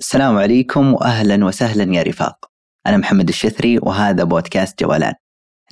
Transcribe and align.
السلام 0.00 0.38
عليكم 0.38 0.94
واهلا 0.94 1.44
وسهلا 1.44 1.94
يا 1.96 2.02
رفاق. 2.02 2.50
أنا 2.86 2.96
محمد 2.96 3.28
الشثري 3.28 3.78
وهذا 3.78 4.24
بودكاست 4.24 4.80
جولان. 4.80 5.14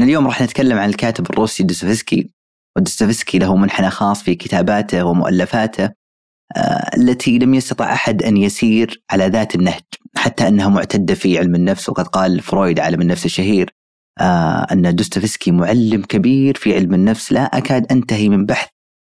اليوم 0.00 0.26
راح 0.26 0.42
نتكلم 0.42 0.78
عن 0.78 0.88
الكاتب 0.88 1.30
الروسي 1.30 1.62
دوستويفسكي 1.62 2.30
ودوستويفسكي 2.76 3.38
له 3.38 3.56
منحنى 3.56 3.90
خاص 3.90 4.22
في 4.22 4.34
كتاباته 4.34 5.04
ومؤلفاته 5.04 5.90
آه، 6.56 6.96
التي 6.96 7.38
لم 7.38 7.54
يستطع 7.54 7.92
أحد 7.92 8.22
أن 8.22 8.36
يسير 8.36 9.02
على 9.10 9.26
ذات 9.26 9.54
النهج 9.54 9.82
حتى 10.16 10.48
انها 10.48 10.68
معتمدة 10.68 11.14
في 11.14 11.38
علم 11.38 11.54
النفس 11.54 11.88
وقد 11.88 12.06
قال 12.06 12.40
فرويد 12.40 12.80
عالم 12.80 13.00
النفس 13.00 13.24
الشهير 13.24 13.74
آه، 14.20 14.66
أن 14.72 14.94
دوستويفسكي 14.94 15.50
معلم 15.50 16.02
كبير 16.02 16.56
في 16.56 16.74
علم 16.74 16.94
النفس 16.94 17.32
لا 17.32 17.42
أكاد 17.42 17.92
أنتهي 17.92 18.28
من 18.28 18.46
بحث 18.46 18.68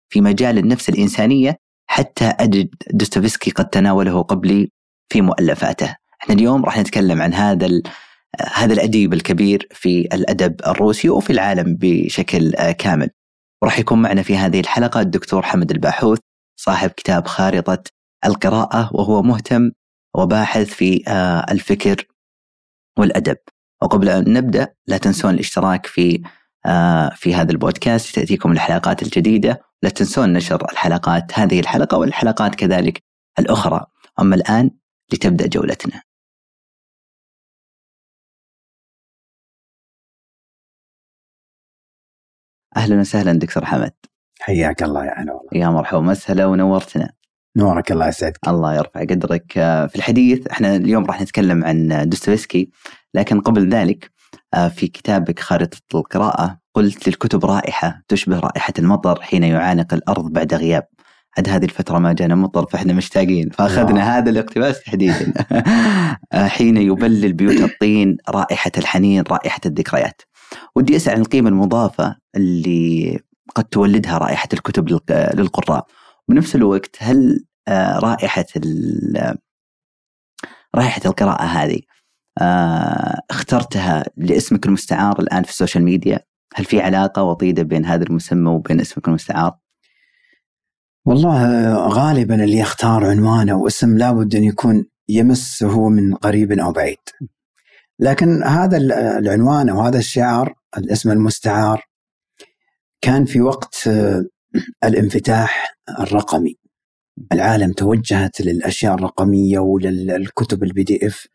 في 0.10 0.22
مجال 0.22 0.58
النفس 0.58 0.90
الإنسانية 0.90 1.58
حتى 1.90 2.26
أجد 2.26 2.70
دوستويفسكي 2.94 3.52
قد 3.52 3.70
تناوله 3.70 4.22
قبلي 4.22 4.79
في 5.10 5.22
مؤلفاته. 5.22 5.96
إحنا 6.22 6.36
اليوم 6.36 6.66
راح 6.66 6.78
نتكلم 6.78 7.22
عن 7.22 7.34
هذا 7.34 7.82
هذا 8.54 8.74
الأديب 8.74 9.14
الكبير 9.14 9.68
في 9.72 10.02
الأدب 10.02 10.56
الروسي 10.68 11.10
وفي 11.10 11.30
العالم 11.30 11.78
بشكل 11.80 12.52
كامل. 12.72 13.10
وراح 13.62 13.80
يكون 13.80 14.02
معنا 14.02 14.22
في 14.22 14.38
هذه 14.38 14.60
الحلقة 14.60 15.02
الدكتور 15.02 15.42
حمد 15.42 15.72
الباحوث 15.72 16.20
صاحب 16.60 16.90
كتاب 16.90 17.28
خارطة 17.28 17.84
القراءة 18.26 18.90
وهو 18.94 19.22
مهتم 19.22 19.72
وباحث 20.16 20.68
في 20.68 21.04
الفكر 21.52 22.06
والأدب. 23.00 23.38
وقبل 23.82 24.10
أن 24.10 24.34
نبدأ 24.34 24.74
لا 24.88 24.98
تنسون 24.98 25.34
الاشتراك 25.34 25.86
في 25.86 26.24
في 27.16 27.36
هذا 27.36 27.52
البودكاست 27.52 28.16
تاتيكم 28.16 28.52
الحلقات 28.52 29.04
الجديدة 29.04 29.62
لا 29.84 29.90
تنسون 29.90 30.34
نشر 30.34 30.72
الحلقات 30.72 31.40
هذه 31.40 31.60
الحلقة 31.60 31.98
والحلقات 31.98 32.56
كذلك 32.56 33.04
الأخرى 33.40 33.86
أما 34.20 34.36
الآن 34.36 34.72
لتبدأ 35.14 35.48
جولتنا. 35.48 36.02
أهلا 42.78 43.00
وسهلا 43.00 43.34
دكتور 43.34 43.66
حمد. 43.66 43.92
حياك 44.42 44.84
الله 44.84 45.06
يا 45.06 45.14
هلا 45.18 45.34
والله. 45.34 45.50
يا 45.54 45.70
مرحبا 45.70 46.00
مسهلا 46.02 46.46
ونورتنا. 46.46 47.14
نورك 47.58 47.92
الله 47.92 48.08
يسعدك. 48.08 48.48
الله 48.48 48.76
يرفع 48.76 49.02
قدرك. 49.02 49.54
في 49.90 49.96
الحديث 49.96 50.48
إحنا 50.48 50.76
اليوم 50.76 51.06
راح 51.06 51.22
نتكلم 51.22 51.66
عن 51.66 52.10
دوستويفسكي 52.10 52.70
لكن 53.14 53.42
قبل 53.42 53.70
ذلك 53.70 54.12
في 54.70 54.88
كتابك 54.88 55.40
خارطة 55.40 55.78
القراءة 55.96 56.60
قلت 56.74 57.08
للكتب 57.08 57.46
رائحة 57.46 58.04
تشبه 58.08 58.40
رائحة 58.40 58.74
المطر 58.80 59.22
حين 59.22 59.44
يعانق 59.44 59.94
الأرض 59.94 60.32
بعد 60.34 60.54
غياب. 60.54 60.88
عاد 61.38 61.50
هذه 61.50 61.66
الفترة 61.66 62.00
ما 62.00 62.14
جانا 62.14 62.36
مطر 62.36 62.66
فإحنا 62.66 62.94
مشتاقين. 62.94 63.50
فأخذنا 63.50 64.18
هذا 64.18 64.30
الاقتباس 64.30 64.84
تحديدا. 64.84 65.34
حين 66.48 66.78
يبلل 66.78 67.34
بيوت 67.34 67.72
الطين 67.72 68.18
رائحة 68.30 68.72
الحنين 68.78 69.24
رائحة 69.32 69.62
الذكريات. 69.66 70.22
ودي 70.76 70.96
أسأل 70.96 71.14
عن 71.14 71.22
القيمة 71.22 71.50
المضافة 71.50 72.16
اللي 72.36 73.20
قد 73.56 73.64
تولدها 73.64 74.18
رائحة 74.18 74.50
الكتب 74.54 74.90
للقراء. 75.10 75.88
بنفس 76.30 76.56
الوقت 76.56 76.96
هل 77.00 77.46
آه، 77.68 78.00
رائحة 78.00 78.46
رائحة 80.76 81.02
القراءة 81.06 81.44
هذه 81.44 81.80
آه، 82.42 83.22
اخترتها 83.30 84.06
لاسمك 84.18 84.66
المستعار 84.66 85.20
الآن 85.20 85.44
في 85.44 85.50
السوشيال 85.50 85.84
ميديا؟ 85.84 86.20
هل 86.56 86.66
في 86.66 86.82
علاقة 86.82 87.24
وطيدة 87.24 87.64
بين 87.64 87.86
هذا 87.86 88.04
المسمى 88.04 88.50
وبين 88.50 88.80
اسمك 88.80 89.08
المستعار؟ 89.08 89.58
والله 91.10 91.74
غالبا 91.88 92.44
اللي 92.44 92.58
يختار 92.58 93.06
عنوانه 93.06 93.58
واسم 93.58 93.98
لابد 93.98 94.36
أن 94.36 94.44
يكون 94.44 94.86
يمسه 95.10 95.90
من 95.90 96.16
قريب 96.16 96.52
أو 96.52 96.72
بعيد. 96.72 96.98
لكن 98.00 98.44
هذا 98.44 98.78
العنوان 99.18 99.70
أو 99.70 99.82
هذا 99.82 100.00
الشعار 100.00 100.54
الاسم 100.78 101.12
المستعار 101.12 101.84
كان 103.02 103.26
في 103.26 103.42
وقت 103.42 103.90
الانفتاح 104.84 105.76
الرقمي. 106.00 106.56
العالم 107.32 107.72
توجهت 107.72 108.42
للأشياء 108.42 108.94
الرقمية 108.94 109.60
وللكتب 109.60 110.64
ال 110.64 110.84
PDF 110.84 111.28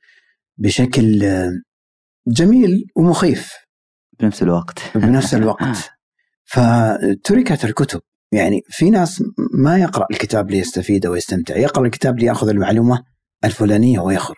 بشكل 0.59 1.25
جميل 2.29 2.85
ومخيف 2.97 3.53
بنفس 4.21 4.43
الوقت 4.43 4.79
بنفس 4.95 5.35
الوقت 5.35 5.91
فتركت 6.53 7.65
الكتب 7.65 8.01
يعني 8.35 8.63
في 8.69 8.91
ناس 8.91 9.23
ما 9.53 9.79
يقرأ 9.79 10.07
الكتاب 10.11 10.51
ليستفيد 10.51 11.07
ويستمتع. 11.07 11.57
يقرأ 11.57 11.87
الكتاب 11.87 12.19
ليأخذ 12.19 12.49
المعلومة 12.49 13.05
الفلانية 13.45 14.01
ويخرج. 14.01 14.37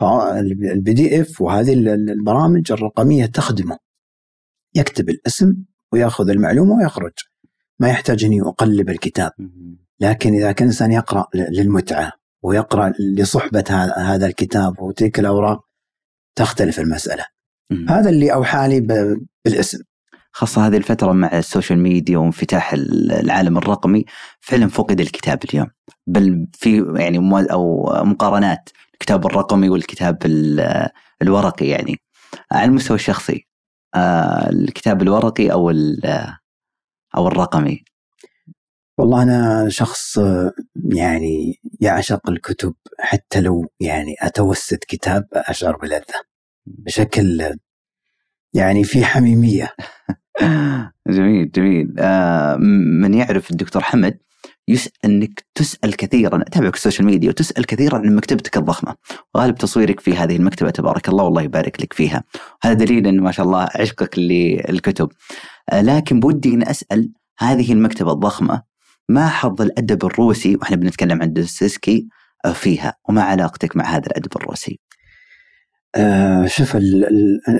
فال 0.00 0.92
PDF 0.92 1.40
وهذه 1.40 1.72
البرامج 1.72 2.72
الرقمية 2.72 3.26
تخدمه. 3.26 3.76
يكتب 4.74 5.08
الاسم 5.08 5.54
ويأخذ 5.92 6.30
المعلومة 6.30 6.74
ويخرج. 6.74 7.12
ما 7.78 7.88
يحتاج 7.88 8.24
إني 8.24 8.40
أقلب 8.40 8.90
الكتاب. 8.90 9.32
لكن 10.00 10.34
إذا 10.34 10.52
كان 10.52 10.66
الانسان 10.66 10.92
يقرأ 10.92 11.26
للمتعة 11.34 12.12
ويقرأ 12.42 12.92
لصحبة 12.98 13.64
هذا 13.96 14.26
الكتاب 14.26 14.80
وتلك 14.80 15.18
الأوراق 15.18 15.60
تختلف 16.34 16.80
المسألة. 16.80 17.24
هذا 17.88 18.10
اللي 18.10 18.32
أوحى 18.32 18.68
لي 18.68 18.80
بالاسم. 19.44 19.78
خاصة 20.32 20.66
هذه 20.66 20.76
الفترة 20.76 21.12
مع 21.12 21.38
ال 21.38 21.44
social 21.44 21.78
media 21.78 22.18
وانفتاح 22.18 22.72
العالم 22.72 23.58
الرقمي 23.58 24.04
فعلا 24.40 24.68
فقد 24.68 25.00
الكتاب 25.00 25.38
اليوم. 25.44 25.70
بل 26.06 26.46
في 26.52 26.94
يعني 26.96 27.18
أو 27.52 27.92
مقارنات 28.04 28.70
الكتاب 28.94 29.26
الرقمي 29.26 29.68
والكتاب 29.68 30.18
الورقي 31.22 31.66
يعني. 31.66 31.96
على 32.52 32.64
المستوى 32.64 32.94
الشخصي 32.94 33.46
آه، 33.94 34.50
الكتاب 34.50 35.02
الورقي 35.02 35.52
أو 35.52 35.70
أو 37.16 37.28
الرقمي. 37.28 37.84
والله 38.98 39.22
أنا 39.22 39.68
شخص 39.68 40.18
يعني 40.94 41.60
يعشق 41.80 42.30
الكتب 42.30 42.74
حتى 43.00 43.40
لو 43.40 43.66
يعني 43.80 44.14
أتوسد 44.20 44.78
كتاب 44.88 45.28
أشعر 45.32 45.76
بلذة. 45.76 46.22
بشكل 46.66 47.56
يعني 48.54 48.84
في 48.84 49.04
حميمية. 49.04 49.74
جميل 51.08 51.50
جميل. 51.50 51.94
آه 51.98 52.56
من 53.02 53.14
يعرف 53.14 53.50
الدكتور 53.50 53.82
حمد 53.82 54.18
يسأل 54.68 54.92
أنك 55.04 55.44
تسأل 55.54 55.96
كثيرا 55.96 56.42
أتابعك 56.42 56.74
السوشيال 56.74 57.06
ميديا 57.06 57.28
وتسأل 57.28 57.66
كثيرا 57.66 57.98
عن 57.98 58.16
مكتبتك 58.16 58.56
الضخمة. 58.56 58.94
وغالب 59.34 59.54
تصويرك 59.54 60.00
في 60.00 60.16
هذه 60.16 60.36
المكتبة 60.36 60.70
تبارك 60.70 61.08
الله 61.08 61.24
والله 61.24 61.42
يبارك 61.42 61.80
لك 61.80 61.92
فيها. 61.92 62.24
هذا 62.62 62.72
دليل 62.74 63.06
إن 63.06 63.20
ما 63.20 63.32
شاء 63.32 63.46
الله 63.46 63.68
عشقك 63.74 64.18
للكتب. 64.18 65.08
آه 65.72 65.80
لكن 65.82 66.20
بودي 66.20 66.54
إن 66.54 66.62
أسأل 66.62 67.12
هذه 67.38 67.72
المكتبة 67.72 68.12
الضخمة 68.12 68.62
ما 69.08 69.28
حظ 69.28 69.62
الأدب 69.62 70.04
الروسي 70.04 70.56
وإحنا 70.56 70.76
بنتكلم 70.76 71.22
عن 71.22 71.32
دوستويفسكي 71.32 72.08
آه، 72.44 72.52
فيها 72.52 72.94
وما 73.08 73.22
علاقتك 73.22 73.76
مع 73.76 73.84
هذا 73.84 74.06
الأدب 74.06 74.36
الروسي؟ 74.36 74.80
آه 75.94 76.46
شوف 76.46 76.76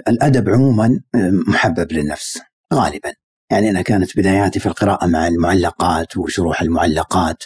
الأدب 0.09 0.49
عموما 0.49 1.01
آه، 1.15 1.31
محبب 1.49 1.93
للنفس. 1.93 2.41
غالبا. 2.73 3.13
يعني 3.51 3.71
أنا 3.71 3.83
كانت 3.83 4.19
بداياتي 4.19 4.61
في 4.61 4.67
القراءة 4.67 5.07
مع 5.07 5.27
المعلقات 5.27 6.17
وشروح 6.17 6.63
المعلقات 6.63 7.43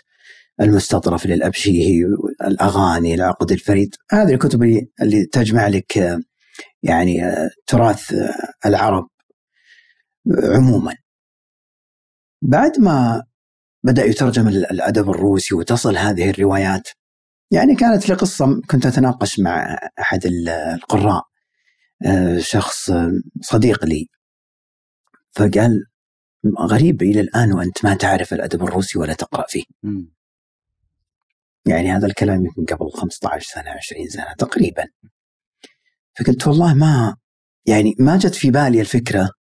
المستطرف 0.60 1.26
للأبشيهي 1.26 2.04
الأغاني 2.46 3.14
العقد 3.14 3.52
الفريد. 3.52 3.94
هذه 4.10 4.34
الكتب 4.34 4.62
اللي 5.02 5.26
تجمع 5.32 5.68
لك 5.68 6.18
يعني 6.82 7.22
تراث 7.66 8.14
العرب 8.66 9.08
عموما. 10.54 10.94
بعد 12.42 12.80
ما 12.80 13.22
بدأ 13.84 14.04
يترجم 14.04 14.48
الأدب 14.48 15.10
الروسي 15.10 15.54
وتصل 15.54 15.96
هذه 15.96 16.30
الروايات 16.30 16.88
يعني 17.50 17.74
كانت 17.74 18.08
لي 18.08 18.14
قصة 18.14 18.60
كنت 18.70 18.86
أتناقش 18.86 19.40
مع 19.40 19.78
أحد 20.00 20.26
القراء 20.26 21.22
شخص 22.38 22.92
صديق 23.42 23.84
لي. 23.84 24.06
فقال 25.36 25.86
غريب 26.58 27.02
إلى 27.02 27.20
الآن 27.20 27.52
وأنت 27.52 27.84
ما 27.84 27.94
تعرف 27.94 28.32
الأدب 28.32 28.62
الروسي 28.62 28.98
ولا 28.98 29.14
تقرأ 29.14 29.44
فيه. 29.48 29.64
م. 29.82 30.02
يعني 31.66 31.92
هذا 31.92 32.06
الكلام 32.06 32.44
يمكن 32.46 32.64
قبل 32.64 32.90
15 32.92 33.46
سنة 33.54 33.70
20 33.70 34.08
سنة 34.08 34.32
تقريبا. 34.38 34.84
فقلت 36.18 36.46
والله 36.46 36.74
ما 36.74 37.16
يعني 37.66 37.94
ما 37.98 38.16
جت 38.16 38.34
في 38.34 38.50
بالي 38.50 38.80
الفكرة 38.80 39.30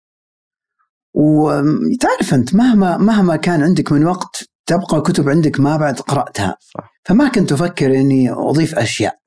وتعرف 1.14 2.34
أنت 2.34 2.54
مهما 2.54 2.96
مهما 2.96 3.36
كان 3.36 3.62
عندك 3.62 3.92
من 3.92 4.04
وقت 4.04 4.44
تبقى 4.66 5.02
كتب 5.02 5.28
عندك 5.28 5.60
ما 5.60 5.76
بعد 5.76 6.00
قرأتها 6.00 6.56
صح. 6.60 6.94
فما 7.04 7.28
كنت 7.28 7.52
أفكر 7.52 7.94
إني 7.94 8.30
أضيف 8.30 8.74
أشياء 8.74 9.18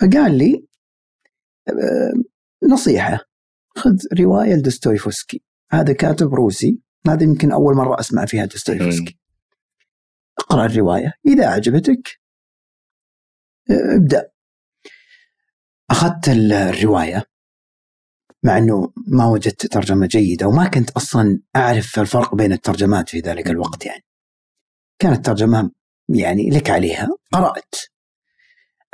فقال 0.00 0.38
لي 0.38 0.66
آه، 1.68 2.12
نصيحة 2.72 3.18
خذ 3.76 3.96
رواية 4.20 4.54
لدوستويفسكي 4.54 5.42
هذا 5.80 5.92
كاتب 5.92 6.34
روسي. 6.34 6.80
هذا 7.08 7.22
يمكن 7.22 7.52
أول 7.52 7.74
مرة 7.74 8.00
أسمع 8.00 8.24
فيها 8.24 8.44
دوستويفسكي 8.44 9.18
اقرأ 10.38 10.66
الرواية. 10.66 11.12
إذا 11.26 11.46
عجبتك 11.46 12.20
ابدأ. 13.70 14.30
أخذت 15.90 16.28
الرواية 16.28 17.24
مع 18.42 18.58
أنه 18.58 18.92
ما 19.06 19.26
وجدت 19.26 19.66
ترجمة 19.66 20.06
جيدة 20.06 20.46
وما 20.46 20.68
كنت 20.68 20.90
أصلا 20.90 21.40
أعرف 21.56 21.98
الفرق 21.98 22.34
بين 22.34 22.52
الترجمات 22.52 23.08
في 23.08 23.20
ذلك 23.20 23.46
الوقت 23.46 23.86
يعني. 23.86 24.04
كانت 24.98 25.26
ترجمة 25.26 25.70
يعني 26.08 26.50
لك 26.50 26.70
عليها. 26.70 27.08
قرأت. 27.32 27.74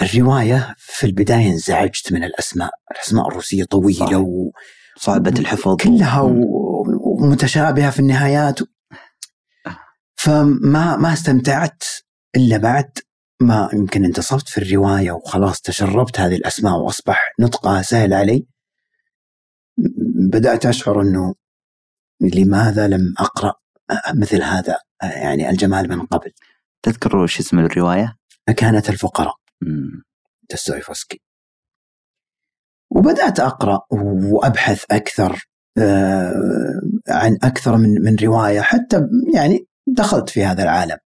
الرواية 0.02 0.74
في 0.78 1.06
البداية 1.06 1.46
انزعجت 1.46 2.12
من 2.12 2.24
الأسماء. 2.24 2.70
الأسماء 2.90 3.28
الروسية 3.28 3.64
طويلة 3.64 4.18
و... 4.18 4.50
صعبة 4.96 5.34
الحفظ 5.38 5.76
كلها. 5.76 6.20
ومتشابهة 7.20 7.90
في 7.90 8.00
النهايات. 8.00 8.60
فما 10.16 10.96
ما 10.96 11.12
استمتعت 11.12 11.84
إلا 12.36 12.56
بعد 12.56 12.90
ما 13.42 13.70
يمكن 13.72 14.04
انتصفت 14.04 14.48
في 14.48 14.58
الرواية 14.58 15.12
وخلاص 15.12 15.60
تشربت 15.60 16.20
هذه 16.20 16.36
الأسماء 16.36 16.74
وأصبح 16.74 17.34
نطقها 17.40 17.82
سهل 17.82 18.14
علي. 18.14 18.46
بدأت 20.30 20.66
أشعر 20.66 21.02
أنه 21.02 21.34
لماذا 22.20 22.88
لم 22.88 23.14
أقرأ 23.18 23.54
مثل 24.14 24.42
هذا 24.42 24.78
يعني 25.02 25.50
الجمال 25.50 25.88
من 25.88 26.06
قبل. 26.06 26.32
تذكر 26.82 27.16
وش 27.16 27.38
اسم 27.38 27.58
الرواية؟ 27.58 28.16
كانت 28.56 28.90
الفقراء. 28.90 29.34
دستويفسكي 30.50 31.22
وبدأت 32.90 33.40
أقرأ 33.40 33.80
وأبحث 33.90 34.84
أكثر 34.90 35.50
آه، 35.78 36.80
عن 37.08 37.38
أكثر 37.42 37.76
من 37.76 38.02
من 38.02 38.16
رواية 38.16 38.60
حتى 38.60 39.06
يعني 39.34 39.66
دخلت 39.86 40.30
في 40.30 40.44
هذا 40.44 40.62
العالم. 40.62 40.96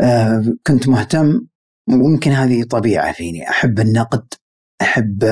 آه، 0.00 0.44
كنت 0.66 0.88
مهتم 0.88 1.40
ويمكن 1.88 2.30
هذه 2.30 2.62
طبيعة 2.64 3.12
فيني. 3.12 3.50
أحب 3.50 3.80
النقد 3.80 4.34
أحب 4.82 5.24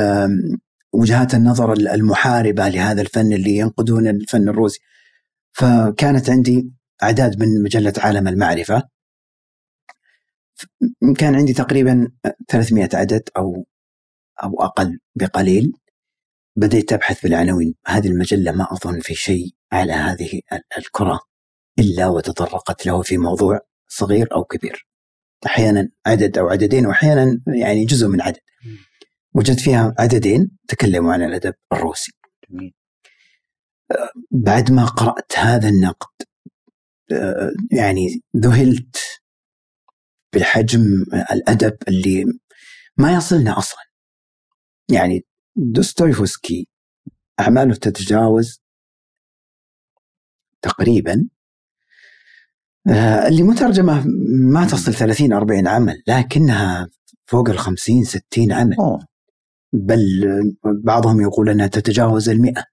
وجهات 0.93 1.35
النظر 1.35 1.73
المحاربة 1.73 2.69
لهذا 2.69 3.03
الفن 3.03 3.33
اللي 3.33 3.57
ينقدون 3.57 4.09
الفن 4.09 4.49
الروسي. 4.49 4.81
فكانت 5.53 6.31
عندي 6.31 6.71
أعداد 7.03 7.43
من 7.43 7.63
مجلة 7.63 7.93
عالم 7.99 8.29
المعرفة. 8.29 8.83
كان 11.19 11.35
عندي 11.35 11.53
تقريبا 11.53 12.09
300 12.49 12.89
عدد 12.95 13.29
أو 13.37 13.67
أو 14.45 14.63
أقل 14.63 14.99
بقليل 15.15 15.73
بديت 16.57 16.93
أبحث 16.93 17.23
بالعناوين 17.23 17.75
هذه 17.87 18.09
المجلة 18.09 18.53
ما 18.53 18.73
أظن 18.73 19.01
في 19.01 19.15
شيء 19.15 19.51
على 19.73 19.93
هذه 19.93 20.41
الكرة 20.79 21.21
إلا 21.79 22.09
وتطرقت 22.09 22.87
له 22.87 23.03
في 23.03 23.19
موضوع 23.19 23.61
صغير 23.89 24.35
أو 24.35 24.45
كبير. 24.45 24.87
أحيانا 25.47 25.89
عدد 26.07 26.39
أو 26.39 26.49
عددين 26.49 26.87
وأحيانا 26.87 27.41
يعني 27.47 27.85
جزء 27.85 28.09
من 28.09 28.21
عدد. 28.21 28.41
وجدت 29.35 29.61
فيها 29.61 29.95
عددين 29.99 30.51
تكلموا 30.69 31.13
عن 31.13 31.23
الأدب 31.23 31.55
الروسي. 31.73 32.13
جميل. 32.51 32.75
بعد 34.31 34.73
ما 34.73 34.85
قرأت 34.85 35.39
هذا 35.39 35.69
النقد 35.69 36.23
يعني 37.73 38.23
ذهلت 38.37 38.97
بحجم 40.35 40.83
الأدب 41.33 41.77
اللي 41.89 42.25
ما 42.97 43.15
يصلنا 43.15 43.59
أصلا. 43.59 43.90
يعني 44.91 45.25
دوستويفسكي 45.57 46.69
أعماله 47.41 47.75
تتجاوز 47.75 48.63
تقريبا 50.63 51.29
اللي 53.29 53.43
مترجمة 53.43 54.05
ما 54.53 54.67
تصل 54.67 54.95
30 54.95 55.33
40 55.33 55.69
عمل 55.69 56.03
لكنها 56.07 56.89
فوق 57.27 57.51
ال 57.51 57.59
50 57.59 58.05
60 58.05 58.53
عمل. 58.53 58.77
أوه. 58.79 59.07
بل 59.73 60.01
بعضهم 60.85 61.21
يقول 61.21 61.49
أنها 61.49 61.67
تتجاوز 61.67 62.29
المئة. 62.29 62.65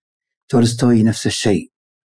تولستوي 0.49 1.03
نفس 1.03 1.27
الشيء. 1.27 1.71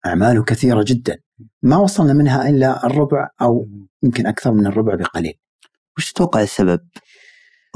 أعماله 0.06 0.44
كثيرة 0.44 0.84
جدا. 0.86 1.16
ما 1.62 1.76
وصلنا 1.76 2.12
منها 2.12 2.48
إلا 2.48 2.86
الربع 2.86 3.28
أو 3.42 3.68
يمكن 4.02 4.26
أكثر 4.26 4.52
من 4.52 4.66
الربع 4.66 4.94
بقليل. 4.94 5.34
وش 5.98 6.12
تتوقع 6.12 6.42
السبب؟ 6.42 6.80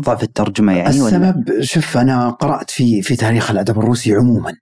ضعف 0.01 0.23
الترجمة 0.23 0.77
يعني 0.77 0.89
السبب 0.89 1.49
ولا؟ 1.49 1.63
شوف 1.63 1.97
أنا 1.97 2.31
قرأت 2.31 2.71
في 2.71 3.03
في 3.03 3.17
تاريخ 3.17 3.51
الأدب 3.51 3.79
الروسي 3.79 4.15
عموما. 4.15 4.57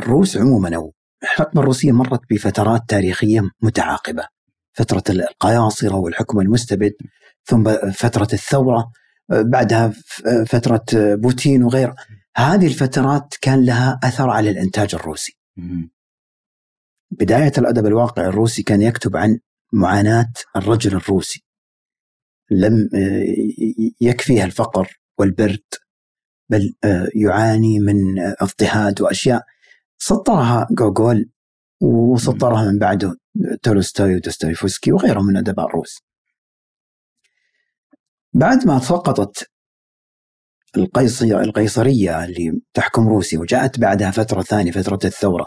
الروس 0.00 0.36
عموما 0.36 0.76
أو 0.76 0.94
الحقبة 1.22 1.60
الروسية 1.60 1.92
مرت 1.92 2.20
بفترات 2.30 2.82
تاريخية 2.88 3.40
متعاقبة. 3.62 4.24
فترة 4.72 5.02
القياصرة 5.10 5.96
والحكم 5.96 6.40
المستبد 6.40 6.92
ثم 7.44 7.90
فترة 7.92 8.28
الثورة 8.32 8.90
بعدها 9.28 9.92
فترة 10.46 10.84
بوتين 10.92 11.62
وغيره 11.62 11.94
هذه 12.36 12.66
الفترات 12.66 13.34
كان 13.40 13.64
لها 13.64 14.00
أثر 14.04 14.30
على 14.30 14.50
الإنتاج 14.50 14.94
الروسي. 14.94 15.38
بداية 17.10 17.52
الأدب 17.58 17.86
الواقعي 17.86 18.26
الروسي 18.26 18.62
كان 18.62 18.82
يكتب 18.82 19.16
عن 19.16 19.38
معاناة 19.72 20.32
الرجل 20.56 20.96
الروسي. 20.96 21.44
لم 22.50 22.88
يكفيها 24.00 24.44
الفقر 24.44 25.00
والبرد 25.18 25.64
بل 26.50 26.74
يعاني 27.14 27.78
من 27.78 28.18
اضطهاد 28.18 29.00
وأشياء 29.00 29.42
سطرها 29.98 30.66
جوجول 30.70 31.30
وسطرها 31.80 32.70
من 32.72 32.78
بعده 32.78 33.16
تولستوي 33.62 34.14
ودوستويفسكي 34.14 34.92
وغيرهم 34.92 35.26
من 35.26 35.36
ادباء 35.36 35.66
الروس. 35.66 36.02
بعد 38.32 38.66
ما 38.66 38.78
سقطت 38.78 39.50
القيصرية 40.76 41.40
القيصرية 41.40 42.24
اللي 42.24 42.60
تحكم 42.74 43.08
روسيا 43.08 43.38
وجاءت 43.38 43.80
بعدها 43.80 44.10
فترة 44.10 44.42
ثانية 44.42 44.72
فترة 44.72 44.98
الثورة 45.04 45.46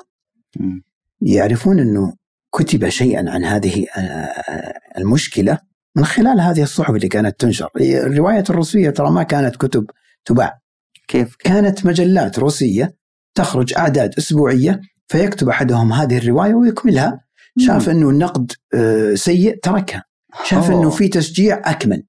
يعرفون 1.21 1.80
أنه 1.80 2.13
كتب 2.51 2.89
شيئا 2.89 3.30
عن 3.30 3.45
هذه 3.45 3.86
آه، 3.97 4.74
المشكلة 4.97 5.59
من 5.96 6.06
خلال 6.06 6.40
هذه 6.40 6.64
الصحف 6.64 6.96
اللي 6.96 7.08
كانت 7.08 7.40
تنشر. 7.40 7.70
الرواية 7.82 8.44
الروسية 8.50 8.90
ترى 8.90 9.12
ما 9.12 9.24
كانت 9.24 9.56
كتب 9.56 9.86
تباع. 10.26 10.60
كيف؟ 11.08 11.36
كانت 11.36 11.86
مجلات 11.86 12.40
روسية 12.40 12.96
تخرج 13.36 13.74
أعداد 13.78 14.14
أسبوعية 14.18 14.82
فيكتب 15.08 15.50
أحدهم 15.50 15.94
هذه 15.94 16.18
الرواية 16.18 16.54
ويكملها. 16.54 17.20
شاف 17.60 17.90
أنه 17.90 18.10
النقد 18.10 18.52
آه، 18.74 19.14
سيء 19.14 19.60
تركها. 19.64 20.04
شاف 20.44 20.72
أنه 20.72 20.90
في 20.90 21.08
تشجيع 21.08 21.62
أكمل. 21.66 22.04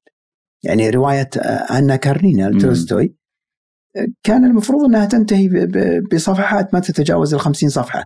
يعني 0.62 0.90
رواية 0.90 1.30
آه، 1.36 1.78
أنا 1.78 1.96
كارنينا 1.96 2.58
تولستوي 2.60 3.14
كان 4.22 4.44
المفروض 4.44 4.84
أنها 4.84 5.06
تنتهي 5.06 5.68
بصفحات 6.12 6.74
ما 6.74 6.80
تتجاوز 6.80 7.34
ال 7.34 7.40
50 7.40 7.68
صفحة. 7.68 8.04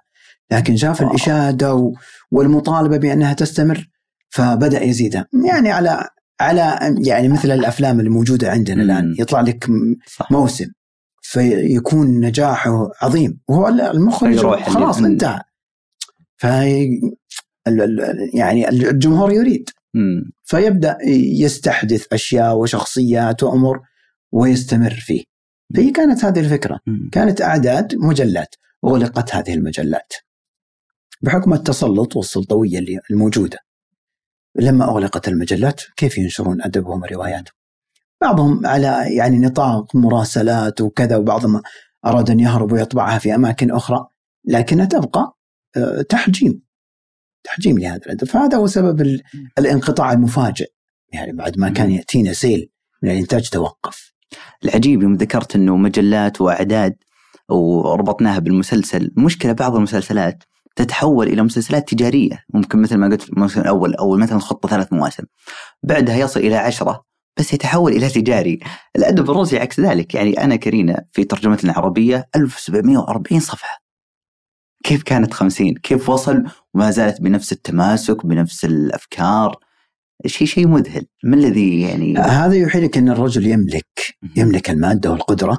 لكن 0.52 0.76
شاف. 0.76 1.02
الإشادة 1.02 1.92
والمطالبة 2.30 2.96
بأنها 2.96 3.32
تستمر. 3.32 3.88
فبدأ 4.28 4.82
يزيدها 4.82 5.26
يعني 5.46 5.70
على 5.70 6.08
على 6.40 6.94
يعني 7.06 7.28
مثل 7.28 7.50
الأفلام 7.50 8.00
الموجودة 8.00 8.50
عندنا 8.50 8.82
الآن 8.82 9.14
يطلع 9.18 9.40
لك 9.40 9.66
صح. 10.06 10.32
موسم 10.32 10.66
فيكون 11.22 12.20
نجاحه 12.20 12.90
عظيم. 13.02 13.40
وهو 13.48 13.68
المخرج 13.68 14.38
خلاص 14.62 14.98
انتهى. 14.98 15.40
ف 16.36 16.44
يعني 18.34 18.68
الجمهور 18.68 19.32
يريد. 19.32 19.70
فيبدأ 20.44 20.98
يستحدث 21.40 22.06
أشياء 22.12 22.56
وشخصيات 22.56 23.42
وأمور 23.42 23.80
ويستمر 24.32 24.94
فيه. 24.94 25.24
فهي 25.74 25.90
كانت 25.90 26.24
هذه 26.24 26.40
الفكرة. 26.40 26.80
كانت 27.12 27.42
أعداد 27.42 27.94
مجلات. 27.96 28.54
أغلقت 28.84 29.34
هذه 29.34 29.54
المجلات. 29.54 30.12
بحكم 31.22 31.52
التسلط 31.52 32.16
والسلطوية 32.16 32.78
اللي 32.78 33.00
الموجودة. 33.10 33.58
لما 34.58 34.84
أغلقت 34.84 35.28
المجلات 35.28 35.82
كيف 35.96 36.18
ينشرون 36.18 36.62
أدبهم 36.62 37.02
ورواياتهم؟ 37.02 37.54
بعضهم 38.20 38.66
على 38.66 39.04
يعني 39.16 39.38
نطاق 39.38 39.96
مراسلات 39.96 40.80
وكذا 40.80 41.16
وبعضهم 41.16 41.62
أراد 42.06 42.30
أن 42.30 42.40
يهرب 42.40 42.72
ويطبعها 42.72 43.18
في 43.18 43.34
أماكن 43.34 43.70
أخرى 43.70 44.06
لكنها 44.44 44.84
تبقى 44.84 45.36
آه، 45.76 46.02
تحجيم 46.02 46.66
تحجيم 47.44 47.78
لهذا 47.78 47.96
الأدب. 47.96 48.24
فهذا 48.24 48.56
هو 48.56 48.66
سبب 48.66 49.20
الانقطاع 49.58 50.12
المفاجئ. 50.12 50.66
يعني 51.12 51.32
بعد 51.32 51.58
ما 51.58 51.68
كان 51.68 51.90
يأتينا 51.90 52.32
سيل 52.32 52.70
من 53.02 53.10
الإنتاج 53.10 53.48
توقف. 53.48 54.12
العجيب 54.64 55.02
يوم 55.02 55.14
ذكرت 55.14 55.56
إنه 55.56 55.76
مجلات 55.76 56.40
وأعداد 56.40 56.96
وربطناها 57.48 58.38
بالمسلسل. 58.38 59.12
مشكلة 59.16 59.52
بعض 59.52 59.76
المسلسلات 59.76 60.44
تتحول 60.76 61.28
إلى 61.28 61.42
مسلسلات 61.42 61.88
تجارية. 61.88 62.44
ممكن 62.54 62.82
مثل 62.82 62.96
ما 62.96 63.06
قلت 63.06 63.28
الموسم 63.28 63.60
الأول 63.60 63.94
أو 63.94 64.16
مثلا 64.16 64.38
خطه 64.38 64.68
ثلاث 64.68 64.92
مواسم. 64.92 65.24
بعدها 65.82 66.16
يصل 66.16 66.40
إلى 66.40 66.56
عشرة 66.56 67.04
بس 67.38 67.52
يتحول 67.52 67.92
إلى 67.92 68.08
تجاري. 68.08 68.60
الأدب 68.96 69.30
الروسي 69.30 69.58
عكس 69.58 69.80
ذلك. 69.80 70.14
يعني 70.14 70.44
أنا 70.44 70.56
كرينا 70.56 71.04
في 71.12 71.24
ترجمتنا 71.24 71.72
العربية 71.72 72.28
1740 72.36 73.40
صفحة. 73.40 73.78
كيف 74.84 75.02
كانت 75.02 75.34
خمسين؟ 75.34 75.74
كيف 75.74 76.08
وصل؟ 76.08 76.44
وما 76.74 76.90
زالت 76.90 77.20
بنفس 77.20 77.52
التماسك 77.52 78.26
بنفس 78.26 78.64
الأفكار. 78.64 79.56
شيء 80.26 80.46
شيء 80.46 80.68
مذهل. 80.68 81.06
ما 81.24 81.36
الذي 81.36 81.80
يعني؟ 81.80 82.18
هذا 82.18 82.54
يوحي 82.54 82.80
لك 82.80 82.98
أن 82.98 83.08
الرجل 83.08 83.46
يملك 83.46 84.16
يملك 84.36 84.70
المادة 84.70 85.10
والقدرة. 85.10 85.58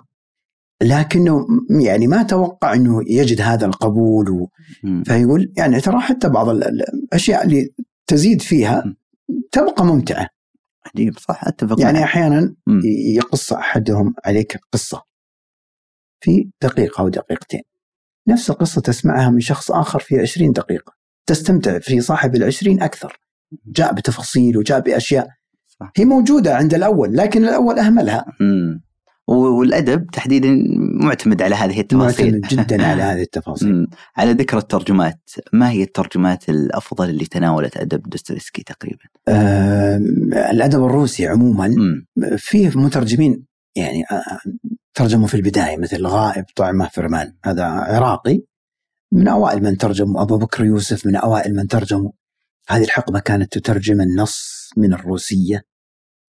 لكنه 0.82 1.48
يعني 1.82 2.08
ما 2.08 2.24
توقع 2.24 2.74
إنه 2.74 3.02
يجد 3.08 3.42
هذا 3.42 3.66
القبول 3.66 4.30
و... 4.30 4.50
فيقول 5.06 5.54
يعني 5.58 5.82
ترى 5.82 6.00
حتى 6.00 6.30
بعض 6.30 6.50
الأشياء 6.50 7.44
اللي 7.46 7.70
تزيد 8.08 8.42
فيها 8.42 8.96
تبقى 9.52 9.86
ممتعة. 9.86 10.28
عجيب 10.96 11.18
صح؟ 11.18 11.48
اتفق 11.48 11.82
يعني 11.82 12.04
أحيانا 12.04 12.56
يقص 13.16 13.54
أحدهم 13.54 14.14
عليك 14.26 14.60
قصه 14.72 15.02
في 16.20 16.50
دقيقة 16.62 17.02
أو 17.02 17.10
دقيقتين. 17.10 17.62
نفس 18.28 18.50
القصة 18.50 18.82
تسمعها 18.82 19.30
من 19.30 19.40
شخص 19.40 19.72
آخر 19.72 20.00
في 20.00 20.20
20 20.20 20.52
دقيقة. 20.52 20.94
تستمتع 21.26 21.80
في 21.80 22.02
صاحب 22.02 22.36
العشرين 22.36 22.82
أكثر. 22.84 23.20
جاء 23.66 23.94
بتفاصيل 23.94 24.58
وجاء 24.58 24.80
بأشياء. 24.80 25.28
صح. 25.68 25.92
هي 25.98 26.06
موجودة 26.06 26.56
عند 26.56 26.74
الأول 26.74 27.18
لكن 27.18 27.44
الأول 27.44 27.80
أهملها. 27.80 28.26
والأدب 29.28 30.08
تحديدا 30.08 30.64
معتمد 31.02 31.42
على 31.42 31.56
هذه 31.56 31.80
التفاصيل. 31.80 32.42
معتمد 32.42 32.48
جدا 32.48 32.86
على 32.92 33.02
هذه 33.02 33.22
التفاصيل. 33.22 33.88
على 34.18 34.32
ذكر 34.32 34.58
الترجمات. 34.58 35.30
ما 35.54 35.70
هي 35.70 35.84
الترجمات 35.84 36.50
الأفضل 36.50 37.10
اللي 37.10 37.26
تناولت 37.26 37.78
أدب 37.78 38.10
دوستويفسكي 38.10 38.64
تقريبا؟ 38.64 39.04
آه 39.28 39.98
الأدب 40.52 40.84
الروسي 40.86 41.28
عموما 41.28 41.76
فيه 42.38 42.72
مترجمين 42.76 43.46
يعني 43.76 44.04
ترجموا 44.94 45.28
في 45.28 45.34
البداية 45.34 45.78
مثل 45.78 46.08
غائب 46.08 46.46
طعمه 46.56 46.88
فرمان 46.88 47.34
هذا 47.46 47.64
عراقي. 47.64 48.42
من 49.12 49.28
أوائل 49.28 49.64
من 49.64 49.78
ترجموا 49.78 50.22
أبو 50.22 50.38
بكر 50.38 50.66
يوسف 50.66 51.06
من 51.06 51.16
أوائل 51.16 51.56
من 51.56 51.68
ترجموا. 51.68 52.12
هذه 52.70 52.84
الحقبة 52.84 53.20
كانت 53.20 53.58
تترجم 53.58 54.02
النص 54.02 54.70
من 54.78 54.94
الروسية 54.94 55.64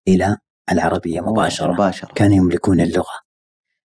إلى 0.09 0.37
العربية 0.73 1.21
مباشرة 1.21 1.73
مباشرة. 1.73 2.13
كانوا 2.15 2.37
يملكون 2.37 2.81
اللغة. 2.81 3.29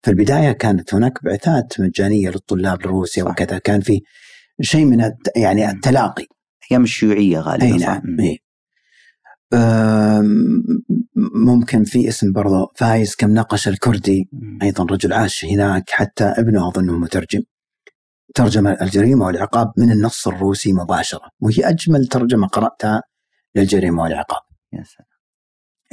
في 0.02 0.12
البداية 0.12 0.52
كانت 0.52 0.94
هناك 0.94 1.24
بعثات 1.24 1.80
مجانية 1.80 2.30
للطلاب 2.30 2.82
لروسيا 2.82 3.24
صح. 3.24 3.30
وكذا. 3.32 3.58
كان 3.58 3.82
في 3.82 4.02
شيء 4.62 4.86
من 4.86 5.12
يعني 5.36 5.70
التلاقي. 5.70 6.26
أيام 6.72 6.84
الشيوعية 6.84 7.40
غالبا 7.40 7.66
أي 7.66 7.78
نعم. 7.78 8.02
ممكن 11.36 11.84
في 11.84 12.08
اسم 12.08 12.32
برضه 12.32 12.72
فايز 12.76 13.16
كم 13.16 13.32
ناقش 13.32 13.68
الكردي 13.68 14.30
أيضا 14.64 14.84
رجل 14.84 15.14
عاش 15.14 15.46
هناك 15.46 15.90
حتى 15.90 16.24
ابنه 16.24 16.68
أظنه 16.68 16.98
مترجم. 16.98 17.42
ترجم 18.36 18.68
الجريمة 18.68 19.26
والعقاب 19.26 19.72
من 19.78 19.92
النص 19.92 20.28
الروسي 20.28 20.74
مباشرة 20.74 21.30
وهي 21.40 21.70
أجمل 21.70 22.08
ترجمة 22.08 22.48
قرأتها 22.48 23.02
للجريمة 23.56 24.04
والعقاب. 24.04 24.42
يا 24.74 24.84
سلام. 24.84 25.15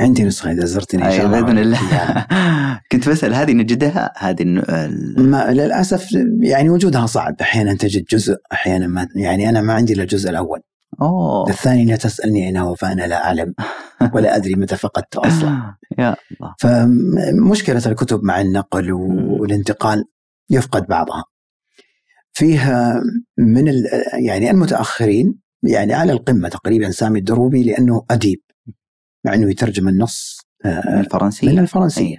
عندي 0.00 0.24
نسخة 0.24 0.52
إذا 0.52 0.64
زرتني 0.64 1.06
إن 1.06 1.10
شاء 1.10 1.26
الله. 1.26 1.40
بإذن 1.40 1.58
الله. 1.58 1.78
كنت 2.92 3.08
بسأل 3.08 3.34
هذه 3.34 3.52
نجدها؟ 3.52 4.12
هذه 4.16 4.44
ما 5.16 5.52
للأسف 5.52 6.08
يعني 6.40 6.70
وجودها 6.70 7.06
صعب. 7.06 7.34
أحيانا 7.40 7.74
تجد 7.74 8.04
جزء 8.04 8.36
أحيانا 8.52 8.86
ما 8.86 9.08
يعني 9.16 9.48
أنا 9.48 9.60
ما 9.60 9.72
عندي 9.72 9.92
إلا 9.92 10.02
الجزء 10.02 10.30
الأول. 10.30 10.60
أوه. 11.00 11.50
الثاني 11.50 11.84
لا 11.84 11.96
تسألني 11.96 12.46
اين 12.46 12.56
هو 12.56 12.74
فأنا 12.74 13.06
لا 13.06 13.24
أعلم 13.24 13.54
ولا 14.14 14.36
أدري 14.36 14.54
متى 14.54 14.76
فقدته 14.76 15.28
أصلا. 15.28 15.74
يا 15.98 16.16
الله. 16.40 16.54
فمشكلة 16.58 17.82
الكتب 17.86 18.24
مع 18.24 18.40
النقل 18.40 18.92
والانتقال 18.92 20.04
يفقد 20.50 20.86
بعضها. 20.86 21.24
فيها 22.32 23.02
من 23.38 23.72
يعني 24.26 24.50
المتأخرين 24.50 25.38
يعني 25.62 25.94
على 25.94 26.12
القمة 26.12 26.48
تقريبا 26.48 26.90
سامي 26.90 27.18
الدروبي 27.18 27.62
لأنه 27.62 28.04
أديب. 28.10 28.40
مع 29.24 29.34
إنه 29.34 29.50
يترجم 29.50 29.88
النص 29.88 30.40
آه، 30.64 30.82
من 30.86 31.00
الفرنسية. 31.00 31.48
من 31.48 31.58
الفرنسية. 31.58 32.16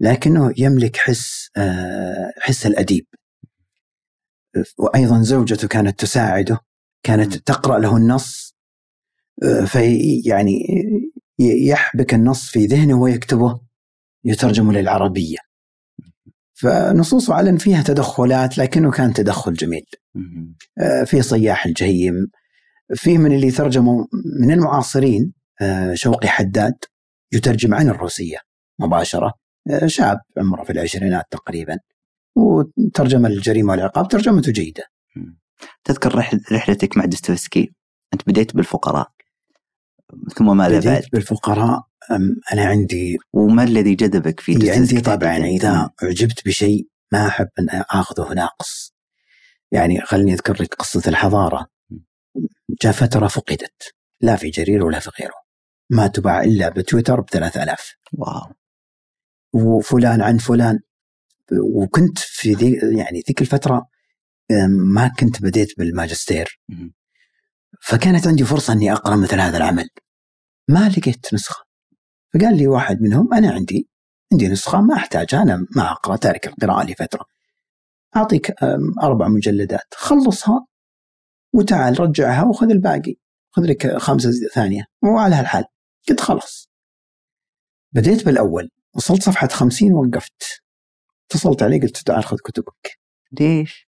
لكنه 0.00 0.52
يملك 0.58 0.96
حس 0.96 1.48
آه، 1.56 2.32
حس 2.40 2.66
الأديب. 2.66 3.06
وأيضا 4.78 5.22
زوجته 5.22 5.68
كانت 5.68 6.00
تساعده 6.00 6.58
كانت 7.02 7.34
تقرأ 7.34 7.78
له 7.78 7.96
النص 7.96 8.54
آه، 9.42 9.64
في 9.64 9.98
يعني 10.26 10.52
يحبك 11.38 12.14
النص 12.14 12.48
في 12.50 12.66
ذهنه 12.66 12.94
ويكتبه 12.94 13.60
يترجم 14.24 14.72
للعربية. 14.72 15.38
فنصوصه 16.54 17.34
علن 17.34 17.56
فيها 17.56 17.82
تدخلات 17.82 18.58
لكنه 18.58 18.90
كان 18.90 19.12
تدخل 19.12 19.52
جميل. 19.52 19.86
في 21.06 21.22
صياح 21.22 21.66
الجهيم 21.66 22.30
فيه 22.94 23.18
من 23.18 23.32
اللي 23.32 23.50
ترجموا 23.50 24.06
من 24.40 24.50
المعاصرين. 24.50 25.22
آه، 25.22 25.41
شوقي 25.94 26.28
حداد 26.28 26.74
يترجم 27.32 27.74
عن 27.74 27.88
الروسية 27.88 28.38
مباشرة. 28.78 29.32
آه، 29.70 29.86
شاب 29.86 30.20
عمره 30.38 30.64
في 30.64 30.72
العشرينات 30.72 31.24
تقريبا. 31.30 31.78
وترجم 32.36 33.26
الجريمة 33.26 33.70
والعقاب 33.70 34.08
ترجمته 34.08 34.52
جيدة. 34.52 34.82
تذكر 35.84 36.14
رحلتك 36.52 36.96
مع 36.96 37.04
دستويفسكي 37.04 37.72
أنت 38.14 38.22
بديت 38.26 38.56
بالفقراء. 38.56 39.08
ثم 40.36 40.56
ماذا 40.56 40.78
بديت 40.78 40.86
بعد؟ 40.86 41.04
بالفقراء 41.12 41.82
أنا 42.52 42.64
عندي 42.64 43.18
وما 43.32 43.64
الذي 43.64 43.94
جذبك 43.94 44.40
في 44.40 44.70
عندي 44.70 45.00
طبعا 45.00 45.36
إذا 45.36 45.90
أعجبت 46.02 46.46
بشيء 46.46 46.88
ما 47.12 47.26
أحب 47.26 47.48
أن 47.58 47.68
آخذه 47.90 48.34
ناقص. 48.34 48.94
يعني 49.72 50.00
خليني 50.00 50.32
أذكر 50.32 50.62
لك 50.62 50.74
قصة 50.74 51.02
الحضارة. 51.06 51.66
جاء 52.82 52.92
فترة 52.92 53.26
فقدت. 53.26 53.94
لا 54.20 54.36
في 54.36 54.50
جرير 54.50 54.84
ولا 54.84 54.98
في 54.98 55.10
غيره. 55.20 55.41
ما 55.92 56.06
تباع 56.06 56.42
إلا 56.42 56.68
بتويتر 56.68 57.20
ب 57.20 57.30
3000 57.30 57.94
واو. 58.12 58.52
وفلان 59.52 60.22
عن 60.22 60.38
فلان. 60.38 60.80
وكنت 61.74 62.18
في 62.18 62.52
ذي 62.52 62.72
يعني 62.98 63.22
ذيك 63.28 63.40
الفترة 63.40 63.86
ما 64.68 65.08
كنت 65.08 65.42
بديت 65.42 65.78
بالماجستير. 65.78 66.60
فكانت 67.82 68.26
عندي 68.26 68.44
فرصة 68.44 68.72
إني 68.72 68.92
أقرأ 68.92 69.16
مثل 69.16 69.40
هذا 69.40 69.56
العمل. 69.56 69.88
ما 70.68 70.88
لقيت 70.88 71.34
نسخة. 71.34 71.64
فقال 72.34 72.56
لي 72.56 72.66
واحد 72.66 73.02
منهم 73.02 73.34
أنا 73.34 73.52
عندي 73.52 73.88
عندي 74.32 74.48
نسخة 74.48 74.80
ما 74.80 74.94
أحتاجها 74.94 75.42
أنا 75.42 75.66
ما 75.76 75.92
أقرأ 75.92 76.16
تارك 76.16 76.46
القراءة 76.46 76.90
لفترة. 76.90 77.24
أعطيك 78.16 78.54
أربع 79.02 79.28
مجلدات. 79.28 79.94
خلصها 79.94 80.66
وتعال 81.52 82.00
رجعها 82.00 82.44
وخذ 82.44 82.70
الباقي. 82.70 83.14
خذ 83.50 83.62
لك 83.62 83.96
خمسة 83.96 84.30
ثانية. 84.54 84.84
وعلى 85.02 85.34
هالحال. 85.34 85.64
قلت 86.08 86.20
خلاص. 86.20 86.68
بديت 87.92 88.24
بالأول 88.24 88.70
وصلت 88.94 89.22
صفحة 89.22 89.48
خمسين 89.48 89.92
وقفت. 89.92 90.62
اتصلت 91.30 91.62
عليه 91.62 91.80
قلت 91.80 91.96
تعال 91.96 92.24
خذ 92.24 92.36
كتبك. 92.36 92.98
ليش؟ 93.40 93.88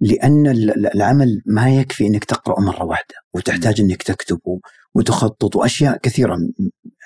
لأن 0.00 0.46
العمل 0.94 1.42
ما 1.46 1.76
يكفي 1.76 2.06
أنك 2.06 2.24
تقرأ 2.24 2.60
مرة 2.60 2.84
واحدة 2.84 3.14
وتحتاج 3.34 3.80
أنك 3.80 4.02
تكتب 4.02 4.40
وتخطط 4.94 5.56
وأشياء 5.56 5.98
كثيرة. 5.98 6.36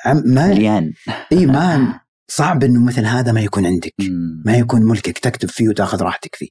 ما 0.06 0.44
مليان. 0.44 0.92
إي 1.32 1.46
ما 1.46 2.00
صعب 2.28 2.64
إنه 2.64 2.84
مثل 2.84 3.04
هذا 3.04 3.32
ما 3.32 3.40
يكون 3.40 3.66
عندك. 3.66 3.94
ما 4.44 4.56
يكون 4.56 4.82
ملكك 4.82 5.18
تكتب 5.18 5.48
فيه 5.48 5.68
وتأخذ 5.68 6.02
راحتك 6.02 6.34
فيه. 6.34 6.48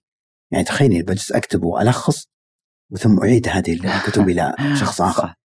يعني 0.52 0.64
تخيلي 0.64 1.02
بجلس 1.02 1.32
اكتب 1.32 1.64
وألخص 1.64 2.28
وثم 2.92 3.20
أعيد 3.20 3.48
هذه 3.48 3.74
الكتب 3.74 4.30
إلى 4.30 4.56
شخص 4.80 5.02
آخر. 5.02 5.36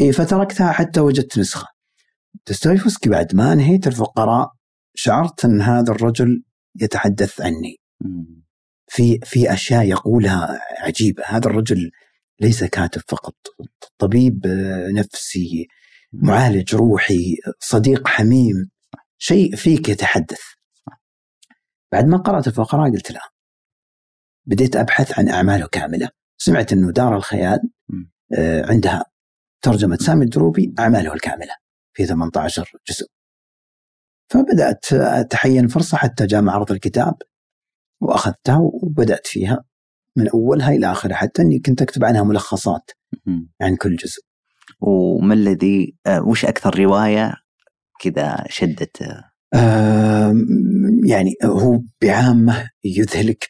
إيه 0.00 0.12
فتركتها 0.12 0.72
حتى 0.72 1.00
وجدت 1.00 1.38
نسخة. 1.38 1.66
دستويفسكي 2.48 3.08
بعد 3.10 3.34
ما 3.34 3.54
نهيت 3.54 3.86
الفقراء 3.86 4.52
شعرت 4.94 5.44
أن 5.44 5.60
هذا 5.60 5.92
الرجل 5.92 6.42
يتحدث 6.80 7.40
عني. 7.40 7.80
في 8.88 9.18
في 9.24 9.52
أشياء 9.52 9.84
يقولها 9.84 10.60
عجيبة. 10.78 11.22
هذا 11.26 11.46
الرجل 11.46 11.90
ليس 12.40 12.64
كاتب 12.64 13.02
فقط. 13.08 13.36
طبيب 13.98 14.46
نفسي 14.94 15.66
معالج 16.12 16.74
روحي 16.74 17.36
صديق 17.60 18.08
حميم 18.08 18.70
شيء 19.18 19.56
فيك 19.56 19.88
يتحدث. 19.88 20.40
بعد 21.92 22.06
ما 22.06 22.16
قرأت 22.16 22.46
الفقراء 22.46 22.90
قلت 22.90 23.10
لا. 23.10 23.20
بديت 24.46 24.76
أبحث 24.76 25.18
عن 25.18 25.28
أعماله 25.28 25.66
كاملة. 25.66 26.08
سمعت 26.36 26.72
أنه 26.72 26.92
دار 26.92 27.16
الخيال 27.16 27.58
آه، 28.38 28.66
عندها 28.66 29.04
ترجمة 29.64 29.96
سامي 29.96 30.24
الدروبي 30.24 30.74
أعماله 30.78 31.14
الكاملة 31.14 31.54
في 31.96 32.06
18 32.06 32.70
جزء. 32.88 33.06
فبدأت 34.30 34.92
أتحين 34.92 35.68
فرصة 35.68 35.96
حتى 35.96 36.26
جاء 36.26 36.42
معرض 36.42 36.72
الكتاب 36.72 37.14
وأخذتها 38.00 38.58
وبدأت 38.58 39.26
فيها 39.26 39.64
من 40.16 40.28
أولها 40.28 40.70
إلى 40.70 40.92
آخرها 40.92 41.16
حتى 41.16 41.42
أني 41.42 41.58
كنت 41.58 41.82
أكتب 41.82 42.04
عنها 42.04 42.22
ملخصات 42.22 42.90
عن 43.62 43.76
كل 43.76 43.96
جزء. 43.96 44.22
وما 44.80 45.34
الذي 45.34 45.96
آه، 46.06 46.22
وش 46.22 46.44
أكثر 46.44 46.78
رواية 46.78 47.34
كذا 48.00 48.44
شدت 48.48 49.02
آه؟ 49.54 50.34
يعني 51.04 51.34
هو 51.44 51.80
بعامة 52.02 52.70
يذهلك 52.84 53.48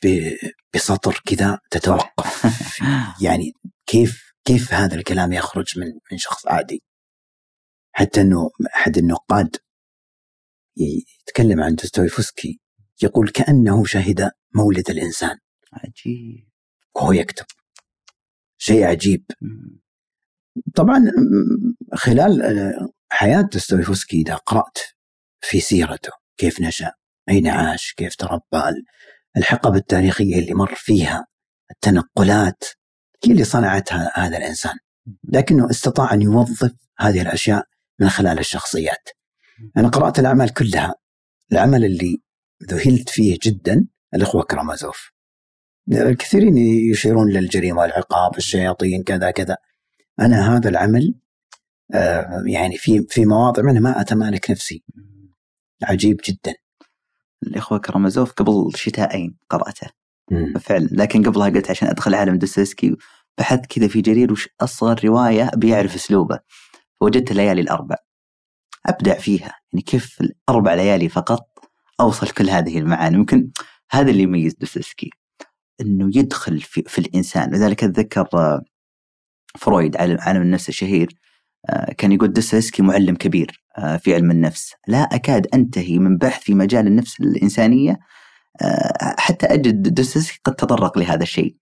بسطر 0.75 1.21
كذا 1.27 1.59
تتوقف. 1.71 2.47
يعني 3.27 3.53
كيف 3.87 4.24
كيف 4.45 4.75
هذا 4.75 4.95
الكلام 4.95 5.33
يخرج 5.33 5.79
من 5.79 5.87
من 6.13 6.19
شخص 6.19 6.47
عادي؟ 6.47 6.83
حتى 7.93 8.21
إنه 8.21 8.51
أحد 8.77 8.99
النقاد 8.99 9.57
يتكلم 10.77 11.61
عن 11.61 11.75
دوستويفسكي 11.75 12.61
يقول 13.03 13.29
كأنه 13.29 13.85
شهد 13.85 14.31
مولد 14.55 14.91
الإنسان. 14.91 15.39
عجيب. 15.73 16.49
وهو 16.95 17.13
يكتب. 17.13 17.47
شيء 18.59 18.85
عجيب. 18.85 19.25
طبعا 20.75 21.05
خلال 21.95 22.43
حياة 23.11 23.41
دوستويفسكي 23.41 24.21
إذا 24.21 24.35
قرأت 24.35 24.79
في 25.41 25.61
سيرته 25.61 26.13
كيف 26.37 26.61
نشأ 26.61 26.93
أين 27.29 27.47
عاش 27.47 27.93
كيف 27.97 28.17
تربى 28.17 28.83
الحقب 29.37 29.75
التاريخية 29.75 30.39
اللي 30.39 30.55
مر 30.55 30.75
فيها 30.75 31.27
التنقلات 31.71 32.65
هي 33.25 33.33
اللي 33.33 33.45
صنعتها 33.45 34.13
هذا 34.15 34.37
الإنسان. 34.37 34.75
لكنه 35.25 35.71
استطاع 35.71 36.15
أن 36.15 36.23
يوظف 36.23 36.75
هذه 36.99 37.23
الأشياء 37.23 37.67
من 38.01 38.09
خلال 38.09 38.39
الشخصيات. 38.39 39.09
أنا 39.77 39.89
قرأت 39.89 40.19
الأعمال 40.19 40.53
كلها. 40.53 40.95
العمل 41.53 41.85
اللي 41.85 42.19
ذهلت 42.71 43.09
فيه 43.09 43.39
جدا 43.43 43.87
الإخوة 44.15 44.43
كرامازوف. 44.43 45.11
الكثيرين 45.93 46.59
يشيرون 46.91 47.31
للجريمه 47.31 47.81
والعقاب 47.81 48.37
الشياطين 48.37 49.03
كذا 49.03 49.31
كذا. 49.31 49.57
أنا 50.21 50.57
هذا 50.57 50.69
العمل 50.69 51.15
آه، 51.95 52.43
يعني 52.47 52.77
في 52.77 53.07
في 53.09 53.27
مواضع 53.27 53.63
منه 53.63 53.81
ما 53.81 54.01
أتمالك 54.01 54.51
نفسي. 54.51 54.85
عجيب 55.83 56.21
جدا. 56.29 56.55
الإخوة 57.43 57.79
كرامازوف 57.79 58.33
قبل 58.33 58.73
شتاءين 58.75 59.37
قرأته. 59.51 60.04
فعلا. 60.61 60.89
لكن 60.93 61.23
قبلها 61.23 61.49
قلت 61.49 61.71
عشان 61.71 61.89
أدخل 61.89 62.15
عالم 62.15 62.39
دوستويفسكي 62.39 62.97
بحثت 63.39 63.67
كذا 63.67 63.89
في 63.89 64.01
جرير 64.01 64.33
وش 64.33 64.49
أصغر 64.61 65.05
رواية 65.05 65.51
بيعرف 65.57 65.95
أسلوبه. 65.95 66.39
فوجدت 67.01 67.31
الليالي 67.31 67.61
الأربع. 67.61 67.97
أبدع 68.87 69.19
فيها. 69.19 69.55
يعني 69.73 69.83
كيف 69.87 70.21
الأربع 70.21 70.75
ليالي 70.75 71.09
فقط 71.09 71.49
أوصل 72.01 72.29
كل 72.29 72.51
هذه 72.51 72.79
المعاني. 72.79 73.17
ممكن 73.17 73.51
هذا 73.91 74.11
اللي 74.11 74.23
يميز 74.23 74.55
دوستويفسكي 74.55 75.11
إنه 75.81 76.11
يدخل 76.15 76.61
في, 76.61 76.83
في 76.83 76.99
الإنسان. 76.99 77.51
لذلك 77.51 77.85
أتذكر 77.85 78.29
آه، 78.35 78.63
فرويد 79.59 79.97
عالم 79.97 80.43
النفس 80.43 80.69
الشهير 80.69 81.09
آه، 81.69 81.93
كان 81.93 82.13
يقول 82.13 82.33
دوستويفسكي 82.33 82.83
معلم 82.83 83.17
كبير 83.17 83.65
آه، 83.79 83.97
في 83.97 84.15
علم 84.15 84.31
النفس. 84.31 84.75
لا 84.89 85.03
أكاد 85.03 85.47
أنتهي 85.55 85.99
من 85.99 86.17
بحث 86.17 86.43
في 86.43 86.55
مجال 86.55 86.87
النفس 86.87 87.21
الإنسانية 87.21 87.99
حتى 89.19 89.47
أجد 89.47 89.95
دوستويفسكي 89.95 90.41
قد 90.45 90.55
تطرق 90.55 90.99
لهذا 90.99 91.23
الشيء 91.23 91.57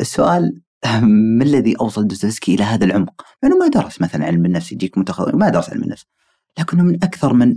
السؤال 0.00 0.62
ما 1.36 1.44
الذي 1.44 1.76
أوصل 1.80 2.06
دوستويفسكي 2.06 2.54
إلى 2.54 2.64
هذا 2.64 2.84
العمق؟ 2.84 3.22
لأنه 3.42 3.56
ما 3.56 3.68
درس 3.68 4.00
مثلا 4.00 4.24
علم 4.26 4.46
النفس 4.46 4.72
يجيك 4.72 4.98
متخصص 4.98 5.34
ما 5.34 5.48
درس 5.48 5.70
علم 5.70 5.82
النفس 5.82 6.06
لكنه 6.58 6.82
من 6.82 6.94
أكثر 6.94 7.32
من 7.32 7.56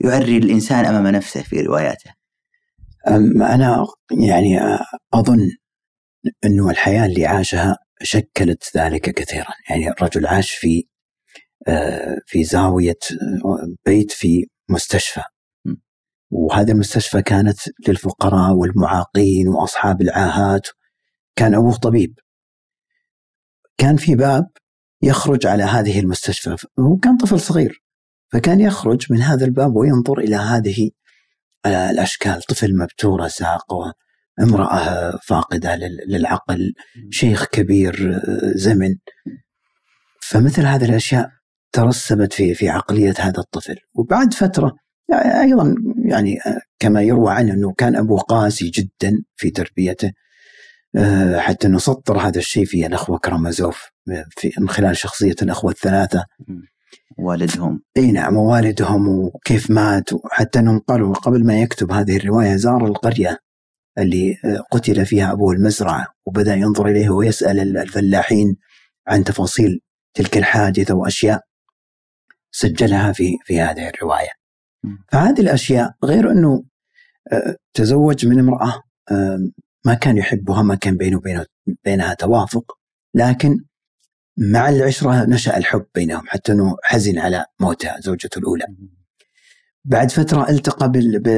يعري 0.00 0.36
الإنسان 0.36 0.84
أمام 0.84 1.06
نفسه 1.06 1.42
في 1.42 1.60
رواياته. 1.60 2.10
أنا 3.06 3.86
يعني 4.10 4.78
أظن 5.14 5.50
أنه 6.44 6.70
الحياة 6.70 7.06
اللي 7.06 7.26
عاشها 7.26 7.76
شكلت 8.02 8.76
ذلك 8.76 9.10
كثيرا، 9.10 9.52
يعني 9.70 9.90
الرجل 9.90 10.26
عاش 10.26 10.50
في 10.50 10.84
في 12.26 12.44
زاوية 12.44 12.98
بيت 13.86 14.12
في 14.12 14.46
مستشفى 14.68 15.22
وهذه 16.30 16.70
المستشفى 16.70 17.22
كانت 17.22 17.58
للفقراء 17.88 18.52
والمعاقين 18.52 19.48
وأصحاب 19.48 20.02
العاهات. 20.02 20.68
كان 21.36 21.54
أبوه 21.54 21.76
طبيب. 21.76 22.18
كان 23.78 23.96
في 23.96 24.14
باب 24.14 24.46
يخرج 25.02 25.46
على 25.46 25.62
هذه 25.62 26.00
المستشفى. 26.00 26.56
هو 26.78 26.96
كان 26.96 27.16
طفل 27.16 27.40
صغير 27.40 27.82
فكان 28.32 28.60
يخرج 28.60 29.12
من 29.12 29.22
هذا 29.22 29.44
الباب 29.44 29.76
وينظر 29.76 30.18
إلى 30.18 30.36
هذه 30.36 30.90
الأشكال. 31.66 32.42
طفل 32.42 32.76
مبتورة 32.76 33.28
ساق 33.28 33.74
امرأة 34.40 35.10
فاقدة 35.16 35.76
للعقل 36.08 36.72
شيخ 37.10 37.44
كبير 37.44 38.20
زمن. 38.54 38.94
فمثل 40.22 40.66
هذه 40.66 40.84
الأشياء 40.84 41.28
ترسبت 41.72 42.32
في 42.32 42.54
في 42.54 42.68
عقلية 42.68 43.14
هذا 43.18 43.38
الطفل. 43.38 43.76
وبعد 43.94 44.34
فترة 44.34 44.76
أيضا 45.12 45.74
يعني 46.04 46.38
كما 46.78 47.02
يروى 47.02 47.32
عنه 47.32 47.52
أنه 47.54 47.72
كان 47.72 47.96
أبوه 47.96 48.20
قاسي 48.20 48.70
جدا 48.70 49.22
في 49.36 49.50
تربيته 49.50 50.12
آه، 50.96 51.38
حتى 51.38 51.68
نسطر 51.68 52.18
هذا 52.18 52.38
الشيء 52.38 52.64
في 52.64 52.86
الأخوة 52.86 53.18
كرامازوف 53.18 53.90
في 54.30 54.52
من 54.58 54.68
خلال 54.68 54.96
شخصية 54.96 55.34
الأخوة 55.42 55.70
الثلاثة. 55.70 56.24
والدهم. 57.18 57.82
إي 57.96 58.12
نعم 58.12 58.36
ووالدهم 58.36 59.08
وكيف 59.08 59.70
مات 59.70 60.12
وحتى 60.12 60.58
أنهم 60.58 60.78
قالوا 60.78 61.14
قبل 61.14 61.46
ما 61.46 61.60
يكتب 61.60 61.92
هذه 61.92 62.16
الرواية 62.16 62.56
زار 62.56 62.86
القرية 62.86 63.38
اللي 63.98 64.36
آه، 64.44 64.64
قتل 64.70 65.06
فيها 65.06 65.32
ابوه 65.32 65.52
المزرعة 65.52 66.06
وبدأ 66.26 66.54
ينظر 66.54 66.88
إليه 66.88 67.10
ويسأل 67.10 67.76
الفلاحين 67.78 68.56
عن 69.06 69.24
تفاصيل 69.24 69.80
تلك 70.14 70.36
الحادثة 70.36 70.94
وأشياء 70.94 71.40
سجلها 72.52 73.12
في 73.12 73.36
في 73.44 73.60
هذه 73.60 73.88
الرواية. 73.88 74.39
فهذه 75.12 75.40
الأشياء 75.40 75.94
غير 76.04 76.30
أنه 76.30 76.64
آه، 77.32 77.56
تزوج 77.74 78.26
من 78.26 78.38
امرأة 78.38 78.82
ما 79.84 79.94
كان 79.94 80.16
يحبها 80.16 80.62
ما 80.62 80.74
كان 80.74 80.96
بينه 80.96 81.16
وبينه 81.16 81.46
بينها 81.84 82.14
توافق 82.14 82.78
لكن 83.14 83.64
مع 84.36 84.68
العشرة 84.68 85.24
نشأ 85.24 85.56
الحب 85.56 85.84
بينهم 85.94 86.22
حتى 86.26 86.52
أنه 86.52 86.76
حزن 86.82 87.18
على 87.18 87.44
موتها 87.60 88.00
زوجته 88.00 88.38
الأولى. 88.38 88.64
بعد 89.84 90.10
فترة 90.10 90.50
التقى 90.50 90.90
بال... 90.90 91.18
ب... 91.18 91.28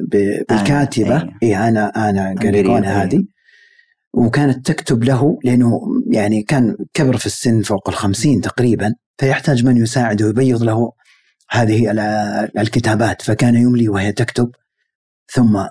ب... 0.00 0.44
بالكاتبة. 0.48 1.16
آه 1.16 1.28
إيه 1.42 1.68
أنا 1.68 2.10
أنا 2.10 2.34
قريبونة 2.40 2.88
هذه. 2.88 3.24
وكانت 4.12 4.66
تكتب 4.66 5.04
له 5.04 5.38
لأنه 5.44 5.80
يعني 6.10 6.42
كان 6.42 6.76
كبر 6.94 7.16
في 7.16 7.26
السن 7.26 7.62
فوق 7.62 7.88
الخمسين 7.88 8.40
تقريبا 8.40 8.94
فيحتاج 9.18 9.64
من 9.64 9.76
يساعده 9.76 10.26
ويبيض 10.26 10.62
له 10.62 10.92
هذه 11.52 11.90
الكتابات 12.58 13.22
فكان 13.22 13.54
يملي 13.54 13.88
وهي 13.88 14.12
تكتب 14.12 14.50
ثم 15.32 15.66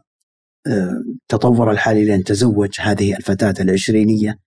تطور 1.28 1.72
الحال 1.72 1.98
إلى 1.98 2.16
أن 2.16 2.24
تزوج 2.24 2.70
هذه 2.80 3.16
الفتاة 3.16 3.54
العشرينية 3.60 4.40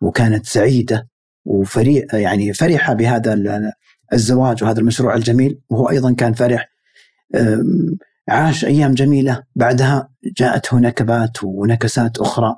وكانت 0.00 0.46
سعيدة 0.46 1.08
وفريح 1.44 2.14
يعني 2.14 2.52
فرحة 2.52 2.94
بهذا 2.94 3.72
الزواج 4.12 4.64
وهذا 4.64 4.80
المشروع 4.80 5.14
الجميل. 5.14 5.60
وهو 5.70 5.90
أيضا 5.90 6.14
كان 6.14 6.32
فرح 6.32 6.68
عاش 8.28 8.64
أيام 8.64 8.94
جميلة. 8.94 9.42
بعدها 9.56 10.08
جاءته 10.36 10.78
نكبات 10.78 11.44
ونكسات 11.44 12.18
أخرى. 12.18 12.56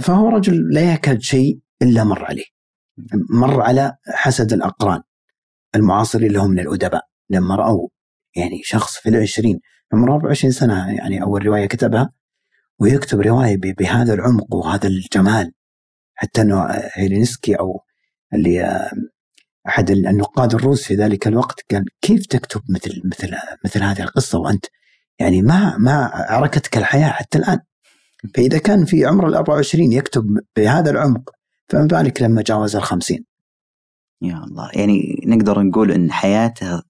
فهو 0.00 0.28
رجل 0.28 0.70
لا 0.72 0.92
يكاد 0.92 1.20
شيء 1.20 1.58
إلا 1.82 2.04
مر 2.04 2.24
عليه 2.24 2.44
مر 3.30 3.60
على 3.60 3.96
حسد 4.06 4.52
الأقران. 4.52 5.00
المعاصرين 5.74 6.32
له 6.32 6.46
من 6.48 6.60
الأدباء 6.60 7.02
لما 7.30 7.54
رأوا 7.54 7.88
يعني 8.36 8.60
شخص 8.64 8.96
في 8.98 9.08
العشرين 9.08 9.60
عمره 9.92 10.12
24 10.12 10.52
سنة 10.52 10.92
يعني 10.92 11.22
أول 11.22 11.46
رواية 11.46 11.66
كتبها 11.66 12.12
ويكتب 12.78 13.20
رواية 13.20 13.56
بهذا 13.56 14.14
العمق 14.14 14.54
وهذا 14.54 14.88
الجمال 14.88 15.52
حتى 16.14 16.40
أنه 16.40 16.66
هيلينسكي 16.94 17.54
أو 17.54 17.80
اللي 18.34 18.88
أحد 19.68 19.90
النقاد 19.90 20.54
الروس 20.54 20.84
في 20.84 20.94
ذلك 20.94 21.26
الوقت 21.26 21.60
قال 21.70 21.84
كيف 22.00 22.26
تكتب 22.26 22.60
مثل 22.68 23.02
مثل 23.04 23.36
مثل 23.64 23.82
هذه 23.82 24.02
القصة 24.02 24.38
وأنت 24.38 24.66
يعني 25.18 25.42
ما 25.42 25.76
ما 25.78 26.10
عركتك 26.14 26.76
الحياة 26.76 27.08
حتى 27.08 27.38
الآن؟ 27.38 27.58
فإذا 28.34 28.58
كان 28.58 28.84
في 28.84 29.06
عمر 29.06 29.28
ال 29.28 29.34
24 29.34 29.92
يكتب 29.92 30.24
بهذا 30.56 30.90
العمق 30.90 31.30
فما 31.68 31.86
بالك 31.86 32.22
لما 32.22 32.42
جاوز 32.42 32.76
ال 32.76 32.82
50 32.82 33.18
يا 34.22 34.44
الله 34.44 34.70
يعني 34.74 35.24
نقدر 35.26 35.62
نقول 35.62 35.92
إن 35.92 36.12
حياته 36.12 36.82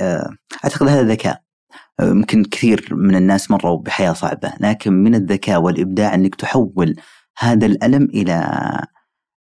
آه، 0.00 0.30
أعتقد 0.64 0.88
هذا 0.88 1.02
ذكاء. 1.02 1.42
يمكن 2.02 2.44
كثير 2.44 2.88
من 2.92 3.16
الناس 3.16 3.50
مروا 3.50 3.78
بحياة 3.78 4.12
صعبة 4.12 4.52
لكن 4.60 4.92
من 4.92 5.14
الذكاء 5.14 5.60
والإبداع 5.62 6.14
أنك 6.14 6.34
تحول 6.34 6.96
هذا 7.38 7.66
الألم 7.66 8.04
إلى 8.04 8.60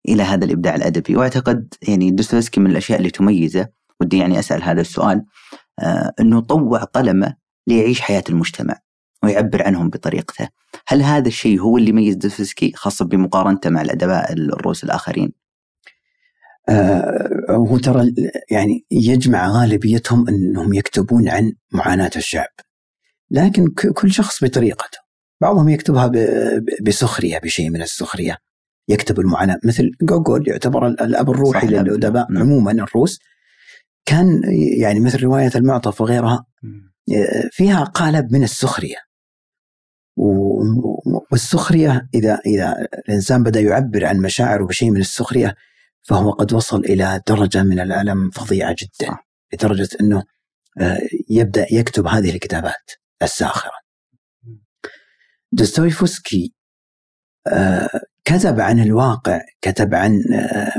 إلى 0.09 0.23
هذا 0.23 0.45
الإبداع 0.45 0.75
الأدبي. 0.75 1.15
وأعتقد 1.15 1.73
يعني 1.87 2.11
دوستويفسكي 2.11 2.59
من 2.59 2.71
الأشياء 2.71 2.99
اللي 2.99 3.09
تميزه 3.09 3.67
ودي 4.01 4.17
يعني 4.17 4.39
أسأل 4.39 4.63
هذا 4.63 4.81
السؤال 4.81 5.25
آه 5.79 6.13
أنه 6.19 6.39
طوع 6.39 6.79
قلمه 6.83 7.35
ليعيش 7.67 8.01
حياة 8.01 8.23
المجتمع 8.29 8.75
ويعبر 9.23 9.63
عنهم 9.63 9.89
بطريقته. 9.89 10.49
هل 10.87 11.01
هذا 11.03 11.27
الشيء 11.27 11.59
هو 11.59 11.77
اللي 11.77 11.89
يميز 11.89 12.15
دوستويفسكي 12.15 12.71
خاصة 12.75 13.05
بمقارنته 13.05 13.69
مع 13.69 13.81
الأدباء 13.81 14.33
الروس 14.33 14.83
الآخرين؟ 14.83 15.31
آه 15.31 15.46
هو 17.49 17.77
ترى 17.77 18.13
يعني 18.51 18.85
يجمع 18.91 19.49
غالبيتهم 19.49 20.27
إنهم 20.29 20.73
يكتبون 20.73 21.29
عن 21.29 21.53
معاناة 21.71 22.11
الشعب. 22.15 22.49
لكن 23.31 23.67
كل 23.95 24.11
شخص 24.11 24.43
بطريقته. 24.43 24.97
بعضهم 25.41 25.69
يكتبها 25.69 26.11
بسخرية 26.81 27.37
بشيء 27.37 27.69
من 27.69 27.81
السخرية. 27.81 28.37
يكتب 28.89 29.19
المعاناة. 29.19 29.59
مثل 29.63 29.91
جوجول 30.01 30.47
يعتبر 30.47 30.87
الأب 30.87 31.29
الروحي 31.29 31.67
للأدباء 31.67 32.31
نعم. 32.31 32.43
عموما 32.43 32.71
الروس. 32.71 33.19
كان 34.05 34.41
يعني 34.81 34.99
مثل 34.99 35.23
رواية 35.23 35.51
المعطف 35.55 36.01
وغيرها 36.01 36.45
فيها 37.51 37.83
قالب 37.83 38.33
من 38.33 38.43
السخرية. 38.43 38.97
والسخرية 41.31 42.09
إذا 42.13 42.39
إذا 42.45 42.87
الإنسان 43.07 43.43
بدأ 43.43 43.61
يعبر 43.61 44.05
عن 44.05 44.17
مشاعره 44.17 44.65
بشيء 44.65 44.91
من 44.91 44.99
السخرية 44.99 45.55
فهو 46.07 46.31
قد 46.31 46.53
وصل 46.53 46.79
إلى 46.79 47.21
درجة 47.27 47.63
من 47.63 47.79
الألم 47.79 48.29
فظيعة 48.29 48.75
جدا 48.79 49.17
لدرجة 49.53 49.89
إنه 50.01 50.23
آه، 50.79 50.99
يبدأ 51.29 51.65
يكتب 51.71 52.07
هذه 52.07 52.29
الكتابات 52.29 52.91
الساخرة. 53.21 53.71
دوستويفسكي 55.51 56.53
آه، 57.47 58.01
كتب 58.25 58.59
عن 58.59 58.79
الواقع 58.79 59.41
كتب 59.61 59.95
عن 59.95 60.23
آه، 60.33 60.71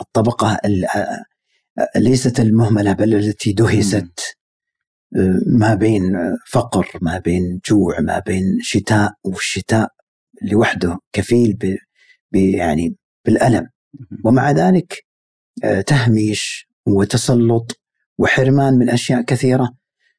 الطبقة 0.00 0.60
ليست 1.96 2.40
المهملة 2.40 2.92
بل 2.92 3.14
التي 3.14 3.52
دهست 3.52 4.36
ما 5.46 5.74
بين 5.74 6.02
فقر 6.50 6.98
ما 7.02 7.18
بين 7.18 7.60
جوع 7.66 8.00
ما 8.00 8.18
بين 8.18 8.58
شتاء 8.60 9.12
والشتاء 9.24 9.88
لوحده 10.42 10.98
كفيل 11.12 11.56
ب 12.32 12.36
يعني 12.36 12.96
بالألم. 13.24 13.68
ومع 14.24 14.50
ذلك 14.50 15.04
تهميش 15.86 16.68
وتسلط 16.86 17.80
وحرمان 18.18 18.74
من 18.74 18.90
أشياء 18.90 19.22
كثيرة. 19.22 19.74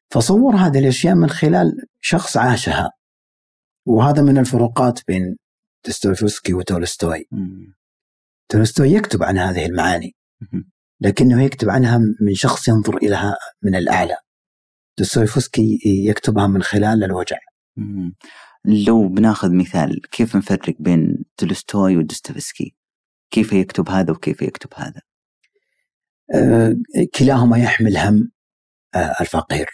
فصور 0.09 0.55
هذه 0.55 0.79
الأشياء 0.79 1.15
من 1.15 1.29
خلال 1.29 1.71
شخص 2.01 2.37
عاشها. 2.37 2.91
وهذا 3.85 4.21
من 4.21 4.37
الفروقات 4.37 4.99
بين 5.07 5.37
دوستويفسكي 5.85 6.53
وتولستوي. 6.53 7.27
تولستوي 8.49 8.91
يكتب 8.91 9.23
عن 9.23 9.37
هذه 9.37 9.65
المعاني 9.65 10.15
لكنه 11.01 11.43
يكتب 11.43 11.69
عنها 11.69 11.97
من 11.97 12.33
شخص 12.33 12.67
ينظر 12.67 12.97
اليها 12.97 13.35
من 13.61 13.75
الأعلى. 13.75 14.17
دوستويفسكي 14.99 15.79
يكتبها 15.85 16.47
من 16.47 16.63
خلال 16.63 17.03
الوجع. 17.03 17.37
لو 18.65 19.07
بناخذ 19.07 19.53
مثال 19.53 20.01
كيف 20.11 20.35
نفرق 20.35 20.75
بين 20.79 21.25
تولستوي 21.37 21.97
ودوستويفسكي؟ 21.97 22.75
كيف 23.33 23.53
يكتب 23.53 23.89
هذا 23.89 24.11
وكيف 24.11 24.41
يكتب 24.41 24.69
هذا 24.75 25.01
آه، 26.35 26.75
كلاهما 27.15 27.57
يحمل 27.57 27.97
هم 27.97 28.31
آه، 28.95 29.15
الفقير 29.21 29.67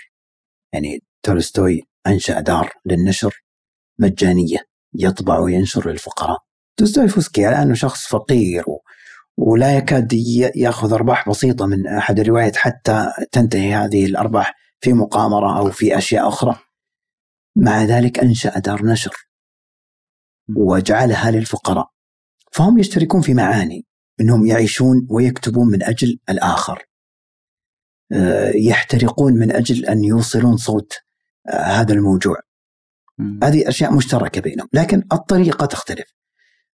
يعني 0.74 1.04
تولستوي 1.24 1.82
أنشأ 2.08 2.40
دار 2.40 2.72
للنشر 2.86 3.44
مجانية 4.00 4.58
يطبع 4.94 5.40
وينشر 5.40 5.92
للفقراء 5.92 6.38
دوستويفسكي 6.80 7.46
على 7.46 7.64
أنه 7.64 7.74
شخص 7.74 8.08
فقير 8.08 8.70
و... 8.70 8.82
ولا 9.38 9.78
يكاد 9.78 10.14
يأخذ 10.56 10.94
أرباح 10.94 11.30
بسيطة 11.30 11.66
من 11.66 11.88
أحد 11.88 12.20
الروايات 12.20 12.56
حتى 12.56 13.08
تنتهي 13.32 13.74
هذه 13.74 14.06
الأرباح 14.06 14.56
في 14.80 14.94
مقامرة 14.94 15.60
أو 15.60 15.72
في 15.72 15.98
أشياء 15.98 16.28
أخرى. 16.28 16.60
مع 17.56 17.84
ذلك 17.84 18.20
أنشأ 18.20 18.60
دار 18.60 18.86
نشر 18.86 19.30
وجعلها 20.56 21.32
للفقراء. 21.32 21.99
فهم 22.52 22.78
يشتركون 22.78 23.22
في 23.22 23.34
معاني 23.34 23.86
انهم 24.22 24.46
يعيشون 24.46 25.08
ويكتبون 25.10 25.68
من 25.68 25.84
أجل 25.84 26.20
الآخر. 26.30 26.84
آه، 28.12 28.52
يحترقون 28.56 29.34
من 29.34 29.52
أجل 29.52 29.86
أن 29.86 30.04
يوصلون 30.04 30.58
صوت 30.58 30.94
آه، 31.50 31.52
هذا 31.52 31.94
الموجوع. 31.94 32.36
هذه 33.44 33.70
أشياء 33.70 33.94
مشتركة 33.94 34.42
بينهم 34.42 34.68
لكن 34.74 35.04
الطريقة 35.12 35.66
تختلف. 35.66 36.14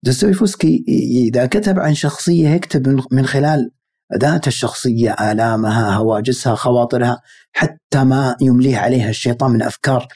دوستويفسكي 0.03 0.84
إذا 1.27 1.45
كتب 1.45 1.79
عن 1.79 1.93
شخصية 1.93 2.49
يكتب 2.49 3.03
من 3.12 3.25
خلال 3.25 3.71
ذات 4.17 4.47
الشخصية 4.47 5.12
آلامها 5.12 5.95
هواجسها 5.95 6.55
خواطرها 6.55 7.21
حتى 7.51 8.03
ما 8.03 8.36
يمليه 8.41 8.77
عليها 8.77 9.10
الشيطان 9.10 9.51
من 9.51 9.62
أفكار 9.62 10.07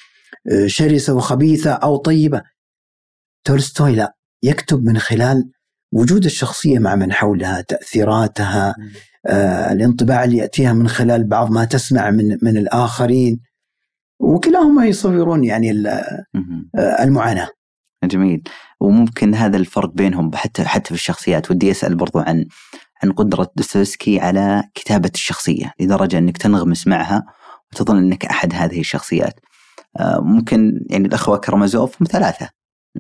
آه، 0.52 0.68
شرسة 0.68 1.14
وخبيثة 1.14 1.72
أو 1.72 1.98
طيبة. 1.98 2.42
تولستوي 3.44 3.96
لا. 3.96 4.16
يكتب 4.46 4.84
من 4.84 4.98
خلال 4.98 5.50
وجود 5.94 6.26
الشخصية 6.26 6.80
مع 6.80 6.96
من 6.96 7.14
حولها 7.14 7.62
تأثيراتها 7.62 8.76
آه، 9.28 9.72
الانطباع 9.72 10.24
اللي 10.24 10.38
يأتيها 10.38 10.74
من 10.74 10.88
خلال 10.88 11.24
بعض 11.24 11.52
ما 11.52 11.66
تسمع 11.66 12.12
من 12.12 12.38
من 12.42 12.58
الآخرين. 12.58 13.40
وكلاهما 14.20 14.86
يصورون 14.86 15.44
يعني 15.44 15.88
آه، 15.88 17.04
المعاناة. 17.04 17.50
جميل. 18.04 18.44
وممكن 18.80 19.36
هذا 19.36 19.58
الفرق 19.58 19.92
بينهم 19.94 20.36
حتى 20.36 20.64
حتى 20.66 20.88
في 20.88 20.92
الشخصيات. 20.96 21.52
ودي 21.52 21.72
أسأل 21.72 21.96
برضو 21.96 22.20
عن 22.20 22.46
عن 23.04 23.12
قدرة 23.12 23.52
دوستويفسكي 23.56 24.20
على 24.20 24.64
كتابة 24.74 25.12
الشخصية 25.16 25.74
لدرجة 25.80 26.18
أنك 26.18 26.38
تنغمس 26.38 26.88
معها 26.88 27.24
وتظن 27.72 27.98
أنك 27.98 28.26
أحد 28.26 28.54
هذه 28.54 28.80
الشخصيات. 28.80 29.40
آه، 30.00 30.20
ممكن 30.22 30.86
يعني 30.90 31.08
الأخوة 31.08 31.38
كرمازوف 31.38 32.02
هم 32.02 32.08
ثلاثة. 32.08 32.55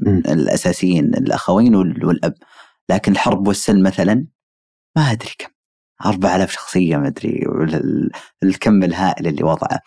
الأساسيين 0.05 1.05
الأخوين 1.05 1.75
والأب 1.75 2.33
لكن 2.89 3.11
الحرب 3.11 3.47
والسلم 3.47 3.83
مثلا 3.83 4.25
ما 4.97 5.11
أدري 5.11 5.31
كم 5.39 5.49
4000 6.05 6.51
شخصية 6.51 6.97
ما 6.97 7.07
أدري 7.07 7.43
الكم 8.43 8.83
الهائل 8.83 9.27
اللي 9.27 9.43
وضعه. 9.43 9.79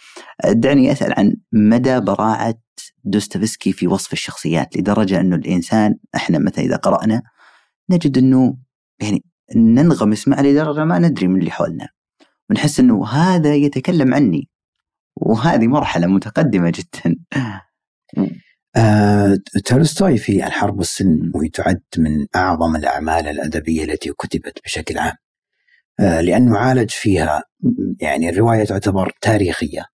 دعني 0.45 0.93
أسأل 0.93 1.15
عن 1.19 1.37
مدى 1.53 2.01
براعة 2.01 2.55
دوستويفسكي 3.05 3.73
في 3.73 3.87
وصف 3.87 4.13
الشخصيات 4.13 4.77
لدرجة 4.77 5.21
أنه 5.21 5.37
الإنسان 5.37 5.97
إحنا 6.15 6.39
مثلا 6.39 6.65
إذا 6.65 6.77
قرأنا 6.77 7.23
نجد 7.91 8.19
أنه 8.19 8.57
يعني 9.01 9.25
ننغمس 9.57 10.29
معه 10.29 10.43
لدرجة 10.43 10.85
ما 10.85 10.99
ندري 10.99 11.29
من 11.29 11.41
اللي 11.41 11.51
حولنا. 11.51 11.89
ونحس 12.51 12.81
أنه 12.81 13.07
هذا 13.07 13.55
يتكلم 13.55 14.15
عني. 14.15 14.49
وهذه 15.17 15.67
مرحلة 15.67 16.07
متقدمة 16.07 16.73
جدا. 16.75 17.17
آه، 18.77 19.39
تولستوي 19.65 20.19
في 20.19 20.47
الحرب 20.47 20.79
والسلم 20.79 21.33
وهي 21.35 21.49
تعد 21.49 21.83
من 21.99 22.27
أعظم 22.37 22.77
الأعمال 22.77 23.29
الأدبية 23.29 23.85
التي 23.85 24.13
كتبت 24.13 24.59
بشكل 24.65 24.99
عام. 24.99 25.17
آه، 26.01 26.21
لأنه 26.21 26.59
عالج 26.59 26.91
فيها 26.91 27.43
يعني 28.01 28.29
الرواية 28.29 28.65
تعتبر 28.65 29.13
تاريخية 29.21 29.85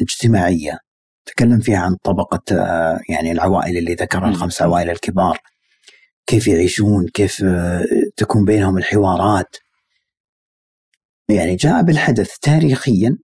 اجتماعية. 0.00 0.78
تكلم 1.26 1.60
فيها 1.60 1.78
عن 1.78 1.96
طبقة 2.02 2.42
آه، 2.52 3.00
يعني 3.08 3.32
العوائل 3.32 3.76
اللي 3.76 3.94
ذكرها 3.94 4.28
الخمس 4.28 4.62
عوائل 4.62 4.90
الكبار. 4.90 5.38
كيف 6.26 6.48
يعيشون 6.48 7.08
كيف 7.08 7.44
تكون 8.16 8.44
بينهم 8.44 8.78
الحوارات. 8.78 9.56
يعني 11.28 11.56
جاء 11.56 11.82
بالحدث 11.82 12.38
تاريخيا 12.38 13.16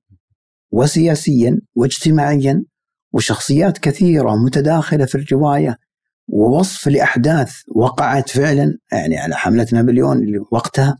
وسياسيا 0.72 1.60
واجتماعيا 1.74 2.64
وشخصيات 3.12 3.78
كثيرة 3.78 4.36
متداخلة 4.36 5.04
في 5.04 5.14
الرواية 5.14 5.78
ووصف 6.28 6.88
لأحداث 6.88 7.60
وقعت 7.68 8.30
فعلا 8.30 8.78
يعني 8.92 9.18
على 9.18 9.36
حملة 9.36 9.66
نابليون 9.72 10.18
وقتها. 10.52 10.98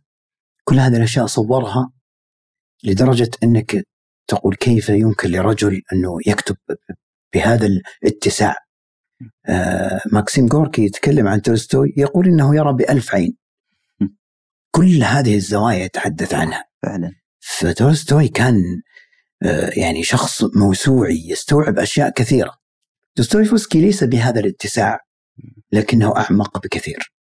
كل 0.65 0.79
هذه 0.79 0.97
الأشياء 0.97 1.27
صورها 1.27 1.91
لدرجة 2.85 3.31
أنك 3.43 3.85
تقول 4.29 4.55
كيف 4.55 4.89
يمكن 4.89 5.31
لرجل 5.31 5.83
أنه 5.93 6.19
يكتب 6.27 6.57
بهذا 7.35 7.69
الاتساع. 8.03 8.57
آه 9.47 10.01
ماكسيم 10.13 10.47
غوركي 10.53 10.85
يتكلم 10.85 11.29
عن 11.29 11.43
تولستوي 11.43 11.95
يقول 11.97 12.27
إنه 12.27 12.57
يرى 12.57 12.73
بألف 12.73 13.15
عين. 13.15 13.37
كل 14.71 15.03
هذه 15.03 15.35
الزوايا 15.35 15.85
يتحدث 15.85 16.35
عنها. 16.35 16.65
فعلا. 16.83 17.13
فتولستوي 17.41 18.29
كان 18.29 18.55
يعني 19.77 20.03
شخص 20.03 20.45
موسوعي 20.57 21.29
يستوعب 21.29 21.79
أشياء 21.79 22.11
كثيرة. 22.11 22.55
دوستويفسكي 23.17 23.81
ليس 23.81 24.05
بهذا 24.05 24.41
الاتساع 24.41 25.01
لكنه 25.73 26.17
أعمق 26.17 26.63
بكثير. 26.63 27.13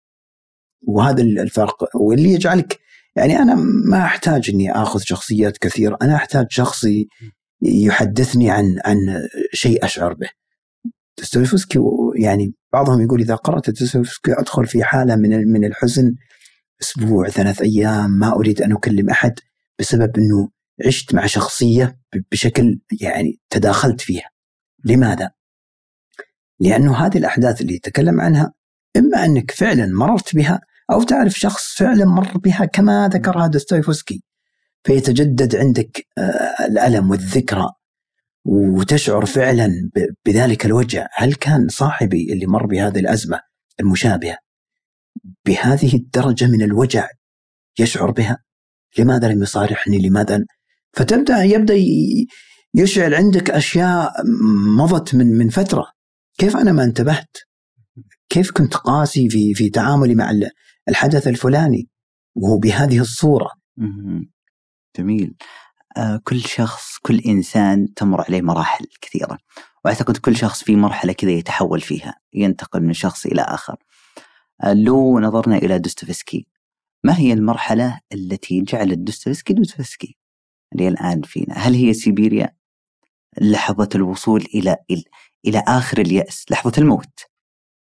وهذا 0.87 1.21
الفرق 1.21 1.95
واللي 1.95 2.33
يجعلك 2.33 2.79
يعني 3.15 3.37
أنا 3.37 3.55
ما 3.89 4.05
أحتاج 4.05 4.49
إني 4.49 4.71
آخذ 4.71 4.99
شخصيات 4.99 5.57
كثيرة 5.57 5.97
أنا 6.01 6.15
أحتاج 6.15 6.45
شخص 6.49 6.85
يحدثني 7.61 8.51
عن 8.51 8.79
عن 8.85 8.97
شيء 9.53 9.85
أشعر 9.85 10.13
به. 10.13 10.29
دوستويفسكي 11.17 11.79
يعني 12.15 12.53
بعضهم 12.73 13.01
يقول 13.01 13.21
إذا 13.21 13.35
قرأت 13.35 13.69
دوستويفسكي 13.69 14.33
أدخل 14.33 14.67
في 14.67 14.83
حالة 14.83 15.15
من 15.15 15.51
من 15.51 15.65
الحزن 15.65 16.15
أسبوع 16.81 17.29
ثلاث 17.29 17.61
أيام 17.61 18.11
ما 18.11 18.35
أريد 18.35 18.61
أن 18.61 18.71
أكلم 18.71 19.09
أحد 19.09 19.33
بسبب 19.79 20.17
إنه 20.17 20.49
عشت 20.85 21.13
مع 21.15 21.25
شخصية 21.25 21.99
بشكل 22.31 22.79
يعني 23.01 23.39
تداخلت 23.49 24.01
فيها. 24.01 24.29
لماذا؟ 24.85 25.31
لأنه 26.59 27.05
هذه 27.05 27.17
الأحداث 27.17 27.61
اللي 27.61 27.75
يتكلم 27.75 28.21
عنها 28.21 28.53
إما 28.97 29.25
أنك 29.25 29.51
فعلا 29.51 29.85
مررت 29.85 30.35
بها 30.35 30.61
أو 30.91 31.03
تعرف 31.03 31.33
شخص 31.33 31.75
فعلا 31.77 32.05
مر 32.05 32.37
بها 32.37 32.65
كما 32.65 33.09
ذكرها 33.13 33.47
دوستويفسكي. 33.47 34.23
فيتجدد 34.83 35.55
عندك 35.55 36.07
الألم 36.59 37.09
والذكرى 37.09 37.69
وتشعر 38.45 39.25
فعلا 39.25 39.89
بذلك 40.25 40.65
الوجع. 40.65 41.07
هل 41.13 41.33
كان 41.33 41.67
صاحبي 41.67 42.33
اللي 42.33 42.45
مر 42.45 42.65
بهذه 42.65 42.99
الأزمة 42.99 43.39
المشابهة 43.79 44.37
بهذه 45.45 45.95
الدرجة 45.95 46.45
من 46.45 46.61
الوجع 46.61 47.09
يشعر 47.79 48.11
بها؟ 48.11 48.37
لماذا 48.99 49.27
لم 49.27 49.41
يصارحني؟ 49.43 49.99
لماذا 49.99 50.45
فتبدأ 50.93 51.43
يبدأ 51.43 51.75
يشعل 52.75 53.13
عندك 53.13 53.49
أشياء 53.49 54.13
مضت 54.77 55.15
من 55.15 55.37
من 55.37 55.49
فترة. 55.49 55.87
كيف 56.37 56.57
أنا 56.57 56.71
ما 56.71 56.83
انتبهت؟ 56.83 57.37
كيف 58.29 58.51
كنت 58.51 58.75
قاسي 58.75 59.29
في 59.29 59.53
في 59.53 59.69
تعاملي 59.69 60.15
مع 60.15 60.31
الحدث 60.89 61.27
الفلاني؟ 61.27 61.89
وهو 62.35 62.57
بهذه 62.57 62.99
الصورة. 62.99 63.49
جميل. 64.97 65.35
آه 65.97 66.21
كل 66.23 66.41
شخص 66.41 66.97
كل 67.01 67.19
إنسان 67.19 67.93
تمر 67.93 68.21
عليه 68.21 68.41
مراحل 68.41 68.85
كثيرة. 69.01 69.37
وأعتقد 69.85 70.17
كل 70.17 70.35
شخص 70.35 70.63
في 70.63 70.75
مرحلة 70.75 71.13
كذا 71.13 71.31
يتحول 71.31 71.81
فيها 71.81 72.15
ينتقل 72.33 72.81
من 72.83 72.93
شخص 72.93 73.25
إلى 73.25 73.41
آخر. 73.41 73.75
آه 74.63 74.73
لو 74.73 75.19
نظرنا 75.19 75.57
إلى 75.57 75.79
دوستويفسكي 75.79 76.47
ما 77.03 77.17
هي 77.17 77.33
المرحلة 77.33 77.99
التي 78.13 78.61
جعلت 78.61 78.97
دوستويفسكي 78.97 79.53
دوستويفسكي؟ 79.53 80.17
اللي 80.73 80.87
الآن 80.87 81.21
فينا. 81.21 81.53
هل 81.57 81.73
هي 81.73 81.93
سيبيريا؟ 81.93 82.55
لحظة 83.41 83.89
الوصول 83.95 84.45
إلى 84.55 84.77
إلى 85.47 85.63
آخر 85.67 85.97
اليأس 85.97 86.45
لحظة 86.51 86.71
الموت. 86.77 87.19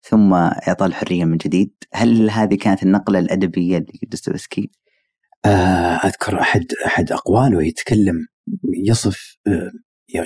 ثم 0.02 0.32
إعطاء 0.34 0.88
الحرية 0.88 1.24
من 1.24 1.36
جديد. 1.36 1.72
هل 1.94 2.30
هذه 2.30 2.54
كانت 2.54 2.82
النقلة 2.82 3.18
الأدبية 3.18 3.86
لدوستويفسكي؟ 4.02 4.70
آه، 5.44 5.96
أذكر 6.06 6.40
أحد 6.40 6.66
أحد 6.86 7.12
أقواله 7.12 7.62
يتكلم 7.62 8.26
يصف 8.64 9.36
آه، 9.46 9.70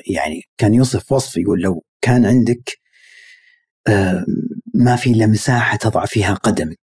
يعني 0.07 0.42
كان 0.59 0.75
يوصف 0.75 1.12
وصف 1.12 1.37
يقول 1.37 1.61
لو 1.61 1.85
كان 2.01 2.27
عندك 2.27 2.79
آه، 3.88 4.27
ما 4.75 4.97
في 4.97 5.11
إلا 5.11 5.27
مساحة 5.27 5.77
تضع 5.77 6.05
فيها 6.05 6.35
قدمك 6.35 6.79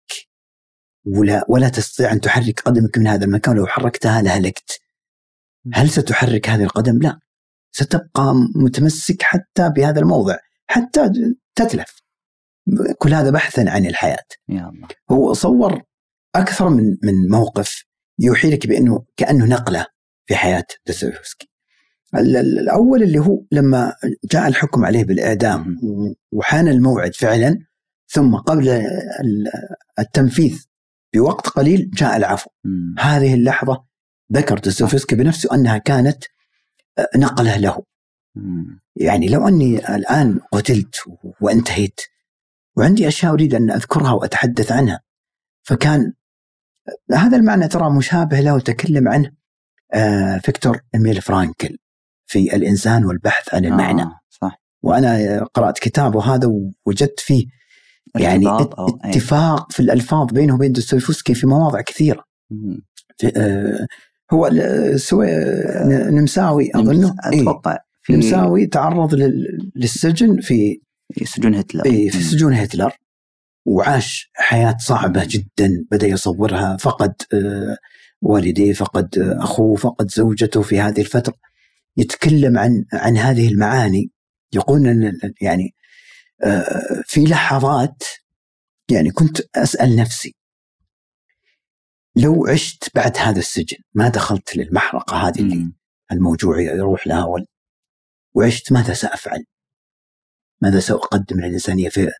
ولا 1.05 1.45
ولا 1.49 1.69
تستطيع 1.69 2.11
أن 2.11 2.21
تحرك 2.21 2.59
قدمك 2.59 2.97
من 2.97 3.07
هذا 3.07 3.25
المكان 3.25 3.55
لو 3.55 3.67
حركتها 3.67 4.21
لهلكت. 4.21 4.82
هل 5.73 5.89
ستحرك 5.89 6.49
هذه 6.49 6.63
القدم؟ 6.63 6.99
لا. 7.01 7.19
ستبقى 7.71 8.33
متمسك 8.55 9.21
حتى 9.21 9.69
بهذا 9.69 9.99
الموضع 9.99 10.37
حتى 10.67 11.11
تتلف. 11.55 12.03
كل 12.97 13.13
هذا 13.13 13.29
بحثا 13.29 13.61
عن 13.67 13.85
الحياة. 13.85 14.25
يا 14.49 14.69
الله. 14.69 14.87
هو 15.11 15.33
صور 15.33 15.81
أكثر 16.35 16.69
من 16.69 16.97
من 17.03 17.29
موقف 17.29 17.83
يوحي 18.19 18.49
لك 18.49 18.67
بأنه 18.67 19.05
كأنه 19.17 19.45
نقلة 19.45 19.85
في 20.25 20.35
حياة 20.35 20.65
دوستويفسكي. 20.87 21.49
الأول 22.15 23.03
اللي 23.03 23.19
هو 23.19 23.43
لما 23.51 23.95
جاء 24.31 24.47
الحكم 24.47 24.85
عليه 24.85 25.03
بالإعدام 25.03 25.77
وحان 26.31 26.67
الموعد 26.67 27.15
فعلا 27.15 27.59
ثم 28.07 28.35
قبل 28.35 28.87
التنفيذ 29.99 30.65
بوقت 31.13 31.47
قليل 31.47 31.89
جاء 31.91 32.17
العفو. 32.17 32.49
هذه 32.99 33.33
اللحظة 33.33 33.85
ذكر 34.33 34.59
دوستويفسكي 34.59 35.15
بنفسه 35.15 35.55
أنها 35.55 35.77
كانت 35.77 36.23
نقلة 37.15 37.57
له. 37.57 37.83
يعني 38.95 39.27
لو 39.27 39.47
أني 39.47 39.95
الآن 39.95 40.39
قتلت 40.51 40.95
وانتهيت 41.41 42.01
وعندي 42.77 43.07
أشياء 43.07 43.33
أريد 43.33 43.55
أن 43.55 43.71
أذكرها 43.71 44.11
وأتحدث 44.11 44.71
عنها. 44.71 45.01
فكان 45.63 46.13
هذا 47.11 47.37
المعنى 47.37 47.67
ترى 47.67 47.89
مشابه 47.89 48.39
له 48.39 48.59
تكلم 48.59 49.07
عنه 49.07 49.31
آه، 49.93 50.37
فيكتور 50.37 50.79
إميل 50.95 51.21
فرانكل 51.21 51.77
في 52.25 52.55
الإنسان 52.55 53.05
والبحث 53.05 53.53
عن 53.53 53.65
المعنى. 53.65 54.01
آه 54.01 54.19
صح. 54.29 54.61
وأنا 54.83 55.43
قرأت 55.43 55.79
كتابه 55.79 56.35
هذا 56.35 56.47
ووجدت 56.47 57.19
فيه 57.19 57.45
يعني 58.15 58.45
اتفاق 59.03 59.71
في 59.71 59.79
الألفاظ 59.79 60.27
بينه 60.31 60.53
وبين 60.55 60.71
دوستويفسكي 60.71 61.33
في 61.33 61.47
مواضع 61.47 61.81
في 61.87 62.15
آه 63.37 63.87
هو 64.33 64.49
سوي 64.95 65.27
نمساوي 66.11 66.71
أظنه. 66.75 67.15
إيه. 67.33 67.41
أتوقع 67.41 67.77
في 68.01 68.13
نمساوي 68.13 68.65
تعرض 68.65 69.15
للسجن 69.75 70.41
في 70.41 70.81
في 71.13 71.25
سجون 71.25 71.55
هتلر. 71.55 71.85
إيه 71.85 72.09
في 72.09 72.23
سجون 72.23 72.53
هتلر. 72.53 72.91
وعاش 73.65 74.31
حياة 74.33 74.77
صعبة 74.79 75.25
جدا. 75.25 75.85
بدأ 75.91 76.07
يصورها 76.07 76.77
فقد 76.77 77.13
آه، 77.33 77.77
والديه 78.21 78.73
فقد 78.73 79.17
آه، 79.17 79.43
أخوه 79.43 79.75
فقد 79.75 80.11
زوجته 80.11 80.61
في 80.61 80.79
هذه 80.79 81.01
الفترة. 81.01 81.33
يتكلم 81.97 82.57
عن 82.57 82.85
عن 82.93 83.17
هذه 83.17 83.47
المعاني. 83.47 84.11
يقول 84.53 84.87
أن 84.87 85.19
يعني 85.41 85.75
آه، 86.43 87.03
في 87.05 87.23
لحظات 87.23 88.03
يعني 88.91 89.11
كنت 89.11 89.41
أسأل 89.55 89.95
نفسي 89.95 90.35
لو 92.15 92.47
عشت 92.47 92.89
بعد 92.95 93.17
هذا 93.17 93.39
السجن 93.39 93.77
ما 93.93 94.09
دخلت 94.09 94.55
للمحرقة 94.55 95.27
هذه 95.27 95.39
اللي 95.39 95.71
الموجوع 96.11 96.61
يروح 96.61 97.07
لها 97.07 97.25
وعشت 98.33 98.71
ماذا 98.71 98.93
سأفعل؟ 98.93 99.45
ماذا 100.61 100.79
سأقدم 100.79 101.39
للإنسانية 101.39 101.89
في 101.89 102.11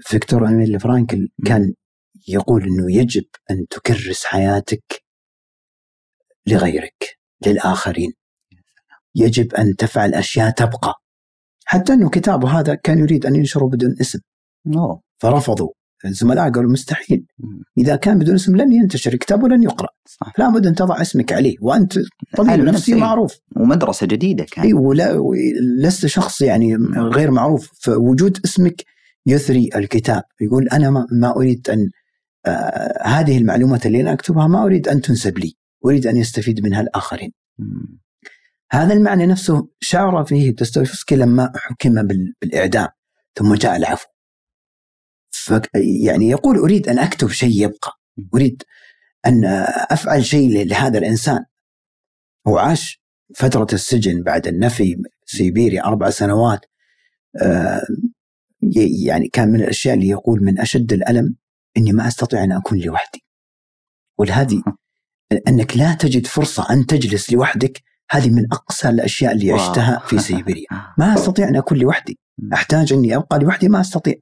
فيكتور 0.00 0.48
أميل 0.48 0.80
فرانكل 0.80 1.28
كان 1.46 1.74
يقول 2.28 2.62
أنه 2.62 2.96
يجب 2.96 3.24
أن 3.50 3.66
تكرس 3.70 4.24
حياتك 4.24 5.02
لغيرك 6.46 7.18
للآخرين. 7.46 8.12
يجب 9.14 9.54
أن 9.54 9.76
تفعل 9.76 10.14
أشياء 10.14 10.50
تبقى. 10.50 10.94
حتى 11.64 11.92
أنه 11.92 12.10
كتابه 12.10 12.60
هذا 12.60 12.74
كان 12.74 12.98
يريد 12.98 13.26
أن 13.26 13.36
ينشره 13.36 13.68
بدون 13.68 13.96
اسم. 14.00 14.18
فرفضوا. 15.18 15.72
الزملاء 16.04 16.50
قالوا 16.50 16.72
مستحيل. 16.72 17.26
إذا 17.78 17.96
كان 17.96 18.18
بدون 18.18 18.34
اسم 18.34 18.56
لن 18.56 18.72
ينتشر 18.72 19.16
كتاب 19.16 19.42
ولن 19.42 19.62
يقرأ. 19.62 19.88
صح. 20.06 20.32
لابد 20.38 20.66
أن 20.66 20.74
تضع 20.74 21.00
اسمك 21.00 21.32
عليه 21.32 21.56
وأنت 21.60 21.98
طبيب 22.36 22.60
نفسي 22.60 22.94
معروف 22.94 23.38
ومدرسة 23.56 24.06
جديدة 24.06 24.46
كان. 24.52 24.64
أي 24.64 24.72
ولا 24.72 25.22
لست 25.78 26.06
شخص 26.06 26.42
يعني 26.42 26.76
غير 26.96 27.30
معروف. 27.30 27.70
فوجود 27.80 28.38
اسمك 28.44 28.84
يثري 29.26 29.70
الكتاب. 29.76 30.22
يقول 30.40 30.68
أنا 30.68 31.06
ما 31.12 31.36
أريد 31.36 31.70
أن 31.70 31.90
آه 32.46 33.02
هذه 33.04 33.38
المعلومات 33.38 33.86
اللي 33.86 34.00
أنا 34.00 34.12
أكتبها 34.12 34.46
ما 34.46 34.64
أريد 34.64 34.88
أن 34.88 35.00
تنسب 35.00 35.38
لي. 35.38 35.56
أريد 35.86 36.06
أن 36.06 36.16
يستفيد 36.16 36.64
منها 36.64 36.80
الآخرين. 36.80 37.32
هذا 38.72 38.94
المعنى 38.94 39.26
نفسه 39.26 39.68
شعر 39.80 40.24
فيه 40.24 40.54
دوستويفسكي 40.54 41.16
لما 41.16 41.52
حكم 41.56 41.94
بالإعدام. 42.42 42.88
ثم 43.34 43.54
جاء 43.54 43.76
العفو. 43.76 44.06
يعني 46.06 46.28
يقول 46.28 46.58
أريد 46.58 46.88
أن 46.88 46.98
أكتب 46.98 47.28
شيء 47.30 47.62
يبقى. 47.64 47.92
أريد 48.34 48.62
أن 49.26 49.44
أفعل 49.90 50.24
شيء 50.24 50.66
لهذا 50.66 50.98
الإنسان. 50.98 51.44
هو 52.48 52.58
عاش 52.58 53.02
فترة 53.34 53.66
السجن 53.72 54.22
بعد 54.22 54.46
النفي 54.46 54.96
سيبيريا 55.26 55.84
أربع 55.84 56.10
سنوات. 56.10 56.60
آه، 57.42 57.82
يعني 59.06 59.28
كان 59.28 59.48
من 59.48 59.60
الأشياء 59.60 59.94
اللي 59.94 60.08
يقول 60.08 60.44
من 60.44 60.60
أشد 60.60 60.92
الألم 60.92 61.36
إني 61.76 61.92
ما 61.92 62.08
أستطيع 62.08 62.44
أن 62.44 62.52
أكون 62.52 62.78
لوحدي. 62.78 63.24
ولهذه 64.18 64.62
أنك 65.48 65.76
لا 65.76 65.94
تجد 65.94 66.26
فرصة 66.26 66.70
أن 66.70 66.86
تجلس 66.86 67.32
لوحدك 67.32 67.82
هذه 68.10 68.30
من 68.30 68.52
أقصى 68.52 68.88
الأشياء 68.88 69.32
اللي 69.32 69.52
عشتها 69.52 70.02
في 70.06 70.18
سيبيريا. 70.18 70.66
ما 70.98 71.14
أستطيع 71.14 71.48
أن 71.48 71.56
أكون 71.56 71.78
لوحدي. 71.78 72.18
أحتاج 72.52 72.92
أني 72.92 73.16
أبقى 73.16 73.38
لوحدي 73.38 73.68
ما 73.68 73.80
أستطيع. 73.80 74.14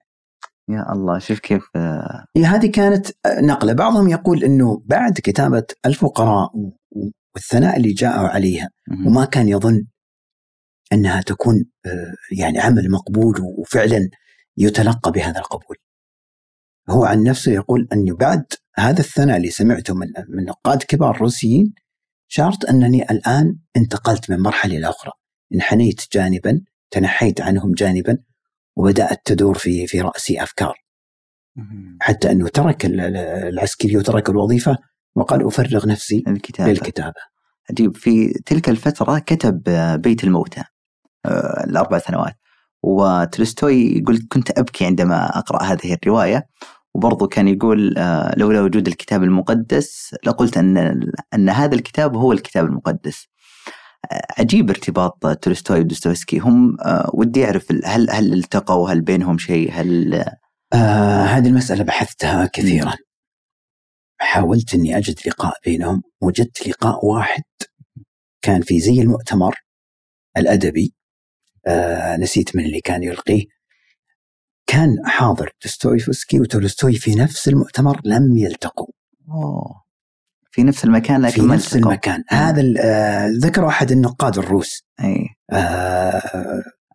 يا 0.71 0.93
الله 0.93 1.19
شوف 1.19 1.39
كيف 1.39 1.63
آه، 1.77 2.25
هذه 2.37 2.71
كانت 2.71 3.07
نقلة. 3.27 3.73
بعضهم 3.73 4.09
يقول 4.09 4.45
أنه 4.45 4.83
بعد 4.87 5.13
كتابة 5.13 5.67
الفقراء 5.87 6.51
والثناء 7.35 7.77
اللي 7.77 7.93
جاءوا 7.93 8.29
عليها 8.29 8.71
وما 9.07 9.25
كان 9.25 9.49
يظن 9.49 9.87
أنها 10.93 11.23
تكون 11.23 11.65
آه، 11.87 12.15
يعني 12.39 12.59
عمل 12.59 12.91
مقبول 12.91 13.41
وفعلا 13.59 14.09
يتلقى 14.57 15.13
بهذا 15.13 15.39
القبول. 15.39 15.77
هو 16.89 17.05
عن 17.05 17.23
نفسه 17.23 17.53
يقول 17.53 17.89
أني 17.93 18.13
بعد 18.13 18.45
هذا 18.77 19.01
الثناء 19.01 19.37
اللي 19.37 19.51
سمعته 19.51 19.95
من 19.95 20.07
من 20.29 20.45
نقاد 20.45 20.83
كبار 20.83 21.19
روسيين 21.21 21.75
شعرت 22.29 22.65
أنني 22.65 23.03
الآن 23.11 23.59
انتقلت 23.77 24.31
من 24.31 24.41
مرحلة 24.41 24.79
إلى 24.79 24.89
أخرى. 24.89 25.13
انحنيت 25.55 26.01
جانبا 26.13 26.61
تنحيت 26.91 27.41
عنهم 27.41 27.73
جانبا 27.73 28.19
وبدأت 28.81 29.21
تدور 29.25 29.59
في 29.59 29.87
في 29.87 30.01
رأسي 30.01 30.43
أفكار. 30.43 30.75
حتى 32.01 32.31
أنه 32.31 32.49
ترك 32.49 32.87
العسكري 32.87 33.97
وترك 33.97 34.29
الوظيفة 34.29 34.77
وقال 35.15 35.47
أفرغ 35.47 35.89
نفسي 35.89 36.25
الكتابة. 36.29 36.71
للكتابة. 36.71 37.21
عجيب 37.71 37.97
في 37.97 38.29
تلك 38.47 38.69
الفترة 38.69 39.19
كتب 39.19 39.63
بيت 40.03 40.25
الموتى 40.25 40.63
آه، 41.27 41.65
الأربع 41.65 41.99
سنوات. 41.99 42.35
وتولستوي 42.83 43.97
يقول 43.97 44.19
كنت 44.33 44.59
أبكي 44.59 44.87
عندما 44.87 45.39
أقرأ 45.39 45.63
هذه 45.63 45.97
الرواية 46.03 46.47
وبرضه 46.95 47.27
كان 47.27 47.49
يقول 47.49 47.99
آه، 47.99 48.35
لولا 48.37 48.61
وجود 48.61 48.89
الكتاب 48.89 49.23
المقدس 49.23 50.15
لقلت 50.27 50.57
أن 50.57 51.01
أن 51.35 51.49
هذا 51.49 51.75
الكتاب 51.75 52.17
هو 52.17 52.33
الكتاب 52.33 52.65
المقدس. 52.65 53.29
عجيب 54.39 54.71
ارتباط 54.71 55.27
تولستوي 55.43 55.81
ودوستويفسكي 55.81 56.39
هم 56.39 56.81
آه، 56.81 57.11
ودي 57.15 57.45
أعرف 57.45 57.73
هل 57.85 58.11
هل 58.11 58.33
التقوا 58.33 58.91
هل 58.91 59.01
بينهم 59.01 59.39
شيء 59.39 59.73
هل 59.73 60.15
آه 60.73 61.25
هذه 61.25 61.47
المسألة 61.49 61.85
بحثتها 61.85 62.47
كثيرا. 62.53 62.95
حاولت 64.21 64.75
إني 64.75 64.97
أجد 64.99 65.17
لقاء 65.27 65.55
بينهم 65.65 66.03
وجدت 66.21 66.69
لقاء 66.69 67.07
واحد 67.07 67.43
كان 68.43 68.63
في 68.63 68.81
زي 68.81 69.01
المؤتمر 69.01 69.55
الأدبي 70.37 70.95
آه 71.67 72.17
نسيت 72.17 72.57
من 72.57 72.65
اللي 72.65 72.81
كان 72.81 73.03
يلقيه. 73.03 73.45
كان 74.67 74.97
حاضر 75.07 75.51
دوستويفسكي 75.65 76.41
وتولستوي 76.41 76.95
في 76.95 77.15
نفس 77.15 77.49
المؤتمر 77.49 78.01
لم 78.05 78.37
يلتقوا. 78.37 78.93
أوه. 79.31 79.90
في 80.51 80.63
نفس 80.63 80.85
المكان 80.85 81.23
لكن 81.23 81.43
في 81.43 81.49
نفس. 81.49 81.77
المكان 81.77 82.25
هذا 82.29 82.61
ال- 82.61 82.79
آه 82.79 83.29
ذكر 83.29 83.69
أحد 83.69 83.91
النقاد 83.93 84.39
الروس 84.39 84.83
إي 85.05 85.27
آه 85.53 85.57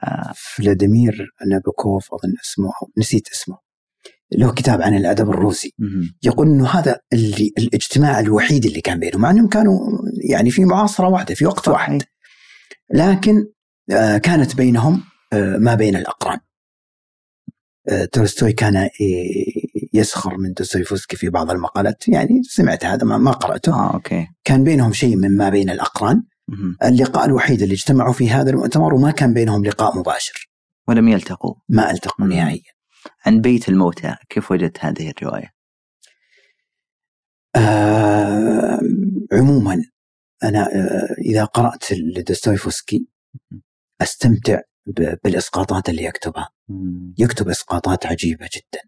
آه. 0.04 0.34
فلاديمير 0.36 1.34
نابوكوف 1.48 2.14
أظن 2.14 2.34
اسمه 2.46 2.68
أو 2.68 2.92
نسيت 2.98 3.28
اسمه 3.32 3.58
له 4.32 4.54
كتاب 4.54 4.82
عن 4.82 4.98
الأدب 4.98 5.30
الروسي 5.30 5.74
مهم. 5.80 6.16
يقول 6.24 6.48
إنه 6.48 6.68
هذا 6.68 7.00
اللي 7.14 7.52
الاجتماع 7.58 8.20
الوحيد 8.20 8.66
اللي 8.66 8.82
كان 8.82 9.00
بينهم 9.00 9.22
مع 9.22 9.32
إنهم 9.32 9.48
كانوا 9.48 9.80
يعني 10.30 10.52
في 10.52 10.66
معاصرة 10.66 11.08
واحدة 11.08 11.36
في 11.36 11.46
وقت 11.46 11.68
واحد. 11.68 12.04
لكن 12.94 13.46
آه، 13.92 14.18
كانت 14.18 14.56
بينهم 14.56 15.04
آه، 15.34 15.58
ما 15.58 15.76
بين 15.76 15.96
الأقران 15.96 16.40
آه، 17.90 18.06
تولستوي 18.06 18.54
كان 18.54 18.90
يسخر 19.96 20.38
من 20.38 20.54
دوستويفسكي 20.54 21.18
في 21.18 21.30
بعض 21.30 21.52
المقالات. 21.52 22.08
يعني 22.08 22.44
سمعت 22.44 22.86
هذا 22.86 23.04
ما 23.04 23.18
ما 23.18 23.32
قرأته. 23.32 23.74
آه 23.74 23.94
okay. 23.94 24.28
كان 24.44 24.64
بينهم 24.64 24.94
شيء 24.94 25.16
من 25.16 25.38
ما 25.38 25.50
بين 25.50 25.70
الأقران. 25.70 26.24
مهم. 26.48 26.78
اللقاء 26.84 27.26
الوحيد 27.26 27.62
اللي 27.62 27.74
اجتمعوا 27.74 28.14
في 28.14 28.30
هذا 28.30 28.50
المؤتمر 28.50 28.94
وما 28.94 29.12
كان 29.12 29.34
بينهم 29.34 29.66
لقاء 29.66 29.98
مباشر. 30.00 30.50
ولم 30.88 31.08
يلتقوا. 31.08 31.56
ما 31.70 31.92
التقوا 31.92 32.26
مم. 32.26 32.34
نهائيا. 32.34 32.72
عن 33.26 33.42
بيت 33.42 33.70
الموتى 33.70 34.16
كيف 34.30 34.52
وجدت 34.52 34.78
هذه 34.86 35.10
الرواية؟ 35.18 35.50
آه 37.56 38.80
عموما 39.34 39.84
أنا 40.44 40.60
آه 40.76 41.16
إذا 41.26 41.46
قرأت 41.46 41.84
لدوستويفسكي 41.92 43.08
أستمتع 44.02 44.60
ب- 44.86 45.16
بالإسقاطات 45.24 45.90
اللي 45.90 46.04
يكتبها. 46.04 46.50
يكتب 47.18 47.50
إسقاطات 47.50 48.06
عجيبة 48.06 48.50
جدا. 48.56 48.82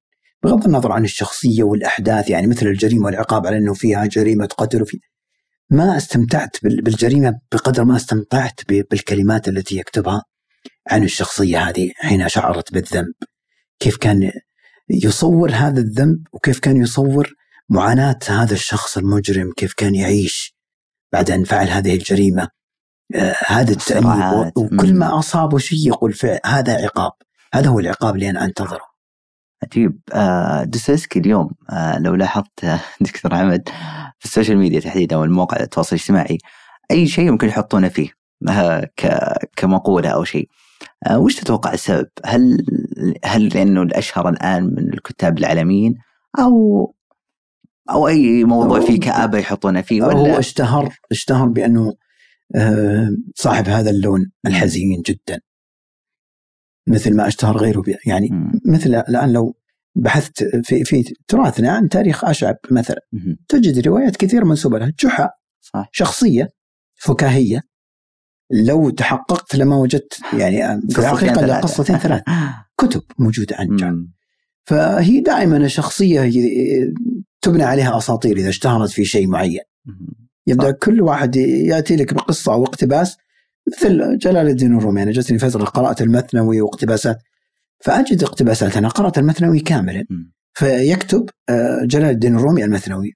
بغض 0.43 0.65
النظر 0.65 0.91
عن 0.91 1.03
الشخصية 1.03 1.63
والأحداث 1.63 2.29
يعني 2.29 2.47
مثل 2.47 2.67
الجريمة 2.67 3.05
والعقاب 3.05 3.47
على 3.47 3.57
إنه 3.57 3.73
فيها 3.73 4.05
جريمة 4.05 4.45
قتل 4.45 4.81
وفي 4.81 4.99
ما 5.69 5.97
استمتعت 5.97 6.57
بال- 6.63 6.81
بالجريمة 6.81 7.39
بقدر 7.51 7.83
ما 7.83 7.95
استمتعت 7.95 8.59
بالكلمات 8.69 9.47
التي 9.47 9.77
يكتبها 9.77 10.23
عن 10.89 11.03
الشخصية 11.03 11.59
هذه 11.69 11.91
حين 11.95 12.29
شعرت 12.29 12.73
بالذنب. 12.73 13.13
كيف 13.79 13.97
كان 13.97 14.31
يصور 14.89 15.51
هذا 15.51 15.79
الذنب 15.79 16.17
وكيف 16.33 16.59
كان 16.59 16.77
يصور 16.77 17.33
معاناة 17.69 18.19
هذا 18.27 18.53
الشخص 18.53 18.97
المجرم؟ 18.97 19.51
كيف 19.57 19.73
كان 19.73 19.95
يعيش 19.95 20.55
بعد 21.13 21.31
أن 21.31 21.43
فعل 21.43 21.67
هذه 21.69 21.93
الجريمة؟ 21.93 22.47
آه 23.15 23.35
هذا 23.47 23.71
التأنيب 23.71 24.03
وكل. 24.57 24.93
ما 24.93 25.19
أصابه 25.19 25.57
شيء 25.57 25.87
يقول 25.87 26.13
فعل 26.13 26.39
هذا 26.45 26.85
عقاب. 26.85 27.11
هذا 27.53 27.69
هو 27.69 27.79
العقاب 27.79 28.15
اللي 28.15 28.29
أنا 28.29 28.45
أنتظره. 28.45 28.86
عجيب 29.63 29.99
آه 30.13 30.63
دوستويفسكي 30.63 31.19
اليوم 31.19 31.49
آه 31.69 31.99
لو 31.99 32.15
لاحظت 32.15 32.65
دكتور 33.01 33.35
حمد 33.35 33.69
في 34.19 34.25
ال 34.25 34.30
social 34.30 34.57
media 34.57 34.79
تحديدا 34.79 35.15
والمواقع 35.15 35.59
التواصل 35.59 35.95
الاجتماعي 35.95 36.37
أي 36.91 37.07
شيء 37.07 37.31
ممكن 37.31 37.47
يحطونه 37.47 37.87
فيه 37.87 38.09
آه 38.49 38.89
كمقولة 39.55 40.09
أو 40.09 40.23
شيء 40.23 40.49
وش 41.11 41.35
تتوقع 41.35 41.73
السبب؟ 41.73 42.09
هل 42.25 42.65
هل 43.25 43.47
لأنه 43.47 43.81
الأشهر 43.81 44.29
الآن 44.29 44.63
من 44.63 44.93
الكتاب 44.93 45.37
العالميين 45.37 45.95
أو 46.39 46.93
أو 47.89 48.07
أي 48.07 48.43
موضوع 48.43 48.79
فيه 48.79 48.99
كآبة 48.99 49.37
يحطونه 49.37 49.81
فيه 49.81 50.03
هو 50.03 50.07
ولا 50.07 50.39
اشتهر 50.39 50.93
اشتهر 51.11 51.47
بأنه 51.47 51.93
صاحب 53.35 53.67
هذا 53.69 53.89
اللون 53.89 54.31
الحزين 54.47 55.01
جدا 55.01 55.39
مثل 56.87 57.15
ما 57.15 57.27
أشتهر 57.27 57.57
غيره 57.57 57.83
يعني 58.05 58.29
مم. 58.31 58.51
مثل 58.65 58.89
الآن 58.95 59.33
لو 59.33 59.55
بحثت 59.95 60.43
في 60.43 60.83
في 60.83 61.03
تراثنا 61.27 61.71
عن 61.71 61.89
تاريخ 61.89 62.25
أشعب 62.25 62.55
مثلا 62.71 63.01
مهم. 63.13 63.37
تجد 63.47 63.87
روايات 63.87 64.15
كثير 64.15 64.45
منسوبة 64.45 64.79
لها 64.79 64.93
جحا 64.99 65.29
صح 65.61 65.89
شخصية 65.91 66.49
فكاهية 66.95 67.61
لو 68.51 68.89
تحققت 68.89 69.55
لما 69.55 69.75
وجدت 69.75 70.19
يعني 70.33 70.57
في 70.89 71.01
قصتين 71.01 71.29
الحقيقة 71.29 71.45
لا. 71.45 71.59
قصتين 71.59 71.97
ثلاث 71.97 72.23
كتب 72.77 73.01
موجودة 73.19 73.55
عن 73.59 73.75
جحا 73.75 73.89
مم. 73.89 74.13
فهي 74.63 75.19
دائما 75.19 75.67
شخصيه 75.67 76.31
تبنى 77.41 77.63
عليها 77.63 77.97
أساطير 77.97 78.37
إذا 78.37 78.49
اشتهرت 78.49 78.89
في 78.89 79.05
شيء 79.05 79.27
معين. 79.27 79.59
يبدأ 80.47 80.71
كل 80.71 81.01
واحد 81.01 81.35
يأتي 81.35 81.95
لك 81.95 82.13
بقصة 82.13 82.53
أو 82.53 82.63
اقتباس 82.63 83.17
مثل 83.67 84.17
جلال 84.17 84.47
الدين 84.47 84.77
الرومي 84.77 85.03
أنا 85.03 85.11
جتني 85.11 85.39
فتره 85.39 85.63
قرات 85.63 86.01
المثنوي 86.01 86.61
واقتباسات. 86.61 87.17
فأجد 87.79 88.23
اقتباسات 88.23 88.77
أنا 88.77 88.87
قرأت 88.87 89.17
المثنوي 89.17 89.59
كاملا. 89.59 90.05
فيكتب 90.53 91.29
آه، 91.49 91.81
جلال 91.83 92.09
الدين 92.09 92.35
الرومي 92.35 92.63
المثنوي. 92.63 93.13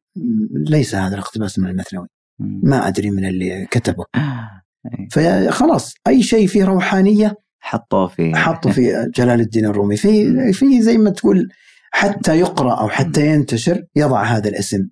ليس 0.54 0.96
هذا 0.96 1.14
الاقتباس 1.14 1.60
من 1.60 1.70
المثنوي. 1.70 2.08
ما 2.40 2.88
أدري 2.88 3.12
من 3.12 3.26
اللي 3.26 3.68
كتبه. 3.72 4.06
إيه. 4.16 5.08
فخلاص 5.12 5.94
أي 6.08 6.24
شيء 6.24 6.48
فيه 6.48 6.66
روحانية 6.66 7.36
حطوه 7.60 8.08
في 8.08 8.36
حطه 8.36 8.72
في 8.72 9.12
جلال 9.16 9.42
الدين 9.42 9.66
الرومي. 9.66 9.98
في 9.98 10.54
في 10.54 10.82
زي 10.82 10.98
ما 10.98 11.10
تقول 11.10 11.50
حتى 11.92 12.40
يقرأ 12.40 12.74
أو 12.74 12.90
حتى 12.90 13.28
ينتشر 13.28 13.84
يضع 13.96 14.24
هذا 14.24 14.50
الاسم. 14.50 14.88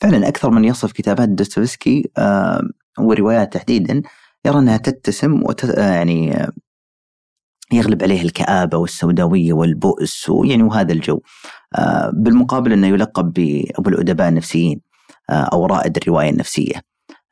فعلا 0.00 0.28
أكثر 0.28 0.50
من 0.50 0.64
يصف 0.64 0.92
كتابات 0.92 1.28
دوستويفسكي 1.28 2.10
آه، 2.18 2.60
وروايات 2.98 3.52
تحديدا. 3.52 4.02
يرى 4.46 4.58
أنها 4.58 4.76
تتسم 4.76 5.42
وت... 5.42 5.64
يعني 5.64 6.46
يغلب 7.72 8.02
عليها 8.02 8.22
الكآبة 8.22 8.78
والسوداوية 8.78 9.52
والبؤس 9.52 10.28
ويعني 10.28 10.62
وهذا 10.62 10.92
الجو 10.92 11.20
آه، 11.74 12.10
بالمقابل 12.14 12.72
أنه 12.72 12.86
يلقب 12.86 13.32
بأبو 13.32 13.90
الأدباء 13.90 14.28
النفسيين 14.28 14.80
آه، 15.30 15.48
أو 15.52 15.66
رائد 15.66 15.96
الرواية 15.96 16.30
النفسية 16.30 16.82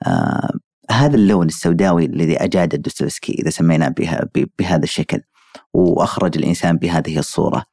آه، 0.07 0.51
هذا 0.91 1.17
اللون 1.17 1.47
السوداوي 1.47 2.05
الذي 2.05 2.37
أجاد 2.37 2.83
دوستويفسكي 2.83 3.33
إذا 3.33 3.51
سميناه 3.51 3.89
بها 3.89 4.29
بهذا 4.59 4.83
الشكل 4.83 5.21
وأخرج 5.75 6.39
الإنسان 6.39 6.77
بهذه 6.77 7.19
الصورة 7.19 7.65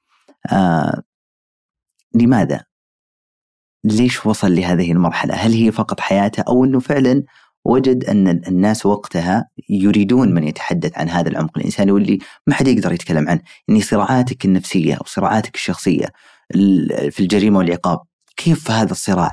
لماذا؟ 2.15 2.63
ليش 3.83 4.25
وصل 4.25 4.55
لهذه 4.55 4.91
المرحلة؟ 4.91 5.33
هل 5.33 5.53
هي 5.53 5.71
فقط 5.71 5.99
حياته 5.99 6.43
أو 6.47 6.65
أنه 6.65 6.79
فعلا 6.79 7.23
وجد 7.65 8.03
أن 8.03 8.27
الناس 8.27 8.85
وقتها 8.85 9.49
يريدون 9.69 10.33
من 10.33 10.43
يتحدث 10.43 10.97
عن 10.97 11.09
هذا 11.09 11.29
العمق 11.29 11.57
الإنساني 11.57 11.91
واللي 11.91 12.19
ما 12.47 12.53
حد 12.53 12.67
يقدر 12.67 12.93
يتكلم 12.93 13.29
عنه 13.29 13.41
يعني 13.67 13.81
صراعاتك 13.81 14.45
النفسية 14.45 14.93
أو 14.95 15.03
صراعاتك 15.05 15.55
الشخصية 15.55 16.05
ال- 16.55 17.11
في 17.11 17.19
الجريمة 17.19 17.57
والعقاب 17.57 17.99
كيف 18.37 18.71
هذا 18.71 18.91
الصراع؟ 18.91 19.31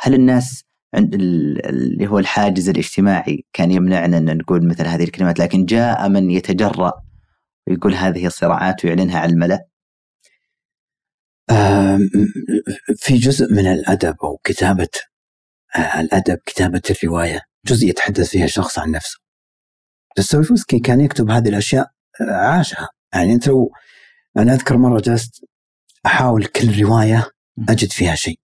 هل 0.00 0.14
الناس 0.14 0.64
عند 0.94 1.14
ال- 1.14 1.66
اللي 1.66 2.06
هو 2.06 2.18
الحاجز 2.18 2.68
الاجتماعي 2.68 3.44
كان 3.52 3.70
يمنعنا 3.70 4.18
أن 4.18 4.36
نقول 4.36 4.68
مثل 4.68 4.86
هذه 4.86 5.04
الكلمات 5.04 5.38
لكن 5.38 5.64
جاء 5.64 6.08
من 6.08 6.30
يتجرأ 6.30 6.92
ويقول 7.68 7.94
هذه 7.94 8.26
الصراعات 8.26 8.84
ويعلنها 8.84 9.18
على 9.20 9.32
الملأ 9.32 9.64
في 12.96 13.16
جزء 13.16 13.52
من 13.52 13.66
الأدب 13.66 14.16
أو 14.24 14.36
كتابة 14.44 14.88
آه، 15.76 16.00
الأدب 16.00 16.38
كتابة 16.46 16.82
الرواية 16.90 17.40
جزء 17.66 17.86
يتحدث 17.88 18.28
فيها 18.28 18.44
الشخص 18.44 18.78
عن 18.78 18.90
نفسه. 18.90 19.18
دوستويفسكي 20.16 20.78
كان 20.78 21.00
يكتب 21.00 21.30
هذه 21.30 21.48
الأشياء 21.48 21.90
آه، 22.20 22.32
عاشها. 22.34 22.88
يعني 23.14 23.32
أنت 23.32 23.48
لو 23.48 23.70
أنا 24.36 24.54
أذكر 24.54 24.76
مرة 24.76 25.00
جلست 25.00 25.44
أحاول 26.06 26.44
كل 26.46 26.82
رواية 26.82 27.30
أجد 27.68 27.92
فيها 27.92 28.14
شيء. 28.14 28.38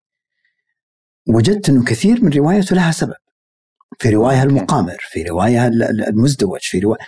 وجدت 1.29 1.69
إنه 1.69 1.85
كثير 1.85 2.25
من 2.25 2.33
روايته 2.33 2.77
لها 2.77 2.93
سبب. 2.93 3.15
في 3.99 4.11
رواية. 4.11 4.43
المقامر 4.43 4.97
في 5.11 5.23
رواية 5.23 5.67
ال- 5.67 5.83
ال- 5.83 6.09
المزدوج 6.09 6.61
في 6.63 6.79
رواية 6.79 6.99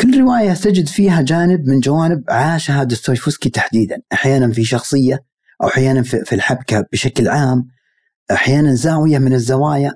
كل 0.00 0.20
رواية 0.20 0.54
تجد 0.54 0.88
فيها 0.88 1.22
جانب 1.22 1.68
من 1.68 1.80
جوانب 1.80 2.24
عاشها 2.28 2.84
دوستويفسكي 2.84 3.50
تحديدا. 3.50 4.02
أحيانا 4.12 4.52
في 4.52 4.64
شخصية 4.64 5.18
أو 5.62 5.68
أحيانا 5.68 6.02
في 6.02 6.24
في 6.24 6.34
الحبكة 6.34 6.84
بشكل 6.92 7.28
عام 7.28 7.68
أحيانا 8.32 8.74
زاوية 8.74 9.18
من 9.18 9.32
الزوايا. 9.32 9.92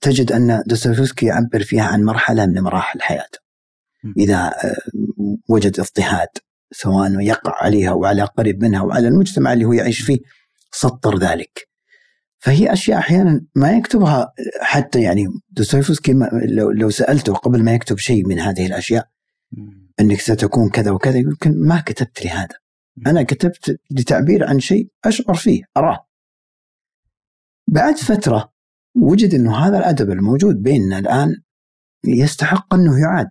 تجد 0.00 0.32
أن 0.32 0.62
دوستويفسكي 0.66 1.26
يعبر 1.26 1.62
فيها 1.62 1.84
عن 1.84 2.02
مرحلة 2.02 2.46
من 2.46 2.60
مراحل 2.60 3.00
حياته. 3.02 3.38
م. 4.04 4.12
إذا 4.18 4.46
آه، 4.46 4.76
وجد 5.48 5.80
اضطهاد 5.80 6.28
سواء 6.72 7.20
يقع 7.20 7.64
عليها 7.64 7.92
وعلى 7.92 8.22
قريب 8.22 8.64
منها 8.64 8.82
وعلى 8.82 9.08
المجتمع 9.08 9.52
اللي 9.52 9.64
هو 9.64 9.72
يعيش 9.72 10.00
فيه 10.00 10.18
سطر 10.72 11.18
ذلك. 11.18 11.68
فهي 12.38 12.72
أشياء 12.72 12.98
أحيانا 12.98 13.44
ما 13.54 13.72
يكتبها 13.72 14.32
حتى 14.60 15.02
يعني 15.02 15.26
دوستويفسكي 15.50 16.12
لو 16.48 16.70
لو 16.70 16.90
سألته 16.90 17.34
قبل 17.34 17.64
ما 17.64 17.74
يكتب 17.74 17.98
شيء 17.98 18.26
من 18.26 18.38
هذه 18.38 18.66
الأشياء 18.66 19.08
إنك 20.00 20.20
ستكون 20.20 20.70
كذا 20.70 20.90
وكذا 20.90 21.18
يمكن 21.18 21.60
ما 21.60 21.80
كتبت 21.80 22.24
لي 22.24 22.30
هذا 22.30 22.54
أنا 23.06 23.22
كتبت 23.22 23.80
لتعبير 23.90 24.46
عن 24.46 24.60
شيء 24.60 24.88
أشعر 25.04 25.34
فيه 25.34 25.62
أراه. 25.76 26.06
بعد 27.68 27.96
فترة 27.96 28.52
وجد 28.96 29.34
إنه 29.34 29.56
هذا 29.56 29.78
الأدب 29.78 30.10
الموجود 30.10 30.62
بيننا 30.62 30.98
الآن 30.98 31.36
يستحق 32.06 32.74
أنه 32.74 33.00
يعاد 33.00 33.30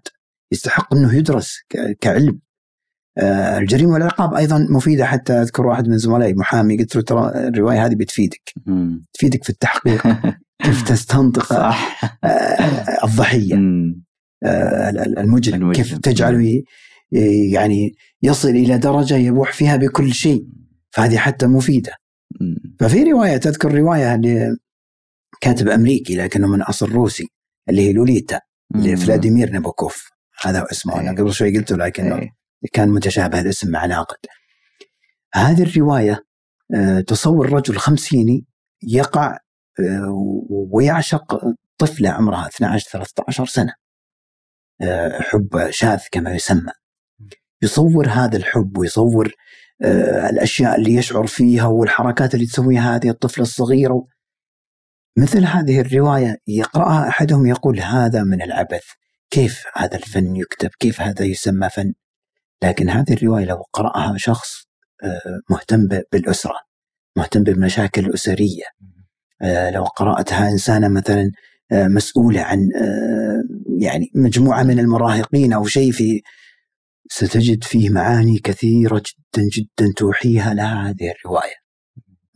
يستحق 0.51 0.93
أنه 0.93 1.15
يدرس 1.15 1.57
كعلم. 2.01 2.39
آه، 3.17 3.57
الجريمة 3.57 3.93
والعقاب 3.93 4.33
أيضا 4.33 4.67
مفيدة 4.69 5.05
حتى 5.05 5.33
أذكر 5.33 5.65
واحد 5.67 5.87
من 5.87 5.97
زملائي 5.97 6.33
محامي 6.33 6.77
قلت 6.77 6.95
له 6.95 7.01
ترى 7.01 7.47
الرواية 7.47 7.85
هذه 7.85 7.95
بتفيدك 7.95 8.53
تفيدك 9.13 9.43
في 9.43 9.49
التحقيق 9.49 10.03
كيف 10.63 10.89
تستنطق 10.89 11.45
صح. 11.45 12.01
آه، 12.23 13.05
الضحية. 13.05 13.55
آه، 14.43 14.89
المجرم 14.89 15.73
كيف 15.73 15.97
تجعله 15.97 16.63
يعني 17.51 17.95
يصل 18.23 18.49
إلى 18.49 18.77
درجة 18.77 19.15
يبوح 19.15 19.53
فيها 19.53 19.75
بكل 19.75 20.13
شيء. 20.13 20.47
فهذه 20.91 21.17
حتى 21.17 21.47
مفيدة. 21.47 21.93
ففي 22.79 23.03
رواية 23.03 23.37
تذكر 23.37 23.75
رواية 23.75 24.15
لكاتب 25.35 25.69
أمريكي 25.69 26.15
لكنه 26.15 26.47
من 26.47 26.61
أصل 26.61 26.91
روسي 26.91 27.27
اللي 27.69 27.81
هي 27.81 27.93
لوليتا 27.93 28.39
لفلاديمير 28.75 29.49
نابوكوف 29.49 30.09
هذا 30.41 30.65
اسمه 30.71 30.99
أنا 30.99 31.11
إيه. 31.11 31.17
قبل 31.17 31.33
شوي 31.33 31.57
قلته 31.57 31.77
لكنه 31.77 32.15
إيه. 32.15 32.29
كان 32.73 32.89
متشابه 32.89 33.41
الاسم 33.41 33.71
مع 33.71 33.85
ناقد. 33.85 34.17
هذه 35.33 35.63
الرواية 35.63 36.25
آه، 36.75 36.99
تصور 36.99 37.53
رجل 37.53 37.77
خمسيني 37.77 38.45
يقع 38.83 39.37
آه، 39.79 40.13
ويعشق 40.71 41.41
طفلة 41.77 42.09
عمرها 42.09 42.47
12 42.47 42.89
13 42.89 43.45
سنة. 43.45 43.73
آه، 44.81 45.19
حب 45.21 45.69
شاذ 45.69 45.99
كما 46.11 46.33
يسمى. 46.35 46.71
يصور 47.61 48.07
هذا 48.09 48.37
الحب 48.37 48.77
ويصور 48.77 49.33
الأشياء 50.29 50.75
اللي 50.75 50.93
يشعر 50.93 51.27
فيها 51.27 51.65
والحركات 51.65 52.33
اللي 52.33 52.45
تسويها 52.45 52.95
هذه 52.95 53.09
الطفلة 53.09 53.41
الصغيرة 53.41 54.05
مثل 55.17 55.45
هذه 55.45 55.81
الرواية 55.81 56.37
يقرأها 56.47 57.07
أحدهم 57.07 57.45
يقول 57.45 57.79
هذا 57.79 58.23
من 58.23 58.41
العبث. 58.41 58.83
كيف 59.29 59.63
هذا 59.75 59.95
الفن 59.95 60.35
يكتب؟ 60.35 60.69
كيف 60.79 61.01
هذا 61.01 61.25
يسمى 61.25 61.69
فن؟ 61.69 61.93
لكن 62.63 62.89
هذه 62.89 63.13
الرواية 63.13 63.45
لو 63.45 63.63
قرأها 63.73 64.17
شخص 64.17 64.65
مهتم 65.49 65.87
بالأسرة 66.11 66.59
مهتم 67.17 67.43
بالمشاكل 67.43 68.05
الأسرية 68.05 68.63
لو 69.71 69.83
قرأتها 69.83 70.49
إنسانة 70.49 70.87
مثلا 70.87 71.31
مسؤولة 71.71 72.41
عن 72.41 72.59
يعني 73.79 74.11
مجموعة 74.15 74.63
من 74.63 74.79
المراهقين 74.79 75.53
أو 75.53 75.65
شيء 75.65 75.91
في 75.91 76.21
ستجد 77.11 77.63
فيه 77.63 77.89
معاني 77.89 78.39
كثيرة 78.39 78.97
جدا 78.97 79.47
جدا 79.53 79.93
توحيها 79.97 80.53
لها 80.53 80.89
هذه 80.89 81.11
الرواية. 81.19 81.55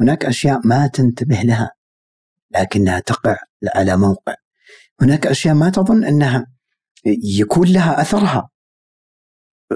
هناك 0.01 0.25
أشياء 0.25 0.59
ما 0.67 0.88
تنتبه 0.88 1.41
لها. 1.41 1.71
لكنها 2.52 3.00
تقع 3.00 3.38
على 3.76 3.97
موقع. 3.97 4.34
هناك 5.02 5.28
أشياء 5.28 5.56
ما 5.56 5.70
تظن 5.70 6.04
أنها 6.04 6.45
يكون 7.24 7.68
لها 7.68 8.02
أثرها. 8.02 8.50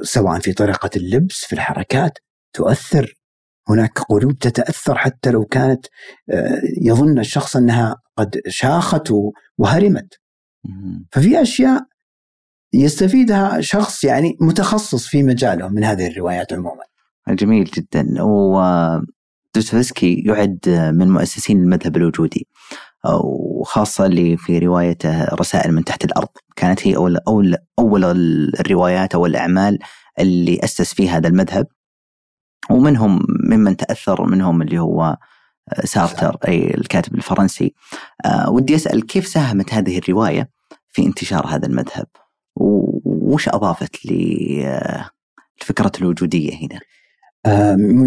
سواء 0.02 0.40
في 0.40 0.54
طريقة 0.54 0.90
اللبس 0.96 1.46
في 1.46 1.54
الحركات 1.54 2.18
تؤثر. 2.54 3.14
هناك 3.70 4.00
قلوب 4.00 4.38
تتأثر 4.38 4.98
حتى 4.98 5.32
لو 5.32 5.46
كانت 5.46 5.86
آه، 6.30 6.62
يظن 6.82 7.20
الشخص 7.20 7.56
أنها 7.56 7.96
قد 8.18 8.42
شاخت 8.48 9.12
وهرمت. 9.58 10.14
ففي 11.12 11.42
أشياء 11.42 11.82
يستفيدها 12.74 13.62
شخص 13.62 14.04
يعني 14.04 14.38
متخصص 14.42 15.08
في 15.08 15.24
مجاله 15.24 15.68
من 15.68 15.84
هذه 15.84 16.08
الروايات 16.08 16.54
عموما. 16.54 16.84
جميل 17.30 17.64
جدا. 17.64 18.24
ودوستويفسكي 18.24 20.24
يعد 20.26 20.92
من 20.94 21.10
مؤسسين 21.10 21.58
المذهب 21.58 21.98
الوجودي. 21.98 22.48
وخاصة 23.06 24.06
اللي 24.06 24.38
في 24.38 24.60
روايته 24.60 25.26
رسائل 25.26 25.72
من 25.72 25.84
تحت 25.84 26.06
الأرض. 26.06 26.28
كانت 26.56 26.88
هي 26.88 26.96
أول, 26.96 27.18
أول, 27.28 27.56
أول 27.80 28.06
الروايات 28.60 29.16
أو 29.16 29.26
الأعمال 29.26 29.80
اللي 30.20 30.60
أسس 30.64 30.94
فيها 30.94 31.18
هذا 31.18 31.28
المذهب. 31.28 31.68
ومنهم 32.70 33.26
ممن 33.50 33.78
تأثر 33.78 34.26
منهم 34.26 34.62
اللي 34.62 34.80
هو 34.80 35.18
سارتر 35.84 36.38
أي 36.48 36.74
الكاتب 36.74 37.16
الفرنسي. 37.16 37.74
أه 38.26 38.50
ودي 38.50 38.76
أسأل 38.76 39.06
كيف 39.08 39.28
ساهمت 39.28 39.74
هذه 39.74 39.98
الرواية 39.98 40.50
في 40.90 41.06
انتشار 41.06 41.48
هذا 41.48 41.66
المذهب؟ 41.68 42.08
وش 42.56 43.50
أضافت 43.50 44.06
لفكرة 44.06 45.92
الوجودية 46.02 46.54
هنا؟ 46.54 46.80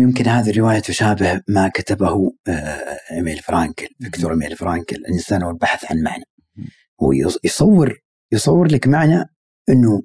يمكن 0.02 0.26
هذه 0.26 0.50
الرواية 0.50 0.78
تشابه 0.78 1.40
ما 1.48 1.68
كتبه 1.68 2.32
آه، 2.48 2.98
إيميل 3.12 3.38
فرانكل 3.38 3.88
فيكتور 4.00 4.30
إيميل 4.32 4.56
فرانكل 4.56 4.96
الإنسان 4.96 5.42
والبحث 5.42 5.90
عن 5.92 6.02
معنى. 6.02 6.24
هو 7.02 7.12
يصور 7.44 7.98
يصور 8.32 8.66
لك 8.66 8.86
معنى 8.88 9.24
أنه 9.68 10.02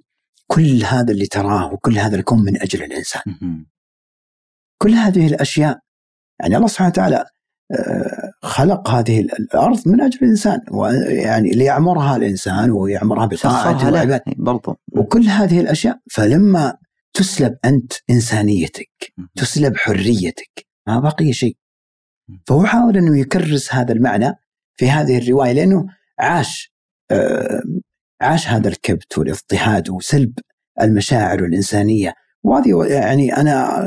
كل 0.47 0.84
هذا 0.84 1.11
اللي 1.11 1.25
تراه 1.25 1.73
وكل 1.73 1.97
هذا 1.99 2.15
الكون 2.15 2.43
من 2.43 2.61
أجل 2.61 2.84
الإنسان. 2.84 3.21
كل 4.82 4.91
هذه 4.91 5.27
الأشياء 5.27 5.79
يعني 6.41 6.55
الله 6.55 6.67
سبحانه 6.67 6.89
وتعالى 6.89 7.25
آه، 7.71 8.32
خلق 8.41 8.89
هذه 8.89 9.19
الأرض 9.19 9.88
من 9.88 10.01
أجل 10.01 10.19
الإنسان 10.21 10.59
ويعني 10.71 11.49
ليعمرها 11.49 12.15
الإنسان 12.15 12.71
ويعمرها 12.71 13.25
بطاعته 13.25 13.89
برضو. 14.38 14.75
وكل 14.91 15.23
هذه 15.23 15.59
الأشياء 15.59 15.99
فلما 16.11 16.77
تسلب 17.13 17.57
أنت 17.65 17.93
إنسانيتك 18.09 18.90
تسلب 19.36 19.78
حريتك 19.78 20.67
ما 20.88 20.99
بقي 20.99 21.34
شيء. 21.34 21.57
فهو 22.47 22.65
حاول 22.65 22.97
أنه 22.97 23.19
يكرس 23.19 23.74
هذا 23.74 23.93
المعنى 23.93 24.34
في 24.76 24.89
هذه 24.89 25.17
الرواية 25.17 25.51
لأنه 25.51 25.86
عاش 26.19 26.74
آه، 27.11 27.61
عاش 28.22 28.47
هذا 28.47 28.69
الكبت 28.69 29.17
والاضطهاد 29.17 29.89
وسلب 29.89 30.34
المشاعر 30.82 31.45
الإنسانية. 31.45 32.13
وهذه 32.43 32.86
يعني 32.89 33.38
أنا 33.38 33.86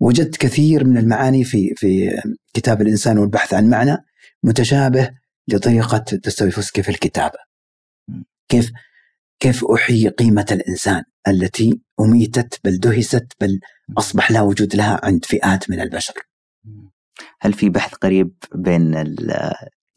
وجدت 0.00 0.36
كثير 0.36 0.84
من 0.84 0.98
المعاني 0.98 1.44
في 1.44 1.74
في 1.76 2.20
كتاب 2.54 2.82
الإنسان 2.82 3.18
والبحث 3.18 3.54
عن 3.54 3.70
معنى 3.70 3.96
متشابه 4.42 5.10
لطريقة 5.48 6.04
دوستويفسكي 6.24 6.82
في 6.82 6.88
الكتابة. 6.88 7.38
كيف؟ 8.48 8.70
كيف 9.40 9.64
أحيي 9.64 10.08
قيمة 10.08 10.46
الإنسان 10.50 11.02
التي 11.28 11.80
أميتت 12.00 12.60
بل 12.64 12.78
دهست 12.78 13.32
بل 13.40 13.60
أصبح 13.98 14.30
لا 14.30 14.40
وجود 14.40 14.76
لها 14.76 15.00
عند 15.02 15.24
فئات 15.24 15.70
من 15.70 15.80
البشر. 15.80 16.14
هل 17.40 17.52
في 17.52 17.68
بحث 17.68 17.94
قريب 17.94 18.34
بين 18.54 18.94
ال 18.94 19.52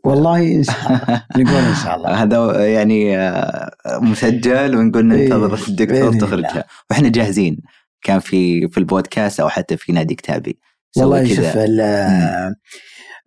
والله 0.05 0.55
إن 0.55 0.63
شاء 0.63 0.87
الله. 0.87 1.25
نقول 1.37 1.63
إن 1.63 1.75
شاء 1.75 1.95
الله. 1.95 2.23
هذا 2.23 2.67
يعني 2.67 3.17
آه، 3.17 3.71
مسجل 4.01 4.75
ونقول 4.75 5.05
ننتظر 5.05 5.67
الدكتور 5.67 6.13
تخرجها 6.13 6.65
وإحنا 6.89 7.09
جاهزين. 7.09 7.61
كان 8.01 8.19
في 8.19 8.67
في 8.67 8.77
البودكاست 8.77 9.39
أو 9.39 9.49
حتى 9.49 9.77
في 9.77 9.91
نادي 9.91 10.15
كتابي. 10.15 10.59
والله 10.97 11.35
شوف 11.35 11.57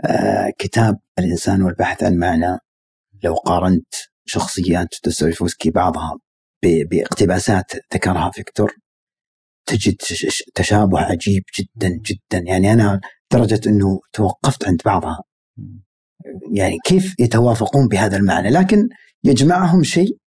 آه 0.04 0.52
كتاب 0.58 0.98
الإنسان 1.18 1.62
والبحث 1.62 2.02
عن 2.02 2.16
معنى 2.16 2.58
لو 3.22 3.34
قارنت 3.34 3.94
شخصيات 4.26 4.88
دوستويفسكي 5.04 5.70
بعضها 5.70 6.18
باقتباسات 6.62 7.72
ذكرها 7.94 8.30
فيكتور 8.30 8.74
تجد 9.66 9.96
تشابه 10.54 11.00
عجيب 11.00 11.42
جدا 11.58 11.88
جدا. 11.88 12.44
يعني 12.46 12.72
أنا 12.72 13.00
لدرجة 13.32 13.60
إنه 13.68 14.00
توقفت 14.12 14.68
عند 14.68 14.82
بعضها. 14.84 15.22
يعني 16.52 16.76
كيف 16.84 17.14
يتوافقون 17.20 17.88
بهذا 17.88 18.16
المعنى؟ 18.16 18.50
لكن 18.50 18.88
يجمعهم 19.24 19.82
شيء 19.82 20.18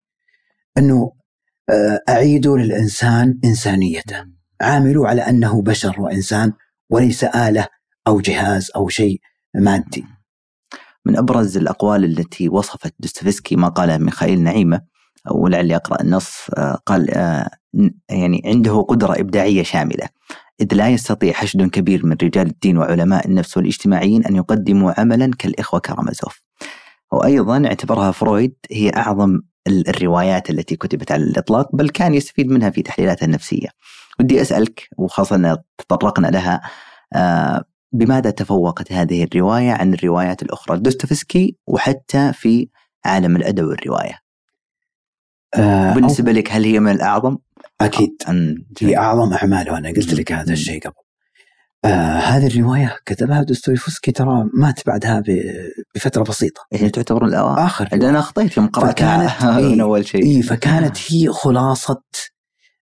إنه 0.78 1.12
آه، 1.70 2.00
اعيدوا 2.10 2.58
للإنسان 2.58 3.40
إنسانيته. 3.46 4.26
عاملوا 4.62 5.08
على 5.08 5.22
أنه 5.22 5.62
بشر 5.62 6.02
وإنسان 6.02 6.54
وليس 6.90 7.24
آلة 7.24 7.68
أو 8.08 8.20
جهاز 8.22 8.72
أو 8.76 8.90
شيء 8.90 9.20
مادي. 9.56 10.06
من 11.10 11.18
أبرز 11.18 11.58
الأقوال 11.58 12.06
التي 12.06 12.50
وصفت 12.50 12.94
دوستويفسكي 13.00 13.56
ما 13.56 13.68
قاله 13.68 13.98
ميخائيل 13.98 14.42
نعيمة 14.42 14.82
ولعلي 15.32 15.76
أقرأ 15.76 16.02
النص 16.02 16.48
آه، 16.58 16.80
قال 16.86 17.12
آه، 17.12 17.50
يعني 18.10 18.42
عنده 18.46 18.82
قدرة 18.82 19.20
إبداعية 19.20 19.64
شاملة. 19.64 20.10
إذ 20.62 20.74
لا 20.74 20.90
يستطيع 20.90 21.34
حشد 21.34 21.70
كبير 21.70 22.06
من 22.06 22.16
رجال 22.24 22.48
الدين 22.48 22.78
وعلماء 22.78 23.28
النفس 23.28 23.58
والاجتماعيين 23.58 24.26
أن 24.26 24.36
يقدموا 24.36 25.00
عملا 25.00 25.32
كالإخوة 25.40 25.80
كرامازوف. 25.80 26.42
وأيضا 27.12 27.66
اعتبرها 27.66 28.12
فرويد 28.12 28.56
هي 28.72 28.90
أعظم 28.90 29.40
الروايات 29.68 30.50
التي 30.50 30.76
كتبت 30.76 31.12
على 31.12 31.24
الإطلاق 31.24 31.76
بل 31.76 31.90
كان 31.90 32.14
يستفيد 32.14 32.48
منها 32.48 32.70
في 32.70 32.82
تحليلاتها 32.82 33.26
النفسية. 33.26 33.68
ودي 34.20 34.42
أسألك 34.42 34.90
وخاصة 34.98 35.64
تطرقنا 35.78 36.28
لها 36.28 36.62
آه، 37.14 37.64
بماذا 37.92 38.30
تفوقت 38.30 38.92
هذه 38.92 39.24
الرواية 39.24 39.72
عن 39.72 39.94
الروايات 39.94 40.42
الأخرى؟ 40.44 40.78
دوستوفسكي 40.80 41.58
وحتى 41.68 42.32
في 42.34 42.70
عالم 43.06 43.36
الأدب 43.36 43.64
والرواية 43.64 44.20
آه 45.56 45.94
بالنسبة 45.94 46.32
لك 46.32 46.52
هل 46.52 46.64
هي 46.64 46.80
من 46.80 46.92
الأعظم؟ 46.92 47.38
أكيد. 47.82 48.10
هي 48.82 48.98
أعظم 48.98 49.34
أعماله 49.34 49.78
أنا 49.78 49.90
قلت 49.90 50.14
لك 50.14 50.32
هذا 50.32 50.54
الشيء 50.54 50.82
قبل. 50.82 50.94
آه 51.86 52.18
هذه 52.18 52.48
الرواية 52.48 52.96
كتبها 53.06 53.44
دوستويفسكي 53.44 54.12
ترى 54.12 54.50
مات 54.54 54.88
بعدها 54.88 55.20
ب- 55.20 55.70
بفترة 55.96 56.24
بسيطة. 56.24 56.62
يعني 56.72 56.90
تعتبر 56.90 57.26
الاواخر 57.26 57.86
آخر. 57.86 57.96
أنا 58.10 58.20
أخطيت 58.20 58.58
يوم 58.58 58.68
فكانت- 58.70 59.44
من 59.44 59.50
إيه، 59.58 59.82
أول 59.82 60.06
شيء. 60.06 60.26
اي 60.26 60.42
فكانت 60.42 60.98
هي 61.12 61.28
خلاصة 61.30 62.02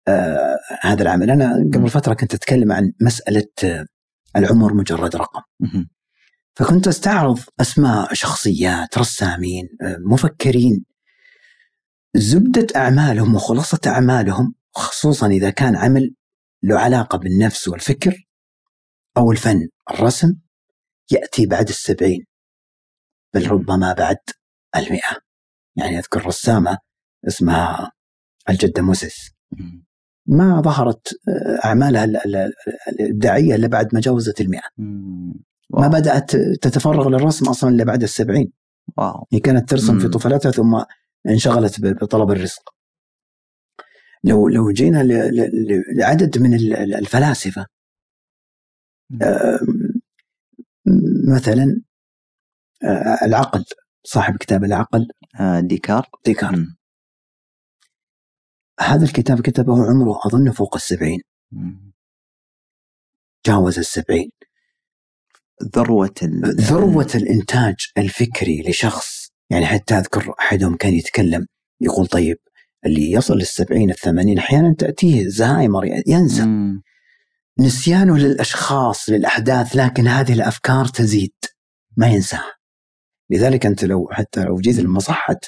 آه 0.09 0.57
هذا 0.83 1.03
العمل. 1.03 1.31
أنا 1.31 1.47
مم. 1.59 1.71
قبل 1.75 1.89
فترة 1.89 2.15
كنت 2.15 2.35
أتكلم 2.35 2.73
عن 2.73 2.93
مسألة 3.01 3.47
آه 3.65 3.87
العمر 4.37 4.75
مجرد 4.75 5.17
رقم. 5.17 5.43
فكنت 6.57 6.89
أستعرض 6.89 7.41
أسماء 7.61 8.15
شخصيات 8.15 8.99
رسامين 8.99 9.69
آه، 9.83 9.97
مفكرين. 10.07 10.85
زبدة 12.17 12.67
أعمالهم 12.77 13.35
وخلاصة 13.35 13.81
أعمالهم 13.87 14.55
خصوصا 14.75 15.27
إذا 15.27 15.51
كان 15.51 15.77
عمل 15.77 16.15
له 16.63 16.79
علاقة 16.79 17.19
بالنفس 17.19 17.69
والفكر 17.69 18.27
أو 19.17 19.33
الفن 19.33 19.69
الرسم 19.91 20.35
يأتي 21.11 21.47
بعد 21.47 21.69
السبعين. 21.69 22.27
بل 23.35 23.51
ربما 23.51 23.93
بعد 23.93 24.19
المئة. 24.77 25.17
يعني 25.77 25.99
أذكر 25.99 26.27
رسامة 26.27 26.79
اسمها 27.29 27.93
الجده 28.49 28.83
موسيس. 28.83 29.31
مهم. 29.53 29.85
ما 30.27 30.61
ظهرت 30.61 31.09
آه، 31.29 31.67
أعمالها 31.67 32.05
ال- 32.05 32.17
ال- 32.17 32.53
الإبداعية 32.89 33.55
إلا 33.55 33.67
بعد 33.67 33.95
ما 33.95 34.01
جاوزت 34.01 34.41
المئة 34.41 34.69
مم. 34.79 35.35
ما. 35.71 35.89
بدأت 35.89 36.37
تتفرغ 36.37 37.09
للرسم 37.09 37.49
أصلا 37.49 37.71
إلا 37.71 37.85
بعد 37.85 38.03
السبعين 38.03 38.53
واو 38.99 39.27
هي 39.33 39.41
كانت 39.41 39.71
ترسم 39.71 39.99
في 39.99 40.05
مم. 40.07 40.11
طفولتها 40.11 40.51
ثم 40.51 40.83
انشغلت 41.29 41.81
بطلب 41.81 42.31
الرزق 42.31 42.75
لو 44.25 44.49
لو 44.49 44.71
جينا 44.71 45.03
لعدد 45.97 46.39
من 46.39 46.55
ال- 46.55 46.77
ال- 46.77 46.95
الفلاسفة 46.95 47.67
مثلا 51.29 51.81
آه، 52.85 53.19
العقل 53.25 53.65
صاحب 54.05 54.37
كتاب 54.37 54.65
العقل 54.65 55.09
آه، 55.41 55.61
ديكارت 55.61 56.09
ديكارت. 56.25 56.59
هذا 58.81 59.05
الكتاب 59.05 59.41
كتبه 59.41 59.87
عمره 59.87 60.21
أظن 60.27 60.51
فوق 60.51 60.75
السبعين. 60.75 61.21
جاوز 63.47 63.79
السبعين 63.79 64.31
ذروة 65.77 66.15
ال... 66.23 66.57
ذروة 66.61 67.09
الإنتاج 67.15 67.75
الفكري 67.99 68.63
لشخص 68.69 69.33
يعني 69.51 69.67
حتى 69.67 69.95
أذكر 69.95 70.35
أحدهم 70.41 70.77
كان 70.77 70.95
يتكلم 70.95 71.47
يقول 71.81 72.07
طيب 72.07 72.37
اللي 72.87 73.13
يصل 73.13 73.35
للسبعين 73.35 73.91
الثمانين 73.91 74.39
أحيانا 74.39 74.75
تأتيه 74.79 75.29
زهايمر 75.29 75.85
ينسى 76.07 76.45
مم. 76.45 76.83
نسيانه 77.59 78.19
للأشخاص 78.19 79.11
للأحداث 79.11 79.77
لكن 79.77 80.09
هذه 80.09 80.33
الأفكار 80.33 80.87
تزيد 80.87 81.35
ما 81.97 82.07
ينساها 82.07 82.53
لذلك 83.31 83.67
أنت 83.67 83.85
لو 83.85 84.09
حتى 84.13 84.45
لو 84.45 84.57
جيت 84.57 84.79
لمصحة. 84.79 85.41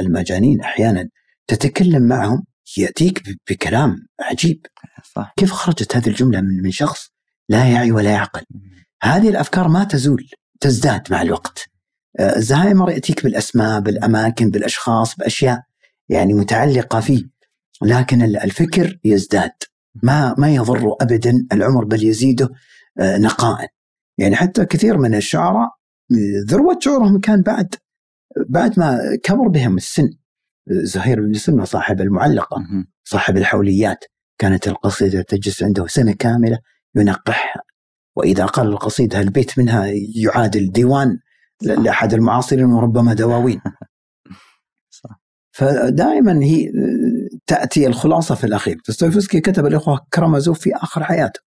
المجانين 0.00 0.60
أحيانا 0.60 1.08
تتكلم 1.46 2.02
معهم 2.08 2.44
يأتيك 2.78 3.28
ب- 3.28 3.36
بكلام 3.50 4.06
عجيب. 4.20 4.66
صح. 5.14 5.32
كيف 5.36 5.52
خرجت 5.52 5.96
هذه 5.96 6.06
الجملة 6.08 6.40
من 6.40 6.62
من 6.62 6.70
شخص 6.70 7.08
لا 7.48 7.64
يعي 7.64 7.92
ولا 7.92 8.10
يعقل؟ 8.10 8.42
هذه 9.02 9.28
الأفكار 9.28 9.68
ما 9.68 9.84
تزول 9.84 10.28
تزداد 10.60 11.02
مع 11.12 11.22
الوقت. 11.22 11.64
آه، 12.18 12.36
الزهايمر 12.36 12.90
يأتيك 12.90 13.24
بالأسماء 13.24 13.80
بالأماكن 13.80 14.50
بالأشخاص 14.50 15.16
بأشياء 15.16 15.60
يعني 16.08 16.32
متعلقة 16.34 17.00
فيه. 17.00 17.22
لكن 17.82 18.22
ال- 18.22 18.36
الفكر 18.36 18.98
يزداد. 19.04 19.52
ما 20.02 20.34
ما 20.38 20.54
يضر 20.54 20.96
ابدا 21.00 21.46
العمر 21.52 21.84
بل 21.84 22.04
يزيده 22.04 22.48
آه، 23.00 23.18
نقاء. 23.18 23.66
يعني 24.18 24.36
حتى 24.36 24.64
كثير 24.64 24.98
من 24.98 25.14
الشعراء 25.14 25.68
آه، 26.12 26.44
ذروة 26.50 26.78
شعورهم 26.80 27.20
كان 27.20 27.42
بعد 27.42 27.74
بعد 28.48 28.78
ما 28.80 28.98
كبر 29.22 29.48
بهم 29.48 29.76
السن. 29.76 30.10
زهير 30.68 31.20
بن 31.20 31.34
سلمى 31.34 31.66
صاحب 31.66 32.00
المعلقة 32.00 32.58
مهم. 32.58 32.86
صاحب 33.04 33.36
الحوليات. 33.36 34.04
كانت 34.38 34.68
القصيدة 34.68 35.22
تجلس 35.22 35.62
عنده 35.62 35.86
سنة 35.86 36.12
كاملة 36.12 36.58
ينقحها. 36.94 37.62
وإذا 38.16 38.46
قال 38.46 38.66
القصيدة 38.66 39.20
البيت 39.20 39.58
منها 39.58 39.86
يعادل 40.16 40.72
ديوان 40.72 41.18
لأحد 41.62 42.14
المعاصرين 42.14 42.64
وربما 42.64 43.14
دواوين. 43.14 43.60
فدائما 45.56 46.44
هي 46.44 46.70
تأتي 47.46 47.86
الخلاصة 47.86 48.34
في 48.34 48.44
الأخير. 48.44 48.80
دوستويفسكي 48.86 49.40
كتب 49.40 49.66
الإخوة 49.66 50.06
كرامازوف 50.14 50.60
في 50.60 50.76
آخر 50.76 51.04
حياته. 51.04 51.40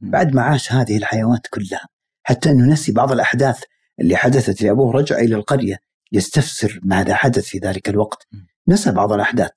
بعد 0.00 0.34
ما 0.34 0.42
عاش 0.42 0.72
هذه 0.72 0.96
الحيوات 0.96 1.46
كلها 1.46 1.88
حتى 2.22 2.50
أنه 2.50 2.72
نسي 2.72 2.92
بعض 2.92 3.12
الأحداث 3.12 3.62
اللي 4.00 4.16
حدثت 4.16 4.62
لأبوه 4.62 4.92
رجع 4.92 5.18
إلى 5.18 5.34
القرية 5.34 5.76
يستفسر 6.12 6.80
ماذا 6.82 7.14
حدث 7.14 7.44
في 7.44 7.58
ذلك 7.58 7.88
الوقت. 7.88 8.26
نسى 8.68 8.92
بعض 8.92 9.12
الأحداث 9.12 9.50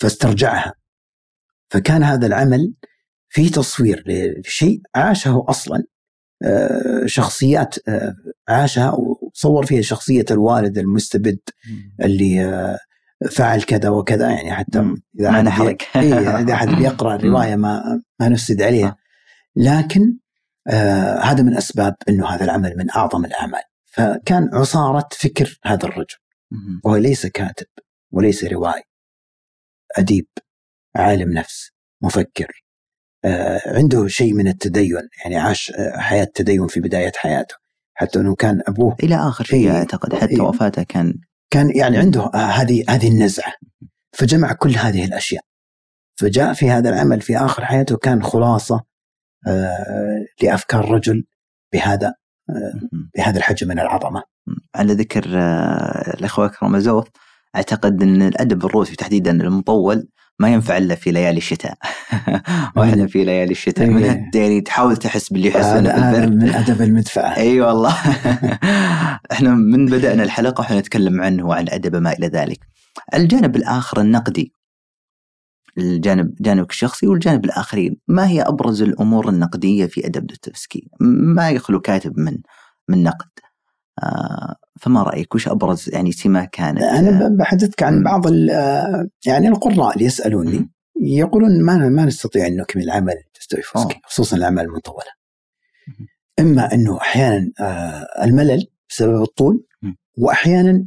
فاسترجعها 0.00 0.74
فكان 1.70 2.02
هذا 2.02 2.26
العمل 2.26 2.74
في 3.28 3.48
تصوير 3.50 4.04
لشيء 4.06 4.80
عاشه 4.94 5.44
أصلا 5.48 5.84
آه، 6.44 7.02
شخصيات 7.06 7.88
آه، 7.88 8.14
عاشها 8.48 8.90
وصور 8.92 9.66
فيها 9.66 9.82
شخصية 9.82 10.24
الوالد 10.30 10.78
المستبد. 10.78 11.38
اللي 12.02 12.44
آه، 12.44 12.78
فعل 13.30 13.62
كذا 13.62 13.88
وكذا 13.88 14.30
يعني 14.30 14.52
حتى. 14.54 14.78
إذا 15.20 15.30
ما 15.30 15.42
نحرق. 15.42 15.76
بي- 15.94 16.00
إيه 16.00 16.38
إذا 16.40 16.52
أحد 16.54 16.68
بيقرأ 16.68 17.14
الرواية 17.16 17.56
ما 17.56 18.02
ما 18.20 18.28
نفسد 18.28 18.62
عليها 18.62 18.96
لكن 19.56 20.16
آه 20.68 21.18
هذا 21.20 21.42
من 21.42 21.56
أسباب 21.56 21.94
أنه 22.08 22.26
هذا 22.28 22.44
العمل 22.44 22.74
من 22.78 22.90
أعظم 22.90 23.24
الأعمال 23.24 23.62
فكان 23.86 24.50
عصارة 24.52 25.08
فكر 25.12 25.58
هذا 25.64 25.84
الرجل. 25.86 26.16
وهو 26.84 26.96
ليس 26.96 27.26
كاتب 27.26 27.66
وليس 28.12 28.44
روائي 28.44 28.82
أديب 29.98 30.26
عالم 30.96 31.32
نفس 31.32 31.70
مفكر 32.02 32.64
آه 33.24 33.60
عنده 33.66 34.06
شيء 34.06 34.34
من 34.34 34.48
التدين 34.48 35.08
يعني 35.22 35.36
عاش 35.36 35.70
آه، 35.70 35.98
حياة 35.98 36.28
تدين 36.34 36.66
في 36.66 36.80
بداية 36.80 37.12
حياته 37.16 37.54
حتى 37.94 38.18
أنه 38.18 38.34
كان 38.34 38.62
أبوه 38.68 38.96
إلى 39.02 39.16
آخر 39.16 39.44
شيء 39.44 39.70
إيه. 39.70 39.76
أعتقد 39.76 40.14
حتى 40.14 40.30
إيه. 40.30 40.40
وفاته 40.40 40.82
كان 40.82 41.14
كان 41.50 41.76
يعني 41.76 41.98
عنده 41.98 42.20
آه، 42.34 42.36
هذه 42.36 42.84
هذه 42.88 43.08
النزعة 43.08 43.52
فجمع 44.12 44.52
كل 44.52 44.70
هذه 44.70 45.04
الأشياء 45.04 45.42
فجاء 46.20 46.54
في 46.54 46.70
هذا 46.70 46.90
العمل 46.90 47.20
في 47.20 47.36
آخر 47.36 47.64
حياته 47.64 47.96
كان 47.96 48.22
خلاصة 48.22 48.84
لأفكار 50.42 50.90
رجل 50.90 51.24
بهذا. 51.72 52.14
بهذا 53.16 53.38
الحجم 53.38 53.68
من 53.68 53.78
العظمة 53.78 54.22
على 54.74 54.92
ذكر 54.92 55.24
الأخوة 56.14 56.48
كرامازوف 56.48 57.08
أعتقد 57.56 58.02
إن 58.02 58.22
الأدب 58.22 58.64
الروسي 58.64 58.96
تحديدا 58.96 59.30
المطول 59.30 60.08
ما 60.38 60.48
ينفع 60.52 60.76
إلا 60.76 60.94
في 60.94 61.10
ليالي 61.10 61.38
الشتاء. 61.38 61.74
وإحنا 62.76 63.06
في 63.06 63.24
ليالي 63.24 63.52
الشتاء. 63.52 63.86
إيه. 63.86 63.92
من 63.92 64.30
يعني 64.34 64.60
تحاول 64.60 64.96
تحس 64.96 65.32
باللي 65.32 65.52
هذا 65.52 65.80
بالبرد 65.80 66.34
من 66.34 66.48
أدب 66.48 66.82
المدفعة 66.82 67.36
إي 67.36 67.60
والله. 67.60 67.94
إحنا 69.32 69.54
من 69.54 69.86
بدأنا 69.86 70.22
الحلقة 70.22 70.60
وإحنا 70.60 70.78
نتكلم 70.80 71.22
عنه 71.22 71.46
وعن 71.46 71.62
الأدب 71.62 71.94
وما 71.96 72.12
إلى 72.12 72.26
ذلك. 72.26 72.60
الجانب 73.14 73.56
الآخر 73.56 74.00
النقدي. 74.00 74.52
الجانب 75.78 76.34
جانبك 76.40 76.70
الشخصي 76.70 77.06
والجانب 77.06 77.44
الآخرين. 77.44 77.96
ما 78.08 78.28
هي 78.28 78.42
أبرز 78.42 78.82
الأمور 78.82 79.28
النقدية 79.28 79.86
في 79.86 80.06
أدب 80.06 80.26
دوستويفسكي؟ 80.26 80.88
ما 81.34 81.50
يخلو 81.50 81.80
كاتب 81.80 82.18
من 82.18 82.38
من 82.88 83.02
نقد. 83.02 83.30
آه 84.02 84.56
فما 84.80 85.02
رأيك؟ 85.02 85.34
وش 85.34 85.48
أبرز 85.48 85.90
يعني 85.92 86.12
سمة 86.12 86.44
كانت؟ 86.44 86.82
أنا 86.82 87.28
ب- 87.28 87.36
بحدثك 87.36 87.82
عن. 87.82 88.02
بعض 88.02 88.26
يعني 89.26 89.48
القراء 89.48 89.94
اللي 89.94 90.04
يسألوني 90.04 90.58
مم. 90.58 90.70
يقولون 91.00 91.62
ما 91.62 91.76
ما 91.88 92.04
نستطيع 92.04 92.46
أن 92.46 92.56
نكمل 92.56 92.90
عمل 92.90 93.14
دوستويفسكي 93.34 94.00
خصوصا 94.04 94.36
الأعمال 94.36 94.64
المطولة. 94.64 95.06
مم. 95.88 96.06
إما 96.40 96.74
أنه 96.74 97.00
أحيانا 97.00 97.50
آه، 97.60 98.06
الملل 98.24 98.66
بسبب 98.88 99.22
الطول 99.22 99.64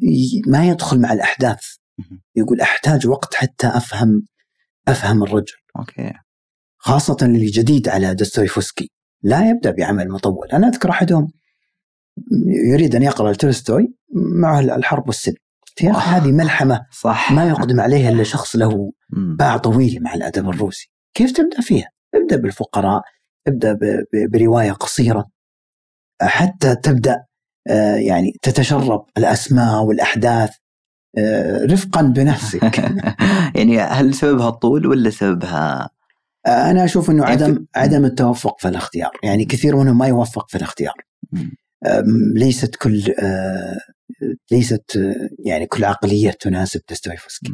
ي- 0.04 0.42
ما 0.48 0.68
يدخل 0.68 1.00
مع 1.02 1.14
الأحداث. 1.14 1.64
مم. 1.98 2.22
يقول 2.36 2.62
أحتاج 2.62 3.08
وقت 3.08 3.36
حتى 3.36 3.68
أفهم 3.68 4.28
أفهم 4.88 5.24
الرجل. 5.24 5.54
okay. 5.80 6.14
خاصة 6.78 7.18
اللي 7.22 7.46
جديد 7.46 7.90
على 7.90 8.16
دوستويفسكي. 8.16 8.92
لا 9.24 9.50
يبدأ 9.50 9.72
بعمل 9.72 10.10
مطول. 10.10 10.48
أنا 10.54 10.68
أذكر 10.68 10.90
أحدهم 10.90 11.28
يريد 12.72 12.96
أن 12.96 13.04
يقرأ 13.04 13.34
تولستوي 13.34 13.94
معه 14.14 14.60
الحرب 14.60 15.08
والسلم 15.08 15.36
يا 15.82 15.92
آه. 15.92 15.94
هذه 15.98 16.32
ملحمة 16.32 16.86
صح. 16.92 17.32
ما 17.32 17.48
يقدم 17.48 17.80
عليها 17.82 18.10
إلا 18.10 18.24
شخص 18.24 18.56
له. 18.56 18.92
باع 19.10 19.58
طويل 19.58 20.04
مع 20.04 20.14
الأدب 20.14 20.50
الروسي. 20.50 20.92
كيف 21.14 21.32
تبدأ 21.32 21.62
فيها؟ 21.62 21.90
ابدأ 22.16 22.36
بالفقراء 22.36 23.02
ابدأ 23.48 23.74
ب- 23.74 24.04
ب- 24.14 24.32
برواية 24.32 24.72
قصيرة 24.72 25.26
حتى 26.22 26.76
تبدأ 26.76 27.26
آه، 27.68 27.96
يعني 27.96 28.34
تتشرب 28.42 29.06
الأسماء 29.18 29.84
والأحداث 29.84 30.52
آه، 31.18 31.66
رفقا 31.66 32.02
بنفسك. 32.02 32.78
يعني 33.56 33.80
هل 33.82 34.14
سببها 34.14 34.50
الطول 34.50 34.88
ولا 34.88 35.10
سببها؟ 35.10 35.90
أنا 36.48 36.86
أشوف 36.86 37.10
إنه 37.10 37.24
يعني 37.24 37.44
عدم 37.44 37.66
عدم 37.76 38.06
التوفق 38.06 38.60
في 38.60 38.68
الاختيار. 38.68 39.12
يعني 39.24 39.46
كثير 39.46 39.76
منهم 39.76 39.98
ما 39.98 40.08
يوفق 40.08 40.50
في 40.50 40.58
الاختيار. 40.58 40.94
ليست 42.36 42.76
كل 42.76 43.14
آه، 43.20 43.78
ليست 44.52 44.98
آه، 44.98 45.30
يعني 45.46 45.66
كل 45.66 45.84
عقلية 45.84 46.32
تناسب 46.32 46.82
دوستويفسكي. 46.90 47.54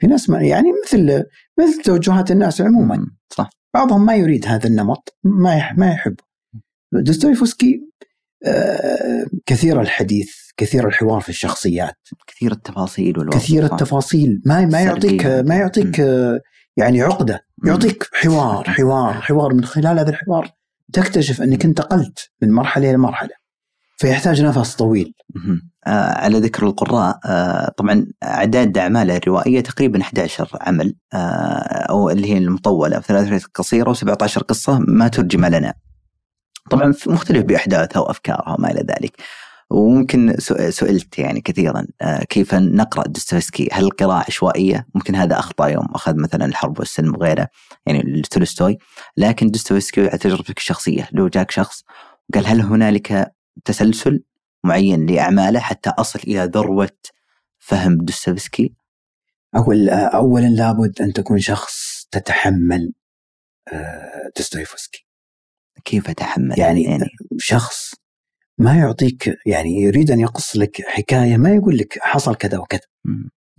في 0.00 0.06
ناس 0.06 0.30
ما 0.30 0.42
يعني 0.42 0.68
مثل 0.84 1.24
مثل 1.58 1.82
توجهات 1.82 2.30
الناس 2.30 2.60
عموما. 2.60 3.06
صح. 3.32 3.50
بعضهم 3.74 4.06
ما 4.06 4.16
يريد 4.16 4.46
هذا 4.46 4.66
النمط 4.66 5.16
ما 5.24 5.72
ما 5.72 5.92
يحب 5.92 6.16
دوستويفسكي 6.92 7.80
آه، 8.46 9.26
كثير 9.46 9.80
الحديث 9.80 10.30
كثير 10.56 10.88
الحوار 10.88 11.20
في 11.20 11.28
الشخصيات. 11.28 11.96
كثير 12.26 12.52
التفاصيل 12.52 13.18
والوصف 13.18 13.38
كثير. 13.38 13.64
التفاصيل. 13.64 14.42
ما 14.46 14.66
ما 14.66 14.80
يعطيك. 14.80 15.26
ما 15.26 15.54
يعطيك 15.54 15.98
يعني 16.76 17.02
عقدة. 17.02 17.40
يعطيك 17.66 18.08
حوار 18.12 18.64
حوار 18.76 19.12
حوار 19.12 19.54
من 19.54 19.64
خلال 19.64 19.98
هذا 19.98 20.10
الحوار. 20.10 20.50
تكتشف 20.92 21.42
أنك 21.42 21.64
انتقلت 21.64 22.30
من 22.42 22.50
مرحلة 22.50 22.90
إلى 22.90 22.98
مرحلة. 22.98 23.37
فيحتاج 23.98 24.42
نفس 24.42 24.74
طويل. 24.74 25.14
آه 25.86 26.18
على 26.18 26.38
ذكر 26.38 26.66
القراء 26.66 27.18
آه 27.26 27.72
طبعا 27.76 28.06
أعداد 28.24 28.78
أعماله 28.78 29.16
الروائية 29.16 29.60
تقريبا 29.60 30.00
11 30.00 30.48
عمل 30.60 30.94
آه 31.12 31.16
أو 31.90 32.10
اللي 32.10 32.32
هي 32.32 32.38
المطولة 32.38 33.00
ثلاث 33.00 33.44
قصيرة 33.54 33.92
و17 33.92 34.38
قصة 34.38 34.78
ما 34.78 35.08
ترجم 35.08 35.44
لنا. 35.44 35.74
طبعا 36.70 36.94
مختلف 37.06 37.44
بأحداثها 37.44 38.00
وأفكارها 38.00 38.54
وما 38.58 38.70
إلى 38.70 38.80
ذلك. 38.80 39.12
وممكن 39.70 40.34
سئلت 40.70 41.18
يعني 41.18 41.40
كثيرا 41.40 41.86
كيف 42.28 42.54
نقرأ 42.54 43.08
دوستويفسكي؟ 43.08 43.68
هل 43.72 43.84
القراءة 43.84 44.24
عشوائية؟ 44.28 44.86
ممكن 44.94 45.14
هذا 45.14 45.38
أخطأ 45.38 45.66
يوم 45.66 45.86
أخذ 45.94 46.16
مثلا 46.16 46.44
الحرب 46.44 46.78
والسلم 46.78 47.14
وغيره 47.16 47.48
يعني 47.86 48.02
لتولستوي 48.02 48.78
لكن 49.16 49.50
دوستويفسكي 49.50 50.00
على 50.00 50.18
تجربتك 50.18 50.58
الشخصيه 50.58 51.08
لو 51.12 51.28
جاك 51.28 51.50
شخص 51.50 51.84
قال 52.34 52.46
هل 52.46 52.60
هنالك 52.60 53.32
تسلسل 53.64 54.22
معين 54.64 55.06
لأعماله 55.06 55.60
حتى 55.60 55.90
أصل 55.90 56.18
إلى 56.26 56.44
ذروة 56.54 56.90
فهم 57.58 57.96
دوستويفسكي؟ 57.96 58.74
اول 59.56 59.88
آه، 59.90 59.94
اولا 60.06 60.46
لابد 60.46 61.02
أن 61.02 61.12
تكون 61.12 61.38
شخص 61.38 62.06
تتحمل 62.10 62.92
آه، 63.72 64.30
دوستويفسكي. 64.36 65.06
كيف 65.84 66.10
أتحمل 66.10 66.58
يعني- 66.58 66.82
يعني؟ 66.82 67.04
شخص 67.38 67.94
ما 68.58 68.76
يعطيك 68.78 69.34
يعني 69.46 69.70
يريد 69.82 70.10
أن 70.10 70.20
يقص 70.20 70.56
لك 70.56 70.82
حكاية 70.86 71.36
ما 71.36 71.54
يقول 71.54 71.78
لك 71.78 71.98
حصل 72.00 72.34
كذا 72.36 72.58
وكذا. 72.58 72.80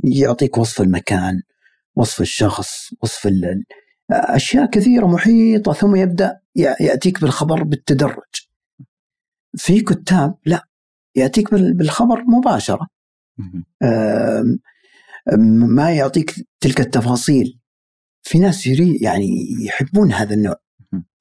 يعطيك 0.03 0.57
وصف 0.57 0.81
المكان 0.81 1.41
وصف 1.95 2.21
الشخص 2.21 2.89
وصف 3.03 3.27
ال- 3.27 3.63
أشياء 4.11 4.65
كثيرة 4.69 5.05
محيطة 5.07 5.73
ثم 5.73 5.95
يبدأ 5.95 6.39
ي- 6.55 6.61
يأتيك 6.79 7.21
بالخبر 7.21 7.63
بالتدرج. 7.63 8.48
في 9.57 9.81
كتاب 9.81 10.35
لا 10.45 10.67
يأتيك 11.15 11.51
بال- 11.51 11.73
بالخبر 11.73 12.23
مباشرة. 12.23 12.87
ما 15.77 15.91
يعطيك 15.91 16.35
تلك 16.59 16.79
التفاصيل. 16.79 17.59
في 18.21 18.39
ناس 18.39 18.67
يريد 18.67 19.01
يعني 19.01 19.27
يحبون 19.65 20.11
هذا 20.13 20.33
النوع. 20.33 20.55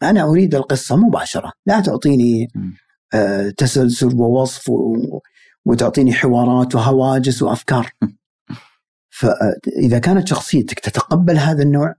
أنا 0.02 0.22
أريد 0.22 0.54
القصة 0.54 0.96
مباشرة. 0.96 1.52
لا 1.66 1.80
تعطيني. 1.80 2.48
آه، 3.14 3.50
تسلسل 3.50 4.14
ووصف 4.14 4.70
وتعطيني 5.64 6.12
حوارات 6.12 6.74
وهواجس 6.74 7.42
وأفكار. 7.42 7.90
فاذا 9.10 9.98
كانت 9.98 10.28
شخصيتك 10.28 10.80
تتقبل 10.80 11.36
هذا 11.38 11.62
النوع 11.62 11.94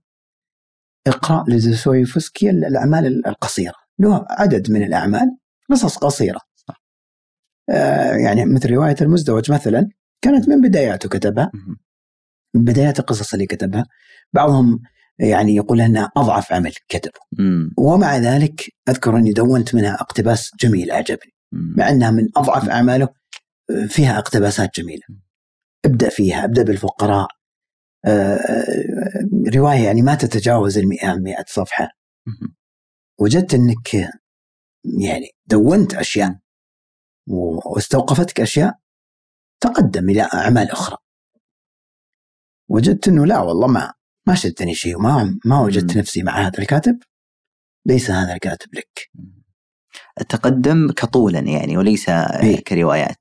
اقرأ 1.07 1.43
لدوستويفسكي 1.47 2.49
الأعمال 2.49 3.27
القصيرة. 3.27 3.75
له 3.99 4.25
عدد 4.29 4.71
من 4.71 4.83
الأعمال. 4.83 5.37
قصص 5.69 5.97
قصيرة 5.97 6.39
آه، 7.69 8.13
يعني 8.13 8.45
مثل 8.45 8.69
رواية 8.71 8.95
المزدوج 9.01 9.51
مثلا 9.51 9.89
كانت 10.21 10.49
من 10.49 10.61
بداياته 10.61 11.09
كتبها. 11.09 11.51
من 12.55 12.63
بدايات 12.63 12.99
القصص 12.99 13.33
اللي 13.33 13.45
كتبها 13.45 13.85
بعضهم 14.33 14.79
يعني 15.19 15.55
يقول 15.55 15.81
إنها 15.81 16.11
أضعف 16.17 16.53
عمل 16.53 16.73
كتبه 16.87 17.19
مم. 17.39 17.71
ومع 17.77 18.17
ذلك 18.17 18.61
أذكر 18.89 19.17
إني 19.17 19.31
دونت 19.31 19.75
منها 19.75 19.95
اقتباس 19.95 20.51
جميل 20.59 20.91
أعجبني. 20.91 21.33
مع 21.51 21.89
إنها 21.89 22.11
من 22.11 22.27
أضعف 22.37 22.69
أعماله 22.69 23.09
فيها 23.87 24.17
اقتباسات 24.17 24.79
جميلة 24.79 25.03
ابدأ 25.85 26.09
فيها 26.09 26.45
ابدأ 26.45 26.63
بالفقراء 26.63 27.27
آه، 28.05 28.35
آه، 28.35 29.29
رواية 29.55 29.85
يعني 29.85 30.01
ما 30.01 30.15
تتجاوز 30.15 30.77
ال 30.77 30.87
100 30.89 31.15
100 31.15 31.35
صفحه. 31.47 31.89
وجدت 33.19 33.53
إنك 33.53 34.09
يعني 34.83 35.29
دونت 35.45 35.93
أشياء 35.93 36.39
واستوقفتك 37.27 38.41
أشياء 38.41 38.73
تقدم 39.61 40.09
إلى 40.09 40.21
أعمال 40.21 40.71
أخرى 40.71 40.97
وجدت 42.69 43.07
إنه 43.07 43.25
لا 43.25 43.39
والله 43.39 43.67
ما 43.67 43.93
ما 44.27 44.35
شدني 44.35 44.75
شيء 44.75 44.95
وما 44.97 45.39
ما 45.45 45.59
وجدت. 45.61 45.97
نفسي 45.97 46.23
مع 46.23 46.47
هذا 46.47 46.59
الكاتب 46.59 46.99
ليس 47.85 48.11
هذا 48.11 48.33
الكاتب 48.33 48.75
لك 48.75 49.09
التقدم 50.21 50.91
كطولا 50.91 51.39
يعني 51.39 51.77
وليس 51.77 52.09
إيه. 52.09 52.63
كروايات 52.63 53.17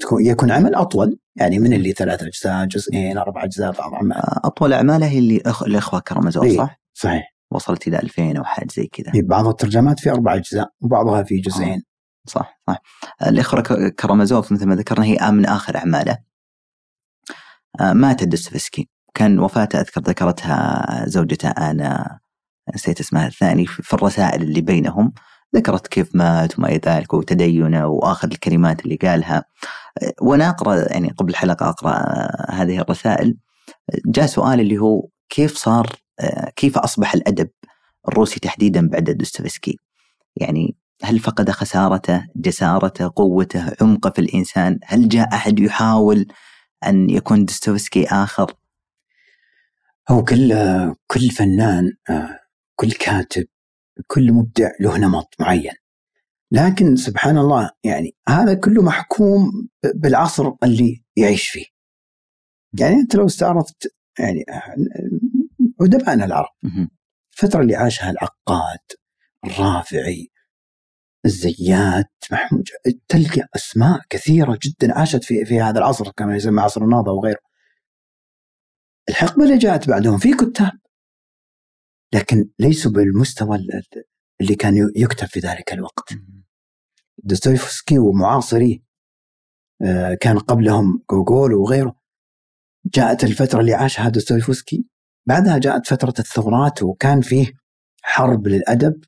تكون- 0.00 0.26
يكون 0.26 0.50
عمل 0.50 0.74
أطول 0.74 1.18
يعني 1.36 1.58
من 1.58 1.72
اللي 1.72 1.92
ثلاث 1.92 2.22
أجزاء 2.22 2.66
جزئين 2.66 3.18
أربع 3.18 3.44
أجزاء 3.44 3.72
بعض 3.72 3.94
أعمال 3.94 4.16
أطول 4.44 4.72
أعماله 4.72 5.18
اللي 5.18 5.40
أخ... 5.46 5.62
الاخوه 5.62 6.00
كرامازوف 6.00 6.44
إيه. 6.44 6.56
صح؟ 6.56 6.80
صحيح 6.94 7.34
وصلت 7.54 7.88
إلى 7.88 7.98
2000 7.98 8.36
أو 8.38 8.44
حاجة 8.44 8.66
زي 8.76 8.86
كذا. 8.86 9.12
في 9.12 9.22
بعض 9.22 9.46
الترجمات 9.46 10.00
في 10.00 10.10
أربع 10.10 10.34
أجزاء 10.34 10.70
وبعضها 10.80 11.22
في 11.22 11.36
جزئين. 11.40 11.82
صح 12.26 12.60
صح. 12.68 12.82
الاخوه 13.26 13.60
ك- 13.60 13.94
كرامازوف 13.94 14.52
مثل 14.52 14.66
ما 14.66 14.74
ذكرنا 14.74 15.04
هي 15.04 15.30
من 15.30 15.46
آخر 15.46 15.76
أعماله. 15.76 16.18
آه، 17.80 17.92
مات 17.92 18.24
دوستويفسكي. 18.24 18.88
كان 19.14 19.38
وفاته 19.38 19.80
أذكر 19.80 20.00
ذكرتها 20.00 20.84
زوجته 21.06 21.48
أنا 21.48 22.18
نسيت 22.74 23.00
اسمها 23.00 23.26
الثاني 23.26 23.66
في 23.66 23.94
الرسائل 23.94 24.42
اللي 24.42 24.60
بينهم. 24.60 25.12
ذكرت 25.56 25.86
كيف 25.86 26.14
مات 26.16 26.58
وما 26.58 26.68
إلى 26.68 26.80
ذلك 26.86 27.14
وتدينه 27.14 27.86
وآخر 27.86 28.28
الكلمات 28.28 28.84
اللي 28.84 28.96
قالها. 28.96 29.44
آه، 30.02 30.12
وأنا 30.22 30.48
أقرأ 30.48 30.92
يعني 30.92 31.08
قبل 31.08 31.30
الحلقة 31.30 31.68
أقرأ 31.68 31.90
آه، 31.92 32.46
هذه 32.52 32.78
الرسائل 32.80 33.36
آه، 33.94 33.98
جاء 34.06 34.26
سؤال 34.26 34.60
اللي 34.60 34.78
هو 34.78 35.08
كيف 35.28 35.56
صار 35.56 35.86
آه، 35.86 36.11
كيف 36.56 36.78
أصبح 36.78 37.14
الأدب 37.14 37.50
الروسي 38.08 38.40
تحديدا 38.40 38.88
بعد 38.88 39.10
دوستويفسكي 39.10 39.78
يعني 40.36 40.76
هل 41.02 41.18
فقد 41.18 41.50
خسارته 41.50 42.26
جسارته 42.36 43.12
قوته 43.16 43.72
عمقه 43.80 44.10
في 44.10 44.18
الإنسان؟ 44.18 44.78
هل 44.84 45.08
جاء 45.08 45.34
أحد 45.34 45.60
يحاول 45.60 46.26
أن 46.86 47.10
يكون 47.10 47.44
دوستويفسكي 47.44 48.06
آخر؟ 48.06 48.54
هو 50.10 50.24
كل 50.24 50.54
كل 51.06 51.30
فنان 51.30 51.92
آه، 52.10 52.38
كل 52.76 52.92
كاتب 52.92 53.46
كل 54.06 54.32
مبدع 54.32 54.70
له 54.80 54.98
نمط 54.98 55.34
معين. 55.40 55.72
لكن 56.52 56.96
سبحان 56.96 57.38
الله 57.38 57.70
يعني 57.84 58.14
هذا 58.28 58.54
كله 58.54 58.82
محكوم 58.82 59.68
بالعصر 59.94 60.52
اللي 60.62 61.02
يعيش 61.16 61.48
فيه. 61.48 61.66
يعني 62.80 62.94
أنت 62.94 63.14
لو 63.14 63.26
استعرضت 63.26 63.94
يعني 64.18 64.44
ادبائنا 65.84 66.24
العرب. 66.24 66.48
الفترة 67.32 67.60
اللي 67.62 67.76
عاشها 67.76 68.10
العقاد 68.10 68.78
الرافعي 69.44 70.28
الزيات 71.24 72.12
محمود 72.32 72.64
تلقى 73.08 73.48
أسماء 73.56 74.00
كثيرة 74.10 74.58
جدا 74.62 74.98
عاشت 74.98 75.24
في 75.24 75.44
في 75.44 75.60
هذا 75.60 75.78
العصر 75.78 76.10
كما 76.16 76.36
يسمى 76.36 76.60
عصر 76.60 76.82
النهضة 76.84 77.12
وغيره 77.12 77.40
الحقبة 79.08 79.44
اللي 79.44 79.58
جاءت 79.58 79.88
بعدهم 79.88 80.18
في 80.18 80.32
كتاب 80.36 80.72
لكن 82.14 82.48
ليسوا 82.58 82.90
بالمستوى 82.92 83.56
ال- 83.56 83.82
اللي 84.40 84.54
كان 84.54 84.74
يكتب 84.96 85.26
في 85.26 85.40
ذلك 85.40 85.72
الوقت. 85.72 86.14
دوستويفسكي 87.24 87.98
ومعاصريه 87.98 88.78
آه، 89.84 90.14
كان 90.14 90.38
قبلهم 90.38 91.02
جوجول 91.10 91.54
وغيره. 91.54 91.96
جاءت 92.86 93.24
الفترة 93.24 93.60
اللي 93.60 93.74
عاشها 93.74 94.08
دوستويفسكي 94.08 94.84
بعدها 95.26 95.58
جاءت 95.58 95.86
فترة 95.86 96.14
الثورات 96.18 96.82
وكان 96.82 97.20
فيه 97.20 97.46
حرب 98.02 98.48
للأدب 98.48 99.04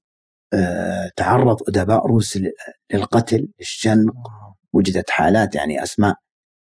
آه، 0.53 1.11
تعرض 1.17 1.57
أدباء 1.69 2.07
روس 2.07 2.37
لل- 2.37 2.53
للقتل 2.93 3.49
للشنق 3.61 4.15
وجدت 4.73 5.11
حالات 5.11 5.55
يعني 5.55 5.83
أسماء 5.83 6.15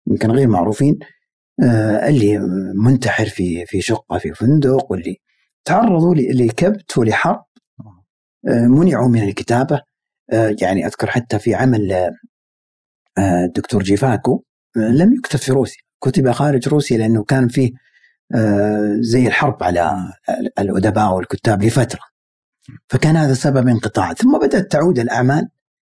يمكن 0.07 0.31
غير 0.31 0.49
معروفين 0.49 0.99
آه، 1.65 2.09
اللي 2.09 2.39
منتحر 2.75 3.27
في 3.27 3.67
في 3.67 3.81
شقة 3.81 4.19
في 4.19 4.35
فندق 4.35 4.93
واللي 4.93 5.17
تعرضوا 5.65 6.15
لكبت 6.15 6.99
ولحرب 6.99 7.45
آه، 8.49 8.67
منعوا 8.67 9.09
من 9.09 9.23
الكتابة 9.23 9.81
آه، 10.33 10.57
يعني 10.63 10.87
أذكر 10.87 11.07
حتى 11.07 11.39
في 11.39 11.55
عمل 11.55 11.93
آه، 11.93 12.11
آه، 13.19 13.45
الدكتور 13.45 13.83
جيفاكو 13.83 14.45
آه، 14.77 14.81
لم 14.81 15.15
يكتب 15.15 15.39
في 15.39 15.53
روسيا 15.53 15.83
كتب 16.05 16.31
خارج 16.31 16.69
روسيا 16.69 16.99
لأنه 16.99 17.25
كان 17.25 17.49
فيه 17.49 17.69
آه، 17.69 17.77
زي 19.01 19.27
الحرب 19.27 19.63
على 19.63 20.13
الأدباء 20.59 21.15
والكتاب 21.15 21.63
لفترة. 21.63 22.01
فكان 22.89 23.17
هذا 23.17 23.35
سبب 23.35 23.69
انقطاع. 23.69 24.13
ثم 24.13 24.39
بدأت 24.39 24.73
تعود 24.73 24.99
الأعمال 24.99 25.49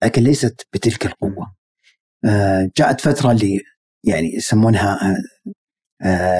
لكن 0.03 0.23
ليست 0.23 0.67
بتلك 0.73 1.05
القوة. 1.05 1.55
آه، 2.25 2.69
جاءت 2.77 3.01
فترة 3.01 3.31
اللي 3.31 3.61
يعني 4.03 4.35
يسمونها 4.35 5.17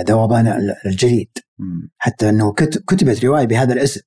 ذوبان 0.08 0.74
الجليد. 0.86 1.38
حتى 1.98 2.30
أنه 2.30 2.54
كتبت 2.88 3.26
رواية 3.26 3.46
بهذا 3.46 3.74
الاسم. 3.74 4.02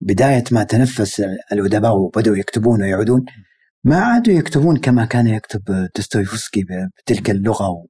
بداية 0.00 0.44
ما 0.52 0.62
تنفس 0.64 1.22
الأدباء 1.52 1.96
وبدأوا 1.96 2.36
يكتبون 2.36 2.82
ويعودون 2.82 3.24
ما 3.84 4.00
عادوا 4.00 4.34
يكتبون 4.34 4.76
كما 4.76 5.04
كان 5.04 5.26
يكتب 5.26 5.88
دوستويفسكي 5.96 6.64
بتلك 6.98 7.30
اللغة 7.30 7.86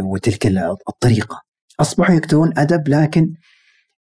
وتلك 0.00 0.46
الطريقة. 0.88 1.45
أصبحوا 1.80 2.14
يكتبون 2.14 2.58
أدب 2.58 2.88
لكن 2.88 3.34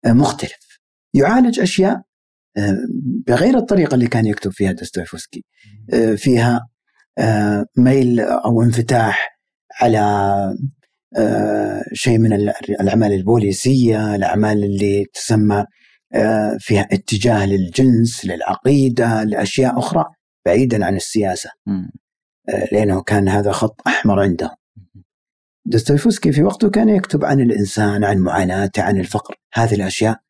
مختلف. 0.06 0.78
يعالج 1.14 1.60
أشياء 1.60 2.02
آه، 2.56 2.78
بغير 3.26 3.58
الطريقة 3.58 3.94
اللي 3.94 4.06
كان 4.06 4.26
يكتب 4.26 4.50
فيها 4.50 4.72
دوستويفسكي. 4.72 5.44
آه، 5.92 6.14
فيها 6.14 6.68
آه، 7.18 7.66
ميل 7.76 8.20
أو 8.20 8.62
انفتاح 8.62 9.38
على 9.80 10.56
شيء 11.92 12.18
من 12.18 12.32
الأعمال 12.80 13.12
البوليسية 13.12 14.14
الأعمال 14.14 14.64
اللي 14.64 15.04
تسمى 15.14 15.64
فيها 16.58 16.88
اتجاه 16.92 17.46
للجنس 17.46 18.26
للعقيدة 18.26 19.24
لأشياء 19.24 19.78
أخرى 19.78 20.04
بعيدا 20.46 20.84
عن 20.84 20.96
السياسة. 20.96 21.50
لأنه 22.72 23.02
كان 23.02 23.28
هذا 23.28 23.52
خط 23.52 23.80
أحمر 23.86 24.20
عنده 24.20 24.50
دوستويفسكي 25.66 26.32
في 26.32 26.42
وقته 26.42 26.70
كان 26.70 26.88
يكتب 26.88 27.24
عن 27.24 27.40
الإنسان 27.40 28.04
عن 28.04 28.18
معاناته 28.18 28.82
عن 28.82 29.00
الفقر. 29.00 29.34
هذه 29.54 29.74
الأشياء 29.74 30.20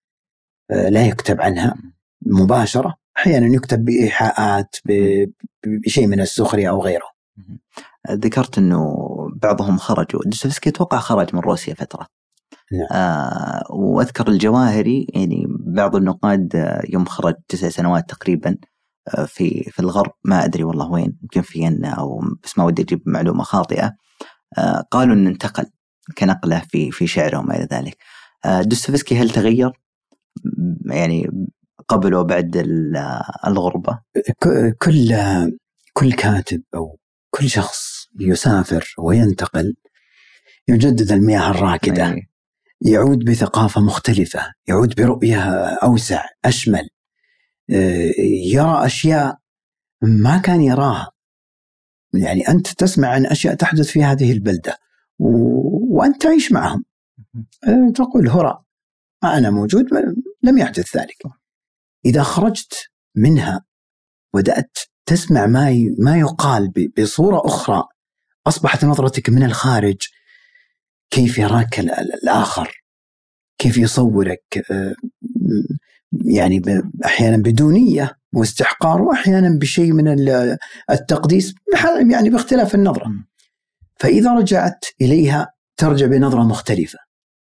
آه، 0.70 0.88
لا 0.88 1.06
يكتب 1.06 1.40
عنها 1.40 1.74
مباشرة. 2.26 2.94
أحيانا 3.16 3.54
يكتب 3.54 3.84
بإيحاءات 3.84 4.76
بشيء 5.66 6.06
من 6.06 6.20
السخرية 6.20 6.68
أو 6.70 6.82
غيره. 6.82 7.06
ذكرت 8.10 8.58
أنه 8.58 8.96
بعضهم 9.42 9.78
خرجوا. 9.78 10.20
دوستويفسكي 10.26 10.70
أتوقع 10.70 10.98
خرج 10.98 11.34
من 11.34 11.40
روسيا 11.40 11.74
فترة. 11.74 12.06
نعم. 12.72 12.86
آه 12.92 13.62
وأذكر 13.70 14.28
الجواهري 14.28 15.06
يعني 15.14 15.46
بعض 15.48 15.96
النقاد 15.96 16.56
آه، 16.56 16.82
يوم 16.88 17.04
خرج 17.04 17.34
تسع 17.48 17.68
سنوات 17.68 18.10
تقريبا 18.10 18.56
آه 19.08 19.24
في 19.24 19.62
في 19.70 19.80
الغرب. 19.80 20.12
ما 20.24 20.44
أدري 20.44 20.64
والله 20.64 20.90
وين. 20.90 21.18
يمكن 21.22 21.42
في 21.42 21.52
فيينا 21.52 21.88
أو 21.88 22.20
بس 22.44 22.58
ما 22.58 22.64
ودي 22.64 22.82
أجيب 22.82 23.02
معلومة 23.06 23.42
خاطئة. 23.44 23.92
قالوا 24.90 25.14
إنه 25.14 25.30
انتقل 25.30 25.64
كنقلة 26.18 26.62
في 26.70 26.90
في 26.90 27.06
شعره 27.06 27.38
وما 27.38 27.56
إلى 27.56 27.68
ذلك. 27.72 27.96
آه، 28.44 28.62
دوستويفسكي 28.62 29.16
هل 29.16 29.30
تغير 29.30 29.72
يعني 30.86 31.46
قبل 31.88 32.14
وبعد 32.14 32.56
الغربة؟ 33.46 33.98
كل 34.78 35.14
كل 35.92 36.12
كاتب 36.12 36.62
أو 36.74 36.98
كل 37.30 37.50
شخص 37.50 38.08
يسافر 38.20 38.94
وينتقل 38.98 39.74
يجدد 40.68 41.12
المياه 41.12 41.50
الراكدة 41.50 42.08
أي. 42.08 42.28
يعود 42.80 43.24
بثقافة 43.24 43.80
مختلفة، 43.80 44.52
يعود 44.68 44.94
برؤية 44.94 45.42
أوسع، 45.82 46.24
أشمل. 46.44 46.88
آه، 47.70 48.12
يرى 48.52 48.86
أشياء 48.86 49.38
ما 50.02 50.38
كان 50.38 50.60
يراها 50.60 51.11
يعني 52.14 52.48
أنت 52.48 52.68
تسمع 52.68 53.08
عن 53.08 53.26
أشياء 53.26 53.54
تحدث 53.54 53.86
في 53.90 54.04
هذه 54.04 54.32
البلدة 54.32 54.78
و... 55.18 55.28
وأنت 55.96 56.22
تعيش 56.22 56.52
معهم. 56.52 56.84
أه، 57.68 57.92
تقول 57.94 58.28
هراء 58.28 58.62
ما 59.22 59.38
أنا 59.38 59.50
موجود 59.50 59.84
لم 60.42 60.58
يحدث 60.58 60.96
ذلك. 60.96 61.22
إذا 62.04 62.22
خرجت 62.22 62.74
منها 63.16 63.64
بدأت 64.34 64.78
تسمع 65.06 65.46
ما 65.46 65.70
ي... 65.70 65.96
ما 65.98 66.18
يقال 66.18 66.68
ب... 66.68 67.00
بصورة 67.00 67.42
أخرى 67.44 67.84
أصبحت 68.46 68.84
نظرتك 68.84 69.30
من 69.30 69.42
الخارج 69.42 69.96
كيف 71.10 71.38
يراك 71.38 71.80
الآخر؟ 71.80 72.82
كيف 73.58 73.78
يصورك؟ 73.78 74.64
أه، 74.70 74.94
يعني 76.24 76.62
أحيانا 77.04 77.36
بدونيه 77.36 78.16
واستحقار 78.34 79.02
وأحيانا 79.02 79.58
بشيء 79.58 79.92
من 79.92 80.08
التقديس 80.90 81.54
يعني 82.10 82.30
باختلاف 82.30 82.74
النظرة. 82.74 83.12
فإذا 83.96 84.34
رجعت 84.34 84.84
إليها 85.00 85.52
ترجع 85.76 86.06
بنظرة 86.06 86.42
مختلفة 86.42 86.98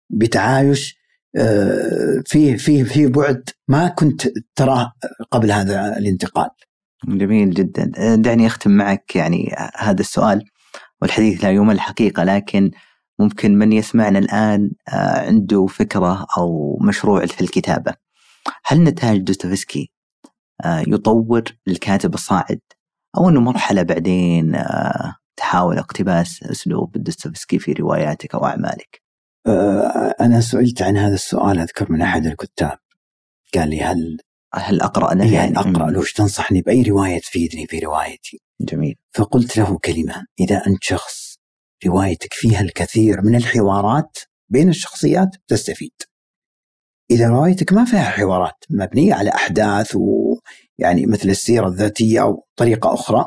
بتعايش 0.10 1.04
آه، 1.36 2.24
فيه 2.26 2.58
فيه 2.58 2.84
فيه 2.84 3.08
بعد 3.08 3.49
ما 3.68 3.88
كنت 3.88 4.28
تراه 4.56 4.93
قبل 5.32 5.51
هذا 5.51 5.97
الانتقال. 5.97 6.49
جميل 7.08 7.51
جدا، 7.51 8.16
دعني 8.16 8.47
أختم 8.47 8.72
معك 8.72 9.16
يعني 9.16 9.56
هذا 9.78 9.99
السؤال 10.01 10.45
والحديث 11.01 11.43
لا 11.43 11.51
يمل 11.51 11.76
الحقيقة 11.76 12.24
لكن 12.24 12.72
ممكن 13.20 13.58
من 13.58 13.72
يسمعنا 13.72 14.20
الآن 14.20 14.72
آه، 14.89 15.28
عنده 15.28 15.66
فكرة 15.66 16.26
أو 16.38 16.78
مشروع 16.82 17.26
في 17.26 17.41
الكتابة. 17.41 18.03
هل 18.65 18.83
نتاج 18.83 19.17
دوستويفسكي 19.17 19.91
آه، 20.65 20.83
يطور 20.87 21.43
الكاتب 21.67 22.13
الصاعد 22.13 22.59
أو 23.17 23.29
إنه 23.29 23.39
مرحلة 23.39 23.81
بعدين 23.83 24.55
آه، 24.55 25.15
تحاول 25.37 25.77
اقتباس 25.77 26.43
أسلوب 26.43 26.91
دوستويفسكي 26.97 27.59
في 27.59 27.73
رواياتك 27.73 28.35
أو 28.35 28.45
أعمالك؟ 28.45 29.01
آه، 29.47 30.15
أنا 30.21 30.41
سئلت 30.41 30.81
عن 30.81 30.97
هذا 30.97 31.13
السؤال 31.13 31.59
أذكر 31.59 31.91
من 31.91 32.01
أحد 32.01 32.25
الكتاب. 32.25 32.77
قال 33.55 33.69
لي 33.69 33.81
هل 33.81 34.17
هل 34.55 34.81
أقرأ 34.81 35.13
له 35.13 35.33
يعني 35.33 35.57
أقرأ 35.57 35.91
له 35.91 36.03
تنصحني 36.15 36.61
بأي 36.61 36.81
رواية 36.81 37.19
تفيدني 37.19 37.67
في 37.67 37.79
روايتي؟ 37.79 38.41
جميل. 38.61 38.95
فقلت 39.13 39.57
له 39.57 39.77
كلمة 39.77 40.25
إذا 40.39 40.67
أنت 40.67 40.83
شخص 40.83 41.37
روايتك 41.85 42.33
فيها 42.33 42.61
الكثير 42.61 43.21
من 43.21 43.35
الحوارات 43.35 44.17
بين 44.49 44.69
الشخصيات 44.69 45.29
تستفيد. 45.47 45.91
إذا 47.12 47.28
روايتك 47.28 47.74
ما 47.74 47.86
فيها 47.86 48.04
حوارات 48.04 48.64
مبنية 48.70 49.14
على 49.14 49.30
أحداث 49.30 49.95
ويعني 49.95 51.06
مثل 51.06 51.30
السيرة 51.30 51.68
الذاتية 51.68 52.22
أو 52.22 52.47
طريقة 52.56 52.93
أخرى 52.93 53.26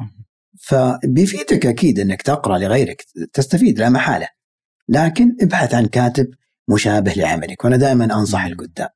فبيفيدك 0.60 1.66
أكيد 1.66 1.98
إنك 1.98 2.22
تقرأ 2.22 2.58
لغيرك 2.58 3.04
تستفيد 3.32 3.78
لا 3.78 3.88
محالة. 3.88 4.28
لكن 4.88 5.36
ابحث 5.40 5.74
عن 5.74 5.86
كاتب 5.86 6.26
مشابه 6.68 7.12
لعملك 7.12 7.64
وأنا 7.64 7.76
دائما 7.76 8.04
أنصح 8.04 8.44
الكتاب. 8.44 8.88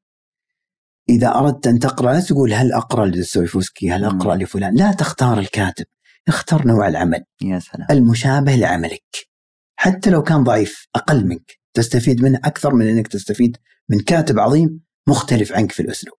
إذا 1.09 1.35
أردت 1.35 1.67
أن 1.67 1.79
تقرأ 1.79 2.13
لا 2.13 2.21
تقول 2.21 2.53
هل 2.53 2.73
أقرأ 2.73 3.07
لدوستويفسكي؟ 3.07 3.91
هل 3.91 4.05
أقرأ 4.05 4.37
لفلان؟ 4.37 4.75
لا 4.75 4.93
تختار 4.93 5.39
الكاتب. 5.39 5.85
اختر 6.29 6.67
نوع 6.67 6.89
العمل 6.89 7.25
يا 7.43 7.59
سلام. 7.59 7.87
المشابه 7.91 8.55
لعملك. 8.55 9.29
حتى 9.77 10.11
لو 10.11 10.23
كان 10.23 10.45
ضعيف 10.45 10.87
أقل 10.95 11.27
منك. 11.27 11.60
تستفيد 11.75 12.23
منه 12.23 12.39
أكثر 12.45 12.75
من 12.75 12.89
إنك 12.89 13.09
تستفيد 13.09 13.57
من 13.89 14.01
كاتب 14.01 14.39
عظيم 14.39 14.81
مختلف 15.09 15.53
عنك 15.53 15.73
في 15.73 15.81
الأسلوب. 15.81 16.17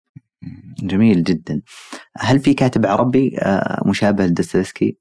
جميل 0.83 1.23
جدا. 1.23 1.61
هل 2.17 2.39
في 2.39 2.53
كاتب 2.53 2.85
عربي 2.85 3.37
آه، 3.39 3.83
مشابه 3.85 4.25
لدوستويفسكي 4.25 4.97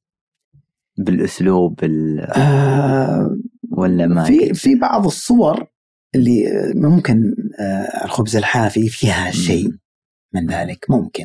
بالأسلوب 0.99 1.75
بال 1.75 2.21
آه 2.21 3.37
ولا 3.71 4.07
ما 4.07 4.25
في 4.25 4.55
في 4.55 4.75
بعض 4.75 5.07
الصور 5.07 5.67
اللي 6.15 6.45
ممكن 6.75 7.35
آه 7.61 8.05
الخبز 8.05 8.37
الحافي 8.37 8.89
فيها 8.89 9.31
شيء 9.31 9.71
من 10.35 10.47
ذلك 10.51 10.91
ممكن. 10.91 11.25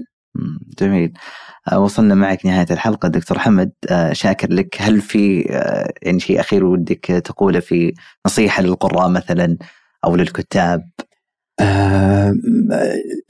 جميل. 0.79 1.13
آه، 1.71 1.79
وصلنا 1.79 2.15
معك 2.15 2.45
نهاية 2.45 2.67
الحلقة. 2.71 3.07
دكتور 3.07 3.39
حمد 3.39 3.71
شاكر 4.11 4.53
لك. 4.53 4.81
هل 4.81 5.01
في 5.01 5.41
يعني 6.01 6.19
شيء 6.19 6.39
أخير 6.39 6.65
ودك 6.65 7.05
تقوله 7.05 7.59
في 7.59 7.93
نصيحة 8.27 8.63
للقراء 8.63 9.09
مثلا 9.09 9.57
أو 10.05 10.15
للكتاب؟ 10.15 10.89
آه 11.59 12.33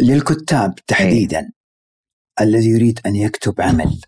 للكتاب 0.02 0.76
تحديدا. 0.88 1.40
أي. 1.40 1.52
الذي 2.42 2.70
يريد 2.70 3.00
أن 3.06 3.16
يكتب 3.16 3.62
عمل. 3.62 4.02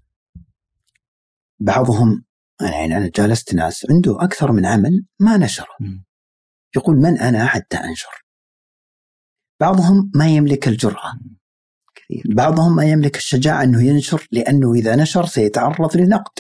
بعضهم 1.60 2.24
يعني 2.62 2.98
أنا 2.98 3.12
جالست 3.16 3.56
ناس 3.56 3.86
عنده 3.90 4.18
أكثر 4.24 4.52
من 4.52 4.66
عمل 4.66 5.06
ما 5.20 5.38
نشره 5.38 5.76
يقول 6.76 6.98
من 6.98 7.18
أنا 7.18 7.46
حتى 7.46 7.78
أنشر. 7.78 8.26
بعضهم 9.60 10.12
ما 10.16 10.28
يملك 10.28 10.68
الجرأة. 10.68 11.14
كثير. 12.10 12.24
بعضهم 12.36 12.76
ما 12.76 12.86
يملك 12.86 13.18
الشجاعة 13.18 13.64
أنه 13.64 13.84
ينشر 13.84 14.28
لأنه 14.32 14.74
إذا 14.74 14.96
نشر 14.96 15.26
سيتعرض 15.26 15.98
للنقد 15.98 16.40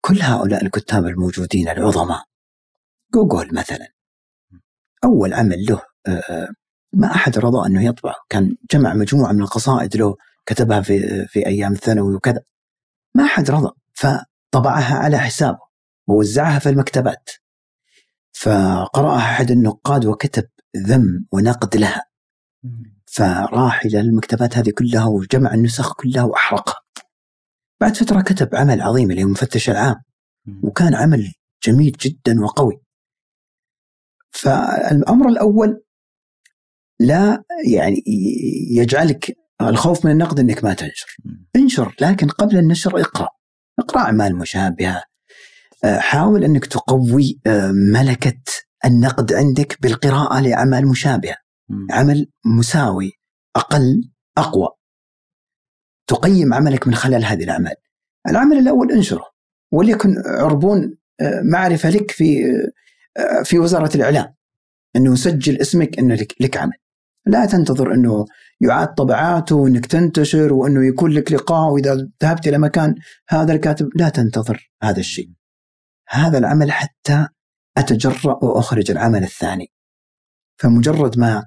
كل 0.00 0.22
هؤلاء 0.22 0.64
الكتاب 0.64 1.06
الموجودين 1.06 1.68
العظماء 1.68 2.24
جوجل 3.14 3.54
مثلا 3.54 3.88
أول 5.04 5.34
عمل 5.34 5.66
له 5.68 5.82
آه، 6.06 6.10
آه، 6.10 6.48
ما 6.92 7.14
أحد 7.14 7.38
رضى 7.38 7.68
أنه 7.68 7.84
يطبع 7.84 8.14
كان 8.28 8.56
جمع 8.72 8.94
مجموعة 8.94 9.32
من 9.32 9.42
القصائد 9.42 9.96
له 9.96 10.16
كتبها 10.46 10.80
في, 10.80 11.26
في 11.26 11.46
أيام 11.46 11.72
الثانوي 11.72 12.14
وكذا. 12.14 12.42
ما 13.14 13.24
أحد 13.24 13.50
رضى 13.50 13.70
فطبعها 13.94 14.94
على 14.94 15.18
حسابه 15.18 15.60
ووزعها 16.06 16.58
في 16.58 16.68
المكتبات. 16.68 17.30
فقرأها 18.32 19.18
أحد 19.18 19.50
النقاد 19.50 20.06
وكتب 20.06 20.48
ذم 20.76 21.26
ونقد 21.32 21.76
لها. 21.76 22.04
فراح 23.12 23.84
إلى 23.84 24.00
المكتبات 24.00 24.56
هذه 24.56 24.70
كلها 24.70 25.04
وجمع 25.04 25.54
النسخ 25.54 25.94
كلها 25.94 26.22
وأحرقها 26.22 26.82
بعد 27.80 27.96
فترة 27.96 28.20
كتب 28.20 28.54
عمل 28.54 28.82
عظيم 28.82 29.10
اللي 29.10 29.24
هو 29.24 29.28
مفتش 29.28 29.70
العام. 29.70 29.96
وكان 30.62 30.94
عمل 30.94 31.32
جميل 31.64 31.92
جدا 31.92 32.40
وقوي. 32.40 32.80
فالأمر 34.30 35.28
الأول 35.28 35.82
لا 37.00 37.42
يعني 37.68 38.02
يجعلك 38.70 39.36
الخوف 39.60 40.04
من 40.04 40.12
النقد 40.12 40.40
إنك 40.40 40.64
ما 40.64 40.74
تنشر. 40.74 41.16
انشر 41.56 41.94
لكن 42.00 42.28
قبل 42.28 42.58
النشر 42.58 43.00
اقرأ. 43.00 43.28
اقرأ 43.78 44.00
أعمال 44.00 44.36
مشابهة. 44.36 45.02
آه، 45.84 45.98
حاول 45.98 46.44
إنك 46.44 46.66
تقوي 46.66 47.40
آه، 47.46 47.70
ملكة 47.72 48.42
النقد 48.84 49.32
عندك 49.32 49.78
بالقراءة 49.82 50.40
لأعمال 50.40 50.88
مشابهة. 50.88 51.36
عمل 51.90 52.26
مساوي 52.44 53.12
أقل 53.56 54.10
أقوى. 54.38 54.68
تقيم 56.06 56.54
عملك 56.54 56.88
من 56.88 56.94
خلال 56.94 57.24
هذه 57.24 57.44
الأعمال. 57.44 57.74
العمل 58.28 58.58
الأول 58.58 58.92
انشره 58.92 59.24
وليكن 59.72 60.14
عربون 60.26 60.96
آه، 61.20 61.40
معرفة 61.44 61.90
لك 61.90 62.10
في 62.10 62.44
في 63.44 63.58
وزارة 63.58 63.96
الإعلام. 63.96 64.34
إنه 64.96 65.12
يسجل 65.12 65.60
اسمك 65.60 65.98
إنه 65.98 66.14
لك, 66.14 66.34
لك 66.40 66.56
عمل. 66.56 66.76
لا 67.26 67.46
تنتظر 67.46 67.94
إنه 67.94 68.26
يعاد 68.60 68.94
طبعاته 68.94 69.56
وإنك 69.56 69.86
تنتشر 69.86 70.52
وإنه 70.52 70.86
يكون 70.86 71.10
لك 71.10 71.32
لقاء 71.32 71.72
وإذا 71.72 72.08
ذهبت 72.22 72.48
إلى 72.48 72.58
مكان 72.58 72.94
هذا 73.28 73.52
الكاتب. 73.52 73.88
لا 73.96 74.08
تنتظر 74.08 74.72
هذا 74.82 75.00
الشيء. 75.00 75.30
هذا 76.08 76.38
العمل 76.38 76.72
حتى 76.72 77.26
أتجرأ 77.76 78.44
وأخرج 78.44 78.90
العمل 78.90 79.22
الثاني. 79.22 79.72
فمجرد 80.60 81.18
ما 81.18 81.46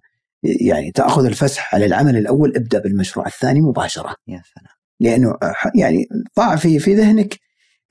يعني 0.62 0.92
تأخذ 0.92 1.26
الفسح 1.26 1.76
على 1.76 1.86
العمل 1.86 2.18
الأول 2.18 2.56
ابدأ 2.56 2.80
بالمشروع 2.80 3.28
الثاني 3.28 3.62
مباشرة. 3.62 4.16
يا 4.28 4.42
سلام. 4.56 4.76
لأنه 5.00 5.38
يعني 5.76 6.08
ضع 6.38 6.56
في 6.56 6.80
في 6.80 6.96
ذهنك 6.96 7.40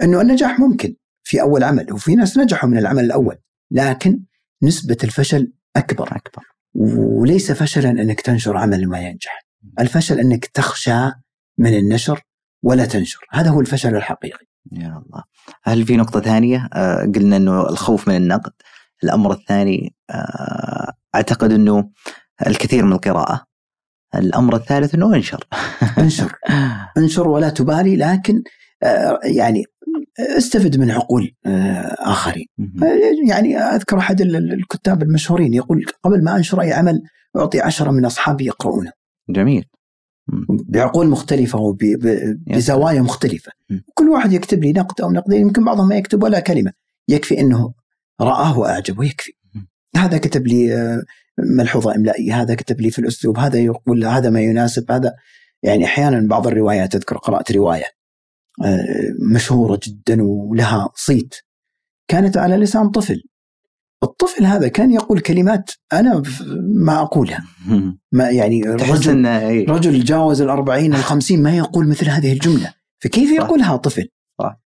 إنه 0.02 0.20
النجاح 0.20 0.60
ممكن 0.60 0.94
في 1.24 1.40
أول 1.40 1.64
عمل 1.64 1.92
وفي 1.92 2.14
ناس 2.14 2.38
نجحوا 2.38 2.68
من 2.68 2.78
العمل 2.78 3.04
الأول 3.04 3.36
لكن 3.70 4.20
نسبة 4.62 4.96
الفشل 5.04 5.52
أكبر. 5.76 6.16
أكبر. 6.16 6.42
وليس 6.74 7.52
فشلا 7.52 7.90
إنك 7.90 8.20
تنشر 8.20 8.56
عمل 8.56 8.88
ما 8.88 9.00
ينجح. 9.00 9.46
الفشل 9.80 10.20
إنك 10.20 10.46
تخشى 10.46 11.10
من 11.58 11.78
النشر 11.78 12.20
ولا 12.62 12.84
تنشر. 12.84 13.26
هذا 13.30 13.50
هو 13.50 13.60
الفشل 13.60 13.96
الحقيقي. 13.96 14.46
يا 14.72 15.02
الله. 15.06 15.24
هل 15.62 15.86
في 15.86 15.96
نقطة 15.96 16.20
ثانية؟ 16.20 16.68
آه 16.72 17.12
قلنا 17.14 17.36
أنه 17.36 17.68
الخوف 17.68 18.08
من 18.08 18.16
النقد. 18.16 18.52
الأمر 19.04 19.32
الثاني 19.32 19.94
آه 20.10 20.92
أعتقد 21.14 21.52
أنه 21.52 21.90
الكثير 22.46 22.84
من 22.84 22.92
القراءة. 22.92 23.44
الأمر 24.14 24.56
الثالث 24.56 24.94
أنه 24.94 25.14
انشر. 25.14 25.44
انشر. 25.98 26.32
انشر 26.98 27.28
ولا 27.28 27.48
تبالي 27.48 27.96
لكن 27.96 28.42
آه 28.82 29.20
يعني 29.24 29.64
استفد 30.18 30.76
من 30.76 30.90
عقول 30.90 31.34
آه، 31.46 31.96
آخرين. 31.98 32.46
يعني 33.28 33.58
أذكر 33.58 33.98
أحد 33.98 34.20
الكتاب 34.20 35.02
المشهورين 35.02 35.54
يقول 35.54 35.84
قبل 36.02 36.24
ما 36.24 36.36
أنشر 36.36 36.60
أي 36.60 36.72
عمل 36.72 37.02
أعطي 37.36 37.60
عشرة 37.60 37.90
من 37.90 38.04
أصحابي 38.04 38.44
يقرؤونه. 38.46 38.92
جميل. 39.28 39.64
بعقول 40.48 41.08
مختلفة 41.08 41.58
وبزوايا 41.58 43.00
مختلفة. 43.00 43.52
كل 43.94 44.08
واحد 44.08 44.32
يكتب 44.32 44.64
لي 44.64 44.72
نقد 44.72 45.00
أو 45.00 45.12
نقدين 45.12 45.40
يمكن 45.40 45.64
بعضهم 45.64 45.88
ما 45.88 45.96
يكتب 45.96 46.22
ولا 46.22 46.40
كلمة. 46.40 46.72
يكفي 47.08 47.40
أنه 47.40 47.74
رآه 48.20 48.58
وأعجبه 48.58 49.04
يكفي. 49.04 49.32
هذا 49.96 50.18
كتب 50.18 50.46
لي 50.46 51.02
آه، 51.38 51.42
ملحوظة 51.56 51.94
إملائية 51.94 52.42
هذا 52.42 52.54
كتب 52.54 52.80
لي 52.80 52.90
في 52.90 52.98
الأسلوب 52.98 53.38
هذا 53.38 53.58
يقول 53.58 54.04
هذا 54.04 54.30
ما 54.30 54.40
يناسب 54.40 54.90
هذا 54.90 55.14
يعني 55.62 55.84
أحيانا 55.84 56.28
بعض 56.28 56.46
الروايات 56.46 56.94
أذكر 56.94 57.16
قرأت 57.18 57.52
رواية 57.52 57.84
مشهورة 59.34 59.80
جدا 59.82 60.22
ولها 60.22 60.88
صيت. 60.94 61.34
كانت 62.08 62.36
على 62.36 62.56
لسان 62.56 62.90
طفل. 62.90 63.22
الطفل 64.02 64.44
هذا 64.44 64.68
كان 64.68 64.90
يقول 64.90 65.20
كلمات 65.20 65.70
أنا 65.92 66.22
ما 66.74 67.02
أقولها. 67.02 67.44
ما 68.12 68.30
يعني 68.30 68.62
رجل, 68.62 69.24
رجل 69.68 70.04
جاوز 70.04 70.42
الأربعين 70.42 70.94
الخمسين 70.94 71.42
ما 71.42 71.56
يقول 71.56 71.88
مثل 71.88 72.08
هذه 72.08 72.32
الجملة. 72.32 72.74
فكيف 73.02 73.30
يقولها 73.30 73.76
طفل؟ 73.76 74.08
صح. 74.38 74.60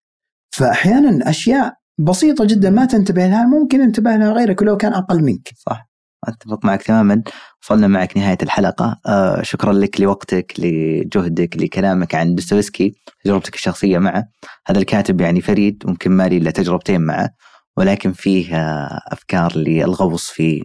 فأحيانا 0.50 1.30
أشياء 1.30 1.74
بسيطة 1.98 2.44
جدا 2.44 2.70
ما 2.70 2.84
تنتبه 2.84 3.26
لها 3.26 3.46
ممكن 3.46 3.80
ينتبه 3.80 4.16
لها 4.16 4.32
غيرك 4.32 4.62
ولو 4.62 4.76
كان 4.76 4.92
أقل 4.92 5.22
منك. 5.22 5.48
صح. 5.56 5.87
أتفق 6.28 6.64
معك 6.64 6.82
تماما. 6.82 7.22
وصلنا 7.62 7.86
معك 7.88 8.16
نهاية 8.16 8.38
الحلقة. 8.42 9.00
آه 9.06 9.42
شكرا 9.42 9.72
لك 9.72 10.00
لوقتك 10.00 10.52
لجهدك 10.58 11.56
لكلامك 11.56 12.14
عن 12.14 12.34
دوستويفسكي 12.34 12.94
تجربتك 13.24 13.54
الشخصية 13.54 13.98
معه. 13.98 14.24
هذا 14.66 14.78
الكاتب 14.78 15.20
يعني 15.20 15.40
فريد 15.40 15.82
ممكن 15.86 16.10
ما 16.10 16.28
لي 16.28 16.36
إلا 16.36 16.50
تجربتين 16.50 17.00
معه. 17.00 17.30
ولكن 17.76 18.12
فيه 18.12 18.56
آه 18.56 19.00
أفكار 19.12 19.56
للغوص 19.56 20.30
فيه 20.30 20.62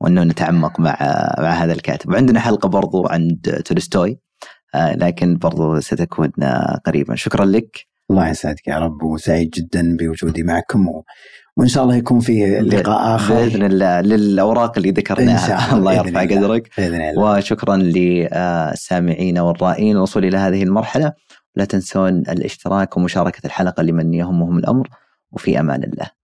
وأنه 0.00 0.22
نتعمق 0.24 0.80
مع 0.80 0.96
مع 1.38 1.50
هذا 1.50 1.72
الكاتب. 1.72 2.10
وعندنا 2.10 2.40
حلقة 2.40 2.68
برضو 2.68 3.06
عند 3.06 3.62
تولستوي. 3.64 4.18
آه 4.74 4.94
لكن 4.96 5.36
برضو 5.38 5.80
ستكون 5.80 6.30
آه 6.42 6.80
قريبا. 6.86 7.14
شكرا 7.14 7.44
لك. 7.44 7.91
الله 8.12 8.28
يسعدك 8.28 8.68
يا 8.68 8.78
رب 8.78 9.02
وسعيد 9.02 9.50
جدا 9.50 9.96
بوجودي 9.96 10.42
معكم 10.42 10.88
و... 10.88 11.04
وإن 11.56 11.68
شاء 11.68 11.84
الله 11.84 11.96
يكون 11.96 12.20
في 12.20 12.60
لقاء 12.60 13.14
آخر. 13.14 13.34
بإذن 13.34 13.62
الله 13.62 14.00
للأوراق 14.00 14.72
اللي 14.76 14.90
ذكرناها. 14.90 15.74
الله 15.76 15.92
يرفع 15.92 16.22
قدرك. 16.22 16.70
بإذن 16.78 17.00
الله. 17.00 17.22
وشكرا 17.22 17.76
للسامعين 17.76 19.38
والرائين 19.38 19.96
الوصول 19.96 20.24
إلى 20.24 20.36
هذه 20.36 20.62
المرحلة. 20.62 21.12
لا 21.56 21.64
تنسون 21.64 22.18
الاشتراك 22.18 22.96
ومشاركة 22.96 23.46
الحلقة 23.46 23.82
لمن 23.82 24.14
يهمهم 24.14 24.58
الأمر 24.58 24.88
وفي 25.32 25.60
أمان 25.60 25.84
الله. 25.84 26.21